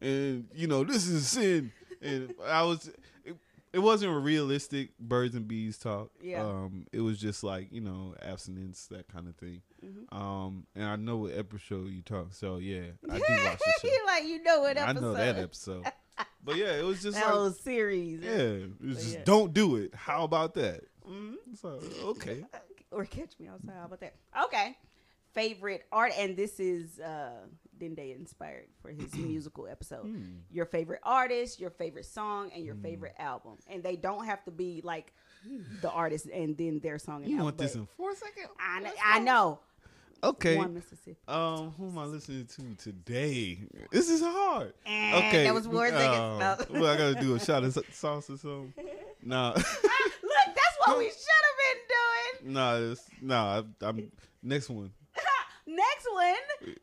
and 0.01 0.47
you 0.53 0.67
know, 0.67 0.83
this 0.83 1.07
is 1.07 1.27
sin. 1.27 1.71
And 2.01 2.33
I 2.45 2.63
was, 2.63 2.89
it, 3.23 3.35
it 3.73 3.79
wasn't 3.79 4.23
realistic 4.23 4.97
birds 4.99 5.35
and 5.35 5.47
bees 5.47 5.77
talk. 5.77 6.09
Yeah. 6.21 6.43
Um, 6.43 6.87
it 6.91 7.01
was 7.01 7.19
just 7.19 7.43
like 7.43 7.71
you 7.71 7.81
know, 7.81 8.15
abstinence, 8.21 8.87
that 8.87 9.07
kind 9.07 9.27
of 9.27 9.35
thing. 9.35 9.61
Mhm. 9.85 10.11
Um, 10.15 10.65
and 10.75 10.85
I 10.85 10.95
know 10.95 11.17
what 11.17 11.37
episode 11.37 11.89
you 11.89 12.01
talk, 12.01 12.33
so 12.33 12.57
yeah, 12.57 12.81
I 13.09 13.17
do 13.17 13.23
watch 13.45 13.59
the 13.59 13.87
show. 13.87 14.05
like 14.07 14.25
you 14.25 14.41
know 14.43 14.61
what 14.61 14.77
episode. 14.77 14.97
I 14.97 15.01
know 15.01 15.13
that 15.13 15.37
episode. 15.37 15.85
But 16.43 16.55
yeah, 16.55 16.73
it 16.73 16.83
was 16.83 17.03
just 17.03 17.15
That 17.17 17.25
like, 17.25 17.33
whole 17.35 17.51
series. 17.51 18.19
yeah, 18.21 18.31
it 18.31 18.69
was 18.81 18.95
But 18.95 18.97
just 18.97 19.13
yeah. 19.13 19.21
don't 19.25 19.53
do 19.53 19.75
it. 19.75 19.93
How 19.93 20.23
about 20.23 20.55
that? 20.55 20.81
Mhm. 21.07 21.35
So 21.59 21.79
okay. 22.03 22.43
Or 22.91 23.05
catch 23.05 23.39
me 23.39 23.47
outside. 23.47 23.73
How 23.79 23.85
about 23.85 23.99
that? 24.01 24.15
Okay. 24.45 24.75
Favorite 25.33 25.83
art, 25.91 26.11
and 26.17 26.35
this 26.35 26.59
is 26.59 26.99
uh 26.99 27.31
Dende 27.79 28.15
inspired 28.15 28.67
for 28.81 28.91
his 28.91 29.13
musical 29.15 29.67
episode. 29.67 30.03
Hmm. 30.05 30.23
Your 30.51 30.65
favorite 30.65 30.99
artist, 31.03 31.59
your 31.59 31.69
favorite 31.69 32.05
song, 32.05 32.51
and 32.53 32.63
your 32.65 32.75
favorite 32.75 33.15
album, 33.17 33.53
and 33.69 33.81
they 33.81 33.95
don't 33.95 34.25
have 34.25 34.43
to 34.45 34.51
be 34.51 34.81
like 34.83 35.13
the 35.81 35.89
artist 35.89 36.27
and 36.27 36.57
then 36.57 36.79
their 36.79 36.99
song. 36.99 37.21
And 37.23 37.27
You 37.31 37.37
album, 37.37 37.45
want 37.45 37.57
this 37.57 37.75
in 37.75 37.87
four 37.97 38.13
seconds? 38.13 38.47
I, 38.59 38.81
kn- 38.81 38.93
I 39.03 39.19
know. 39.19 39.59
Okay. 40.23 40.55
One 40.55 40.75
Mississippi. 40.75 41.17
Um, 41.27 41.71
who 41.77 41.87
am 41.87 41.97
I 41.97 42.05
listening 42.05 42.45
to 42.45 42.75
today? 42.75 43.57
This 43.91 44.07
is 44.07 44.21
hard. 44.21 44.73
And 44.85 45.15
Okay. 45.15 45.45
that 45.45 45.53
was 45.55 45.65
four 45.65 45.87
seconds. 45.89 46.15
Oh, 46.15 46.37
No. 46.39 46.57
well, 46.81 46.93
I 46.93 46.97
gotta 46.97 47.19
do 47.19 47.33
a 47.33 47.39
shot 47.39 47.63
of 47.63 47.73
sauce 47.91 48.29
or 48.29 48.37
something. 48.37 48.73
Nah, 49.23 49.49
Look, 49.53 49.63
that's 49.63 50.77
what 50.85 50.97
we 50.97 51.05
should 51.09 51.43
have 51.45 51.57
been 51.63 52.45
doing. 52.45 52.53
nah, 52.53 52.75
it's, 52.91 53.05
nah. 53.21 53.61
I'm 53.81 54.11
next 54.43 54.67
one. 54.69 54.91
Next 56.03 56.07
one. 56.13 56.75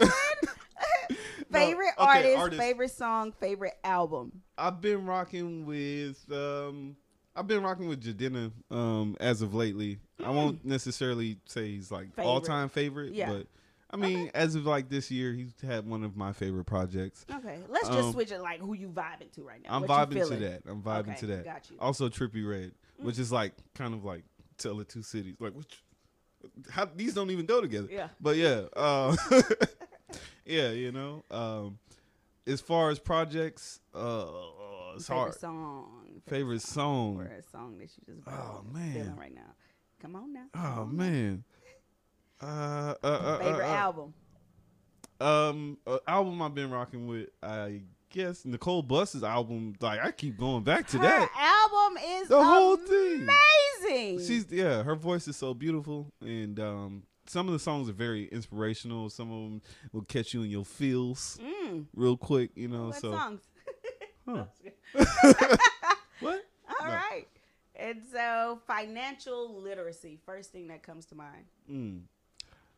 one. 0.48 1.16
favorite 1.52 1.92
No, 1.98 2.04
okay, 2.04 2.12
artist, 2.18 2.36
artist. 2.38 2.60
favorite 2.62 2.90
song, 2.90 3.32
favorite 3.32 3.74
album. 3.84 4.42
I've 4.58 4.80
been 4.80 5.06
rocking 5.06 5.66
with 5.66 6.18
um, 6.32 6.96
I've 7.36 7.46
been 7.46 7.62
rocking 7.62 7.88
with 7.88 8.02
Jadena 8.02 8.52
um 8.70 9.16
as 9.20 9.42
of 9.42 9.54
lately. 9.54 9.98
I 10.24 10.30
won't 10.30 10.64
necessarily 10.64 11.38
say 11.46 11.68
he's 11.68 11.90
like. 11.90 12.08
All 12.18 12.40
time 12.40 12.68
favorite, 12.68 13.14
Yeah. 13.14 13.32
but 13.32 13.46
I 13.90 13.96
mean, 13.96 14.30
as 14.34 14.54
of 14.56 14.66
like 14.66 14.88
this 14.88 15.10
year, 15.10 15.32
he's 15.32 15.52
had 15.64 15.86
one 15.88 16.02
of 16.02 16.16
my 16.16 16.32
favorite 16.32 16.64
projects. 16.64 17.24
Okay, 17.32 17.58
let's 17.68 17.88
just 17.88 18.00
Um, 18.00 18.12
switch 18.12 18.32
it. 18.32 18.40
Like 18.40 18.60
who 18.60 18.74
you 18.74 18.88
vibing 18.88 19.30
to 19.34 19.42
right 19.42 19.62
now? 19.62 19.76
I'm 19.76 19.82
What 19.82 20.10
vibing 20.10 20.28
to 20.28 20.36
that. 20.36 20.62
I'm 20.68 20.82
vibing 20.82 21.10
Okay, 21.10 21.20
to 21.20 21.26
that. 21.26 21.44
got 21.44 21.70
you. 21.70 21.76
Also, 21.78 22.08
Trippie 22.08 22.48
Redd, 22.48 22.72
which 22.98 23.18
is 23.18 23.30
like 23.30 23.52
kind 23.74 23.94
of 23.94 24.04
like 24.04 24.24
Tell 24.58 24.76
the 24.76 24.84
Two 24.84 25.02
Cities. 25.02 25.36
Like, 25.38 25.52
which, 25.54 25.82
how 26.70 26.84
these 26.86 27.14
don't 27.14 27.30
even 27.30 27.46
go 27.46 27.60
together. 27.60 27.88
Yeah. 27.90 28.08
But 28.20 28.36
yeah, 28.36 28.62
uh, 28.76 29.16
yeah, 30.44 30.70
you 30.70 30.92
know. 30.92 31.24
Um, 31.30 31.78
as 32.46 32.60
far 32.60 32.90
as 32.90 32.98
projects, 32.98 33.80
uh, 33.94 34.26
it's 34.96 35.06
favorite 35.08 35.20
hard. 35.22 35.34
song. 35.40 35.90
Favorite 36.28 36.62
song. 36.62 37.16
Or 37.20 37.24
a 37.24 37.42
song 37.42 37.78
that 37.78 37.90
you 38.06 38.14
just 38.14 38.28
Oh, 38.28 38.62
man. 38.72 39.14
right 39.18 39.34
now. 39.34 39.52
Come 40.00 40.16
on 40.16 40.32
now. 40.32 40.44
Oh 40.54 40.84
man. 40.84 41.44
Uh, 42.42 42.94
uh, 43.02 43.06
uh, 43.06 43.38
Favorite 43.38 43.64
uh, 43.64 43.68
uh, 43.68 43.74
album. 43.76 44.14
Um, 45.20 45.78
uh, 45.86 45.98
album 46.06 46.42
I've 46.42 46.54
been 46.54 46.70
rocking 46.70 47.06
with, 47.06 47.28
I 47.42 47.82
guess 48.10 48.44
Nicole 48.44 48.82
Bus's 48.82 49.22
album. 49.24 49.74
Like 49.80 50.04
I 50.04 50.10
keep 50.10 50.36
going 50.38 50.62
back 50.62 50.86
to 50.88 50.98
Her 50.98 51.04
that. 51.04 51.28
album 51.62 51.98
is 52.20 52.28
The 52.28 52.42
whole 52.44 52.76
thing. 52.76 53.24
Amazing. 53.94 54.26
She's 54.26 54.46
yeah, 54.50 54.82
her 54.82 54.94
voice 54.94 55.28
is 55.28 55.36
so 55.36 55.54
beautiful, 55.54 56.12
and 56.20 56.58
um, 56.60 57.02
some 57.26 57.46
of 57.46 57.52
the 57.52 57.58
songs 57.58 57.88
are 57.88 57.92
very 57.94 58.26
inspirational. 58.26 59.10
Some 59.10 59.32
of 59.32 59.50
them 59.50 59.62
will 59.92 60.02
catch 60.02 60.34
you 60.34 60.42
in 60.42 60.50
your 60.50 60.64
feels 60.64 61.38
mm. 61.42 61.86
real 61.94 62.16
quick, 62.16 62.50
you 62.54 62.68
know. 62.68 62.86
What 62.86 62.96
so 62.96 63.12
songs? 63.12 63.40
Huh. 64.26 64.44
what? 66.20 66.44
All 66.80 66.86
No. 66.86 66.92
right. 66.92 67.26
And 67.76 68.02
so 68.10 68.60
financial 68.66 69.60
literacy, 69.60 70.18
first 70.24 70.52
thing 70.52 70.68
that 70.68 70.82
comes 70.82 71.06
to 71.06 71.14
mind. 71.14 71.44
Mm. 71.70 72.02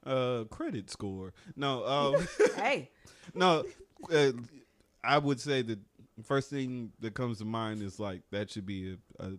Uh, 0.05 0.45
credit 0.45 0.91
score. 0.91 1.35
No, 1.57 1.85
um, 1.85 2.27
hey, 2.57 2.91
no. 3.35 3.65
Uh, 4.13 4.33
I 5.03 5.19
would 5.19 5.41
say 5.41 5.63
that 5.63 5.79
first 6.25 6.49
thing 6.49 6.93
that 7.01 7.15
comes 7.15 7.39
to 7.39 7.45
mind 7.45 7.83
is 7.83 8.01
like 8.01 8.23
that 8.31 8.51
should 8.51 8.67
be 8.67 8.97
a 9.21 9.25
a, 9.25 9.33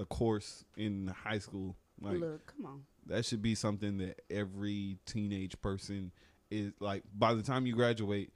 a, 0.00 0.04
course 0.04 0.64
in 0.76 1.08
high 1.08 1.38
school. 1.38 1.76
Like 2.00 2.18
look, 2.18 2.54
come 2.56 2.66
on. 2.66 2.82
that 3.06 3.24
should 3.24 3.42
be 3.42 3.54
something 3.54 3.98
that 3.98 4.20
every 4.30 4.98
teenage 5.06 5.60
person 5.60 6.12
is 6.50 6.72
like. 6.80 7.02
By 7.16 7.34
the 7.34 7.42
time 7.42 7.66
you 7.66 7.74
graduate, 7.74 8.32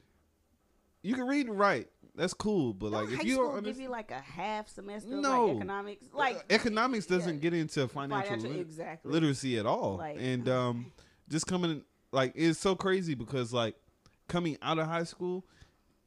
you 1.02 1.14
can 1.14 1.26
read 1.26 1.46
and 1.46 1.58
write. 1.58 1.88
That's 2.14 2.34
cool, 2.34 2.74
but 2.74 2.90
like 2.92 3.04
Don't 3.04 3.12
if 3.14 3.18
high 3.20 3.24
you 3.26 3.34
school 3.34 3.52
don't 3.52 3.64
give 3.64 3.80
you 3.80 3.88
like 3.88 4.10
a 4.10 4.20
half 4.20 4.68
semester 4.68 5.08
No. 5.10 5.44
of 5.44 5.48
like 5.48 5.56
economics, 5.56 6.06
like 6.12 6.44
economics 6.50 7.06
doesn't 7.06 7.34
yeah. 7.36 7.40
get 7.40 7.54
into 7.54 7.88
financial, 7.88 8.26
financial, 8.34 8.50
lit- 8.50 8.60
exactly. 8.60 9.12
literacy 9.12 9.58
at 9.58 9.64
all, 9.64 9.96
Like, 9.96 10.18
and 10.20 10.48
um, 10.48 10.92
just 11.30 11.46
coming 11.46 11.84
like 12.10 12.32
it's 12.34 12.58
so 12.58 12.74
crazy 12.76 13.14
because 13.14 13.52
like 13.54 13.76
coming 14.28 14.58
out 14.60 14.78
of 14.78 14.86
high 14.86 15.04
school, 15.04 15.46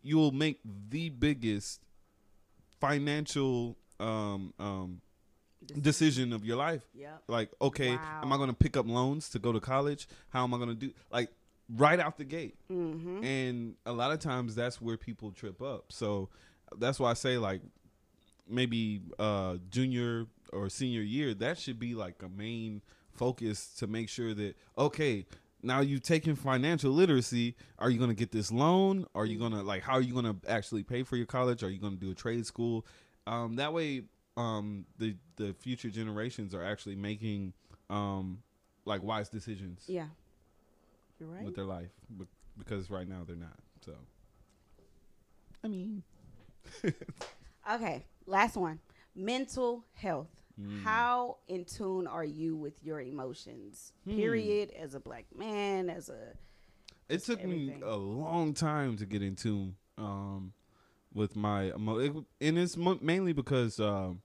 you 0.03 0.17
will 0.17 0.31
make 0.31 0.59
the 0.89 1.09
biggest 1.09 1.81
financial 2.79 3.77
um 3.99 4.53
um 4.59 5.01
decision 5.81 6.33
of 6.33 6.45
your 6.45 6.57
life. 6.57 6.83
Yep. 6.93 7.23
Like, 7.27 7.49
okay, 7.61 7.95
Wow. 7.95 8.19
am 8.23 8.33
I 8.33 8.37
going 8.37 8.49
to 8.49 8.55
pick 8.55 8.75
up 8.77 8.87
loans 8.87 9.29
to 9.29 9.39
go 9.39 9.51
to 9.51 9.59
college? 9.59 10.07
How 10.29 10.43
am 10.43 10.53
I 10.53 10.57
going 10.57 10.69
to 10.69 10.75
do 10.75 10.91
like 11.11 11.29
right 11.75 11.99
out 11.99 12.17
the 12.17 12.23
gate? 12.25 12.55
Mm-hmm. 12.71 13.23
And 13.23 13.75
a 13.85 13.91
lot 13.93 14.11
of 14.11 14.19
times 14.19 14.55
that's 14.55 14.81
where 14.81 14.97
people 14.97 15.31
trip 15.31 15.61
up. 15.61 15.85
So 15.91 16.29
that's 16.77 16.99
why 16.99 17.11
I 17.11 17.13
say 17.13 17.37
like 17.37 17.61
maybe 18.47 19.01
uh 19.17 19.57
junior 19.71 20.27
or 20.53 20.69
senior 20.69 21.01
year 21.01 21.33
that 21.33 21.57
should 21.57 21.79
be 21.79 21.95
like 21.95 22.21
a 22.23 22.29
main 22.29 22.81
focus 23.11 23.73
to 23.79 23.87
make 23.87 24.07
sure 24.09 24.33
that 24.33 24.55
okay, 24.77 25.25
now 25.63 25.79
you've 25.79 26.03
taken 26.03 26.35
financial 26.35 26.91
literacy, 26.91 27.55
are 27.79 27.89
you 27.89 27.97
going 27.97 28.11
to 28.11 28.15
get 28.15 28.31
this 28.31 28.51
loan? 28.51 29.07
Are 29.15 29.25
you 29.25 29.39
going 29.39 29.51
to 29.53 29.63
like 29.63 29.81
how 29.83 29.93
are 29.93 30.01
you 30.01 30.13
going 30.13 30.25
to 30.25 30.35
actually 30.49 30.83
pay 30.83 31.01
for 31.03 31.15
your 31.17 31.25
college? 31.25 31.63
Are 31.63 31.69
you 31.69 31.79
going 31.79 31.93
to 31.93 31.99
do 31.99 32.11
a 32.11 32.15
trade 32.15 32.45
school? 32.45 32.85
Um 33.25 33.55
that 33.55 33.73
way 33.73 34.03
um 34.37 34.85
the 34.97 35.15
the 35.37 35.53
future 35.53 35.89
generations 35.89 36.53
are 36.53 36.63
actually 36.63 36.95
making 36.95 37.53
um 37.89 38.39
like 38.85 39.01
wise 39.03 39.29
decisions 39.29 39.83
Yeah. 39.87 40.07
You're 41.19 41.29
right. 41.29 41.43
with 41.43 41.55
their 41.55 41.65
life 41.65 41.91
because 42.57 42.89
right 42.89 43.07
now 43.07 43.23
they're 43.25 43.35
not. 43.37 43.57
So, 43.85 43.93
I 45.63 45.67
mean, 45.69 46.03
Okay, 47.73 48.05
last 48.25 48.57
one. 48.57 48.79
Mental 49.15 49.85
health. 49.93 50.27
Mm. 50.61 50.83
How 50.83 51.37
in 51.47 51.65
tune 51.65 52.05
are 52.07 52.23
you 52.25 52.55
with 52.55 52.73
your 52.83 53.01
emotions? 53.01 53.93
Hmm. 54.05 54.15
Period. 54.15 54.71
As 54.71 54.93
a 54.93 54.99
black 54.99 55.25
man, 55.35 55.89
as 55.89 56.09
a 56.09 56.33
it 57.09 57.23
took 57.23 57.39
everything. 57.41 57.79
me 57.79 57.85
a 57.85 57.95
long 57.95 58.53
time 58.53 58.97
to 58.97 59.05
get 59.05 59.21
in 59.21 59.35
tune 59.35 59.75
um, 59.97 60.53
with 61.13 61.35
my 61.35 61.67
emo- 61.73 61.99
it, 61.99 62.13
and 62.41 62.57
it's 62.57 62.75
mo- 62.77 62.99
mainly 63.01 63.31
because 63.33 63.79
um, 63.79 64.21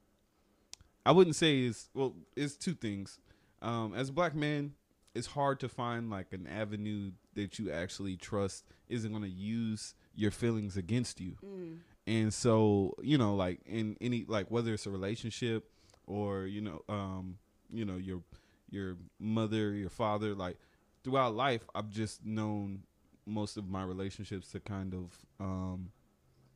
I 1.07 1.12
wouldn't 1.12 1.36
say 1.36 1.61
is 1.61 1.88
well, 1.94 2.14
it's 2.36 2.57
two 2.57 2.74
things. 2.74 3.18
Um, 3.62 3.94
as 3.94 4.09
a 4.09 4.12
black 4.12 4.34
man, 4.34 4.74
it's 5.14 5.26
hard 5.26 5.61
to 5.61 5.68
find 5.68 6.11
like 6.11 6.32
an 6.32 6.46
avenue 6.46 7.12
that 7.34 7.59
you 7.59 7.70
actually 7.70 8.16
trust 8.16 8.64
isn't 8.88 9.11
going 9.11 9.22
to 9.24 9.28
use 9.28 9.94
your 10.14 10.30
feelings 10.30 10.76
against 10.76 11.20
you. 11.20 11.36
mm, 11.44 11.78
and 12.07 12.32
so 12.32 12.94
you 13.03 13.18
know 13.18 13.34
like 13.34 13.61
in 13.66 13.96
any 14.01 14.24
like 14.28 14.51
whether 14.51 14.72
it's 14.74 14.86
a 14.86 14.90
relationship 14.90 15.70
or 16.07 16.46
you 16.46 16.61
know 16.61 16.80
um 16.88 17.36
you 17.70 17.84
know 17.84 17.96
your 17.96 18.22
your 18.70 18.96
mother 19.18 19.72
your 19.74 19.90
father 19.90 20.34
like 20.34 20.57
throughout 21.05 21.34
life 21.34 21.62
i've 21.74 21.90
just 21.90 22.24
known 22.24 22.82
most 23.26 23.57
of 23.59 23.68
my 23.68 23.82
relationships 23.82 24.51
to 24.51 24.59
kind 24.61 24.94
of 24.94 25.14
um 25.38 25.90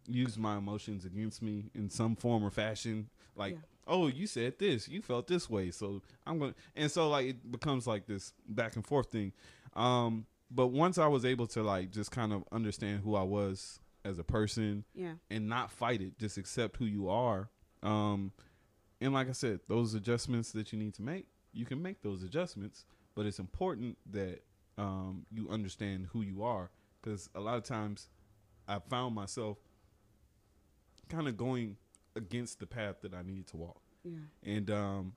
use 0.08 0.36
my 0.38 0.56
emotions 0.56 1.04
against 1.04 1.42
me 1.42 1.70
in 1.74 1.88
some 1.90 2.16
form 2.16 2.42
or 2.44 2.50
fashion 2.50 3.08
like 3.36 3.52
Yeah. 3.52 3.58
Oh 3.86 4.06
you 4.06 4.26
said 4.26 4.58
this 4.58 4.88
you 4.88 5.02
felt 5.02 5.26
this 5.26 5.48
way 5.48 5.70
so 5.70 6.02
i'm 6.26 6.38
gonna 6.38 6.54
and 6.76 6.90
so 6.90 7.08
like 7.08 7.26
it 7.26 7.52
becomes 7.52 7.86
like 7.86 8.06
this 8.06 8.32
back 8.48 8.76
and 8.76 8.86
forth 8.86 9.10
thing 9.10 9.32
um 9.74 10.26
but 10.50 10.68
once 10.68 10.98
i 10.98 11.06
was 11.06 11.24
able 11.24 11.46
to 11.46 11.62
like 11.62 11.90
just 11.90 12.10
kind 12.10 12.32
of 12.32 12.44
understand 12.52 13.00
who 13.02 13.14
i 13.14 13.22
was 13.22 13.80
as 14.04 14.18
a 14.18 14.24
person 14.24 14.84
yeah. 14.94 15.12
and 15.30 15.48
not 15.48 15.70
fight 15.70 16.00
it 16.00 16.18
just 16.18 16.36
accept 16.38 16.76
who 16.76 16.84
you 16.84 17.08
are 17.08 17.48
um 17.82 18.32
and 19.04 19.12
like 19.12 19.28
I 19.28 19.32
said, 19.32 19.60
those 19.68 19.92
adjustments 19.92 20.52
that 20.52 20.72
you 20.72 20.78
need 20.78 20.94
to 20.94 21.02
make, 21.02 21.26
you 21.52 21.66
can 21.66 21.82
make 21.82 22.00
those 22.02 22.22
adjustments. 22.22 22.86
But 23.14 23.26
it's 23.26 23.38
important 23.38 23.98
that 24.10 24.42
um, 24.78 25.26
you 25.30 25.48
understand 25.50 26.08
who 26.10 26.22
you 26.22 26.42
are, 26.42 26.70
because 27.00 27.28
a 27.34 27.40
lot 27.40 27.56
of 27.56 27.64
times 27.64 28.08
I 28.66 28.78
found 28.78 29.14
myself 29.14 29.58
kind 31.10 31.28
of 31.28 31.36
going 31.36 31.76
against 32.16 32.60
the 32.60 32.66
path 32.66 32.96
that 33.02 33.14
I 33.14 33.22
needed 33.22 33.46
to 33.48 33.56
walk. 33.56 33.80
Yeah. 34.04 34.18
And 34.42 34.70
um, 34.70 35.12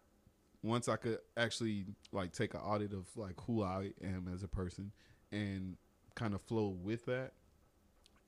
once 0.63 0.87
I 0.87 0.95
could 0.95 1.19
actually 1.35 1.85
like 2.11 2.31
take 2.31 2.53
an 2.53 2.61
audit 2.61 2.93
of 2.93 3.05
like 3.15 3.39
who 3.41 3.63
I 3.63 3.91
am 4.03 4.29
as 4.33 4.43
a 4.43 4.47
person 4.47 4.91
and 5.31 5.77
kind 6.15 6.33
of 6.33 6.41
flow 6.41 6.69
with 6.69 7.05
that, 7.05 7.33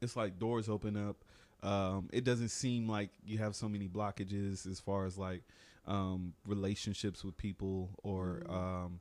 it's 0.01 0.15
like 0.15 0.39
doors 0.39 0.69
open 0.69 0.95
up. 0.95 1.17
Um, 1.61 2.09
it 2.13 2.23
doesn't 2.23 2.49
seem 2.49 2.87
like 2.87 3.09
you 3.25 3.37
have 3.39 3.55
so 3.55 3.67
many 3.67 3.87
blockages 3.87 4.65
as 4.65 4.79
far 4.79 5.05
as 5.05 5.17
like 5.17 5.41
um, 5.87 6.33
relationships 6.45 7.23
with 7.23 7.35
people 7.35 7.89
or 8.03 8.43
Mhm. 8.45 8.53
um, 8.53 8.99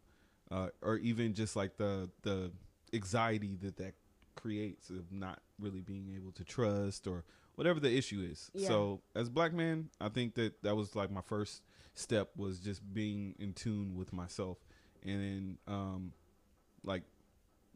uh, 0.50 0.68
or 0.80 0.96
even 0.96 1.34
just 1.34 1.54
like 1.56 1.76
the 1.76 2.08
the 2.22 2.50
anxiety 2.94 3.56
that 3.62 3.76
that 3.76 3.94
creates 4.34 4.88
of 4.88 5.12
not 5.12 5.42
really 5.58 5.82
being 5.82 6.08
able 6.16 6.32
to 6.32 6.42
trust 6.44 7.06
or 7.06 7.24
whatever 7.59 7.80
the 7.80 7.92
issue 7.92 8.24
is. 8.30 8.52
Yeah. 8.54 8.68
So 8.68 9.00
as 9.16 9.26
a 9.26 9.30
black 9.32 9.52
man, 9.52 9.90
I 10.00 10.11
think 10.11 10.36
that 10.36 10.62
that 10.62 10.76
was 10.76 10.94
like 10.94 11.11
my 11.11 11.22
first 11.22 11.62
step 11.94 12.30
was 12.36 12.61
just 12.61 12.80
being 12.94 13.34
in 13.40 13.52
tune 13.52 13.96
with 13.96 14.12
myself 14.12 14.59
and 15.04 15.20
then 15.20 15.59
um, 15.66 16.12
like 16.84 17.02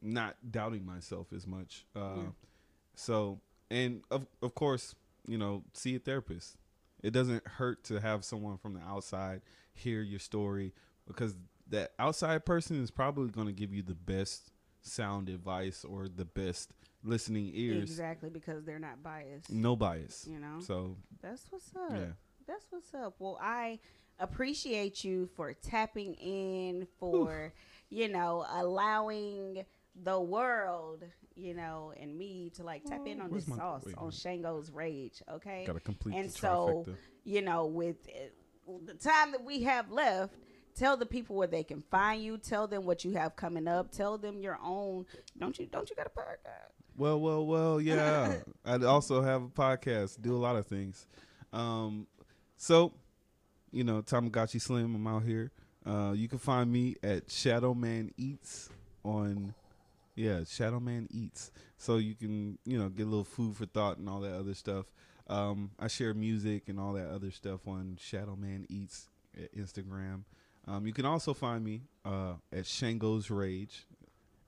not 0.01 0.37
doubting 0.49 0.87
myself 0.87 1.33
as 1.35 1.49
much. 1.49 1.85
Uh, 1.97 2.15
Yeah. 2.17 2.23
So 2.95 3.41
and 3.73 4.03
of 4.09 4.29
of 4.41 4.55
course, 4.55 4.95
you 5.27 5.37
know, 5.37 5.65
see 5.73 5.97
a 5.97 5.99
therapist. 5.99 6.57
It 7.03 7.11
doesn't 7.13 7.45
hurt 7.45 7.83
to 7.85 8.01
have 8.01 8.25
someone 8.25 8.59
from 8.59 8.75
the 8.75 8.81
outside 8.83 9.43
hear 9.75 10.01
your 10.01 10.21
story 10.21 10.75
because 11.09 11.35
that 11.71 11.91
outside 11.99 12.45
person 12.45 12.81
is 12.81 12.93
probably 12.93 13.31
going 13.31 13.49
to 13.49 13.53
give 13.53 13.75
you 13.75 13.83
the 13.83 13.95
best 13.97 14.53
sound 14.83 15.29
advice 15.29 15.85
or 15.85 16.07
the 16.07 16.25
best 16.25 16.71
listening 17.05 17.51
ears. 17.55 17.83
Exactly 17.83 18.31
because 18.31 18.65
they're 18.65 18.79
not 18.79 19.03
biased. 19.03 19.51
No 19.51 19.77
bias. 19.77 20.27
You 20.31 20.39
know, 20.39 20.61
So 20.61 20.97
that's 21.21 21.45
what's 21.51 21.75
up. 21.77 21.91
yeah. 21.93 22.07
That's 22.47 22.67
what's 22.71 22.93
up. 22.95 23.15
Well, 23.19 23.39
I 23.41 23.79
appreciate 24.19 25.05
you 25.05 25.29
for 25.37 25.53
tapping 25.53 26.15
in, 26.15 26.87
for, 26.99 27.53
you 27.91 28.09
know, 28.09 28.45
allowing 28.53 29.65
the 30.03 30.19
world, 30.21 31.05
you 31.35 31.55
know, 31.55 31.93
and 32.01 32.17
me 32.17 32.51
to 32.57 32.63
like 32.63 32.85
tap 32.85 33.07
in 33.07 33.21
on 33.21 33.31
Where's 33.31 33.47
this 33.47 33.57
sauce 33.57 33.85
on. 33.97 34.11
Xango's 34.11 34.71
Rage, 34.71 35.23
okay? 35.31 35.65
Got 35.67 35.75
to 35.75 35.81
complete 35.81 36.17
And 36.17 36.31
so- 36.31 36.85
trifecta. 36.87 36.97
You 37.25 37.41
know, 37.41 37.67
with 37.67 38.09
uh, 38.09 38.73
the 38.85 38.95
time 38.95 39.31
that 39.31 39.45
we 39.45 39.63
have 39.63 39.93
left, 39.93 40.35
tell 40.75 40.97
the 40.97 41.07
people 41.07 41.37
where 41.37 41.47
they 41.47 41.63
can 41.63 41.81
find 41.83 42.21
you. 42.21 42.37
Tell 42.37 42.67
them 42.67 42.85
what 42.85 43.05
you 43.05 43.13
have 43.13 43.37
coming 43.37 43.69
up. 43.69 43.93
Tell 43.93 44.19
them 44.19 44.41
your 44.41 44.59
own. 44.61 45.07
Don't 45.39 45.57
you? 45.57 45.67
Don't 45.67 45.89
you 45.89 45.95
got 45.95 46.09
a 46.09 46.11
podcast? 46.11 46.82
Well, 46.97 47.21
well, 47.21 47.47
well, 47.47 47.81
yeah. 47.81 48.37
I 48.65 48.77
also 48.85 49.23
have 49.23 49.43
a 49.43 49.49
podcast, 49.49 50.21
do 50.21 50.35
a 50.35 50.39
lot 50.39 50.57
of 50.57 50.67
things. 50.67 51.07
Um, 51.53 52.07
so, 52.57 52.93
you 53.71 53.85
know, 53.85 54.03
Tamagotchi 54.03 54.61
Slim, 54.61 54.95
I'm 54.95 55.07
out 55.07 55.25
here. 55.25 55.51
Uh, 55.85 56.13
you 56.15 56.29
can 56.29 56.39
find 56.39 56.71
me 56.71 56.97
at 57.03 57.31
Shadow 57.31 57.75
Man 57.75 58.11
Eats 58.17 58.69
on, 59.05 59.55
yeah, 60.15 60.45
Shadow 60.45 60.81
Man 60.81 61.09
Eats. 61.11 61.51
So 61.79 61.97
you 61.97 62.15
can, 62.15 62.59
you 62.65 62.79
know, 62.79 62.89
get 62.89 63.07
a 63.07 63.09
little 63.09 63.25
food 63.25 63.57
for 63.57 63.67
thought 63.67 63.99
and 63.99 64.09
all 64.09 64.21
that 64.21 64.35
other 64.35 64.55
stuff. 64.55 64.87
Um, 65.29 65.71
I 65.79 65.89
share 65.89 66.15
music 66.15 66.69
and 66.69 66.79
all 66.79 66.93
that 66.93 67.09
other 67.09 67.31
stuff 67.31 67.67
on 67.67 67.97
Shadow 68.01 68.37
Man 68.37 68.67
Eats 68.69 69.09
at 69.37 69.55
Instagram. 69.57 70.23
Um, 70.69 70.87
you 70.87 70.93
can 70.93 71.07
also 71.07 71.35
find 71.35 71.65
me 71.65 71.83
uh, 72.05 72.35
at 72.53 72.65
Xango's 72.65 73.31
Rage, 73.31 73.87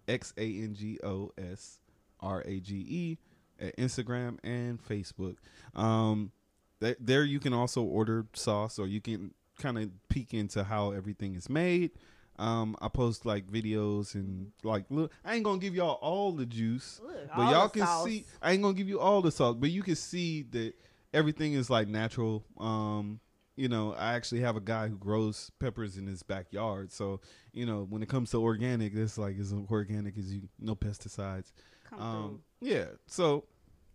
X 0.06 0.32
A 0.36 0.42
N 0.42 0.74
G 0.74 0.98
O 1.02 1.32
S 1.38 1.80
R 2.24 2.42
A 2.46 2.60
G 2.60 2.74
E 2.88 3.18
at 3.60 3.76
Instagram 3.76 4.38
and 4.42 4.82
Facebook. 4.84 5.36
Um, 5.74 6.32
th- 6.80 6.96
there 7.00 7.24
you 7.24 7.38
can 7.38 7.52
also 7.52 7.82
order 7.82 8.26
sauce, 8.34 8.78
or 8.78 8.86
you 8.86 9.00
can 9.00 9.32
kind 9.58 9.78
of 9.78 9.90
peek 10.08 10.34
into 10.34 10.64
how 10.64 10.90
everything 10.92 11.34
is 11.34 11.48
made. 11.48 11.92
Um, 12.36 12.74
I 12.80 12.88
post 12.88 13.24
like 13.24 13.46
videos 13.46 14.14
and 14.14 14.50
like 14.64 14.86
look. 14.90 15.12
I 15.24 15.34
ain't 15.36 15.44
gonna 15.44 15.58
give 15.58 15.74
y'all 15.76 15.98
all 16.02 16.32
the 16.32 16.46
juice, 16.46 17.00
Look, 17.04 17.28
but 17.36 17.50
y'all 17.52 17.68
can 17.68 17.86
sauce. 17.86 18.04
see. 18.04 18.24
I 18.42 18.52
ain't 18.52 18.62
gonna 18.62 18.74
give 18.74 18.88
you 18.88 18.98
all 18.98 19.22
the 19.22 19.30
sauce, 19.30 19.54
but 19.56 19.70
you 19.70 19.82
can 19.84 19.94
see 19.94 20.42
that 20.50 20.72
everything 21.12 21.52
is 21.52 21.70
like 21.70 21.86
natural. 21.86 22.44
Um, 22.58 23.20
you 23.56 23.68
know, 23.68 23.94
I 23.94 24.14
actually 24.14 24.40
have 24.40 24.56
a 24.56 24.60
guy 24.60 24.88
who 24.88 24.96
grows 24.96 25.52
peppers 25.60 25.96
in 25.96 26.08
his 26.08 26.24
backyard, 26.24 26.90
so 26.90 27.20
you 27.52 27.66
know 27.66 27.86
when 27.88 28.02
it 28.02 28.08
comes 28.08 28.32
to 28.32 28.38
organic, 28.42 28.94
it's 28.96 29.16
like 29.16 29.38
as 29.38 29.54
organic 29.70 30.18
as 30.18 30.34
you, 30.34 30.48
no 30.58 30.74
pesticides. 30.74 31.52
Come 31.88 32.00
Um, 32.00 32.40
yeah, 32.60 32.86
so 33.06 33.44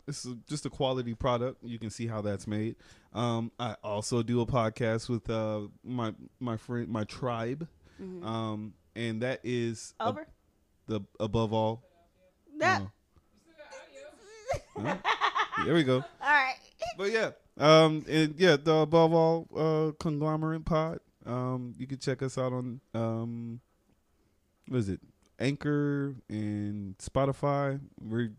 it's 0.07 0.27
just 0.47 0.65
a 0.65 0.69
quality 0.69 1.13
product. 1.13 1.63
You 1.63 1.77
can 1.79 1.89
see 1.89 2.07
how 2.07 2.21
that's 2.21 2.47
made. 2.47 2.75
Um, 3.13 3.51
I 3.59 3.75
also 3.83 4.21
do 4.23 4.41
a 4.41 4.45
podcast 4.45 5.09
with 5.09 5.29
uh, 5.29 5.61
my 5.83 6.13
my 6.39 6.57
friend, 6.57 6.87
my 6.89 7.03
tribe, 7.05 7.67
through. 7.97 8.21
Mhm. 8.21 8.25
um, 8.25 8.73
and 8.95 9.21
that 9.21 9.39
is 9.43 9.93
ab- 9.99 10.07
Over. 10.09 10.27
the 10.87 11.01
above 11.19 11.53
all. 11.53 11.83
That. 12.57 12.81
uh, 12.81 12.85
huh? 14.81 14.97
there 15.65 15.73
we 15.73 15.83
go. 15.83 15.97
All 15.97 16.03
right. 16.21 16.55
But 16.97 17.11
yeah, 17.11 17.31
um, 17.57 18.03
and 18.07 18.35
yeah, 18.37 18.57
the 18.57 18.73
above 18.73 19.13
all 19.13 19.47
uh, 19.55 19.91
conglomerate 19.99 20.65
pod. 20.65 20.99
Um, 21.25 21.73
you 21.77 21.85
can 21.85 21.97
check 21.99 22.21
us 22.23 22.37
out 22.37 22.53
on 22.53 22.79
um, 22.93 23.59
what 24.67 24.77
is 24.79 24.89
it? 24.89 24.99
Anchor 25.39 26.15
and 26.29 26.97
Spotify. 26.97 27.79
We're 28.01 28.31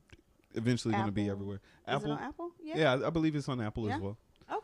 eventually 0.54 0.94
going 0.94 1.06
to 1.06 1.12
be 1.12 1.22
Apple. 1.22 1.32
everywhere. 1.32 1.56
Is 1.56 1.92
it 1.92 1.96
Apple. 1.96 2.12
on 2.12 2.18
Apple? 2.18 2.50
Yeah. 2.62 2.76
Yeah, 2.78 2.92
I, 2.92 3.06
I 3.06 3.10
believe 3.10 3.34
it's 3.34 3.48
on 3.48 3.60
Apple 3.60 3.86
Yeah. 3.88 3.96
as 3.96 4.00
well. 4.00 4.18
Okay. 4.50 4.58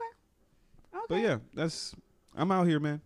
Okay. 0.95 1.05
But 1.09 1.21
yeah, 1.21 1.39
that's 1.55 1.95
I'm 2.37 2.51
out 2.53 2.67
here, 2.67 2.81
man. 2.81 3.01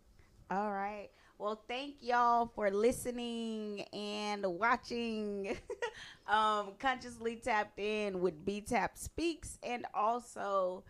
All 0.51 0.73
right. 0.73 1.09
Well, 1.39 1.63
thank 1.69 1.97
y'all 2.03 2.47
for 2.55 2.71
listening 2.71 3.83
and 3.95 4.45
watching. 4.45 5.57
um, 6.29 6.73
consciously 6.79 7.37
tapped 7.37 7.79
in 7.79 8.21
with 8.21 8.45
B 8.45 8.61
Tap 8.61 8.99
Speaks 8.99 9.59
and 9.63 9.87
also 9.95 10.85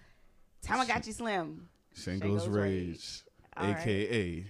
Tamagotchi 0.67 1.15
Slim. 1.15 1.69
Xango's 1.95 2.23
Xango's 2.23 2.49
Rage, 2.49 2.89
Rage. 2.89 3.23
All 3.57 3.67
right. 3.73 4.45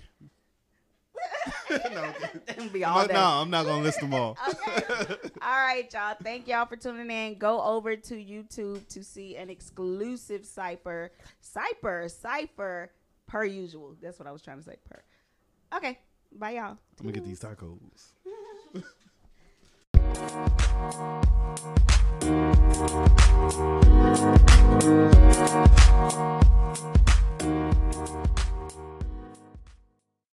no, 1.70 2.68
be 2.72 2.84
all 2.84 3.06
but 3.06 3.12
no, 3.12 3.20
I'm 3.20 3.50
not 3.50 3.64
gonna 3.66 3.82
list 3.82 4.00
them 4.00 4.14
all. 4.14 4.36
Okay. 4.48 5.14
All 5.42 5.60
right, 5.60 5.92
y'all. 5.92 6.16
Thank 6.22 6.48
y'all 6.48 6.66
for 6.66 6.76
tuning 6.76 7.10
in. 7.10 7.38
Go 7.38 7.62
over 7.62 7.96
to 7.96 8.14
YouTube 8.14 8.86
to 8.88 9.02
see 9.04 9.36
an 9.36 9.50
exclusive 9.50 10.44
cipher, 10.44 11.12
cipher, 11.40 12.08
cipher, 12.08 12.90
per 13.26 13.44
usual. 13.44 13.96
That's 14.02 14.18
what 14.18 14.28
I 14.28 14.32
was 14.32 14.42
trying 14.42 14.58
to 14.58 14.64
say. 14.64 14.76
Per. 14.88 15.02
Okay. 15.76 15.98
Bye, 16.32 16.52
y'all. 16.52 16.78
I'm 16.98 17.06
gonna 17.06 17.12
get 17.12 17.24
these 17.24 17.40
tacos. 17.40 18.12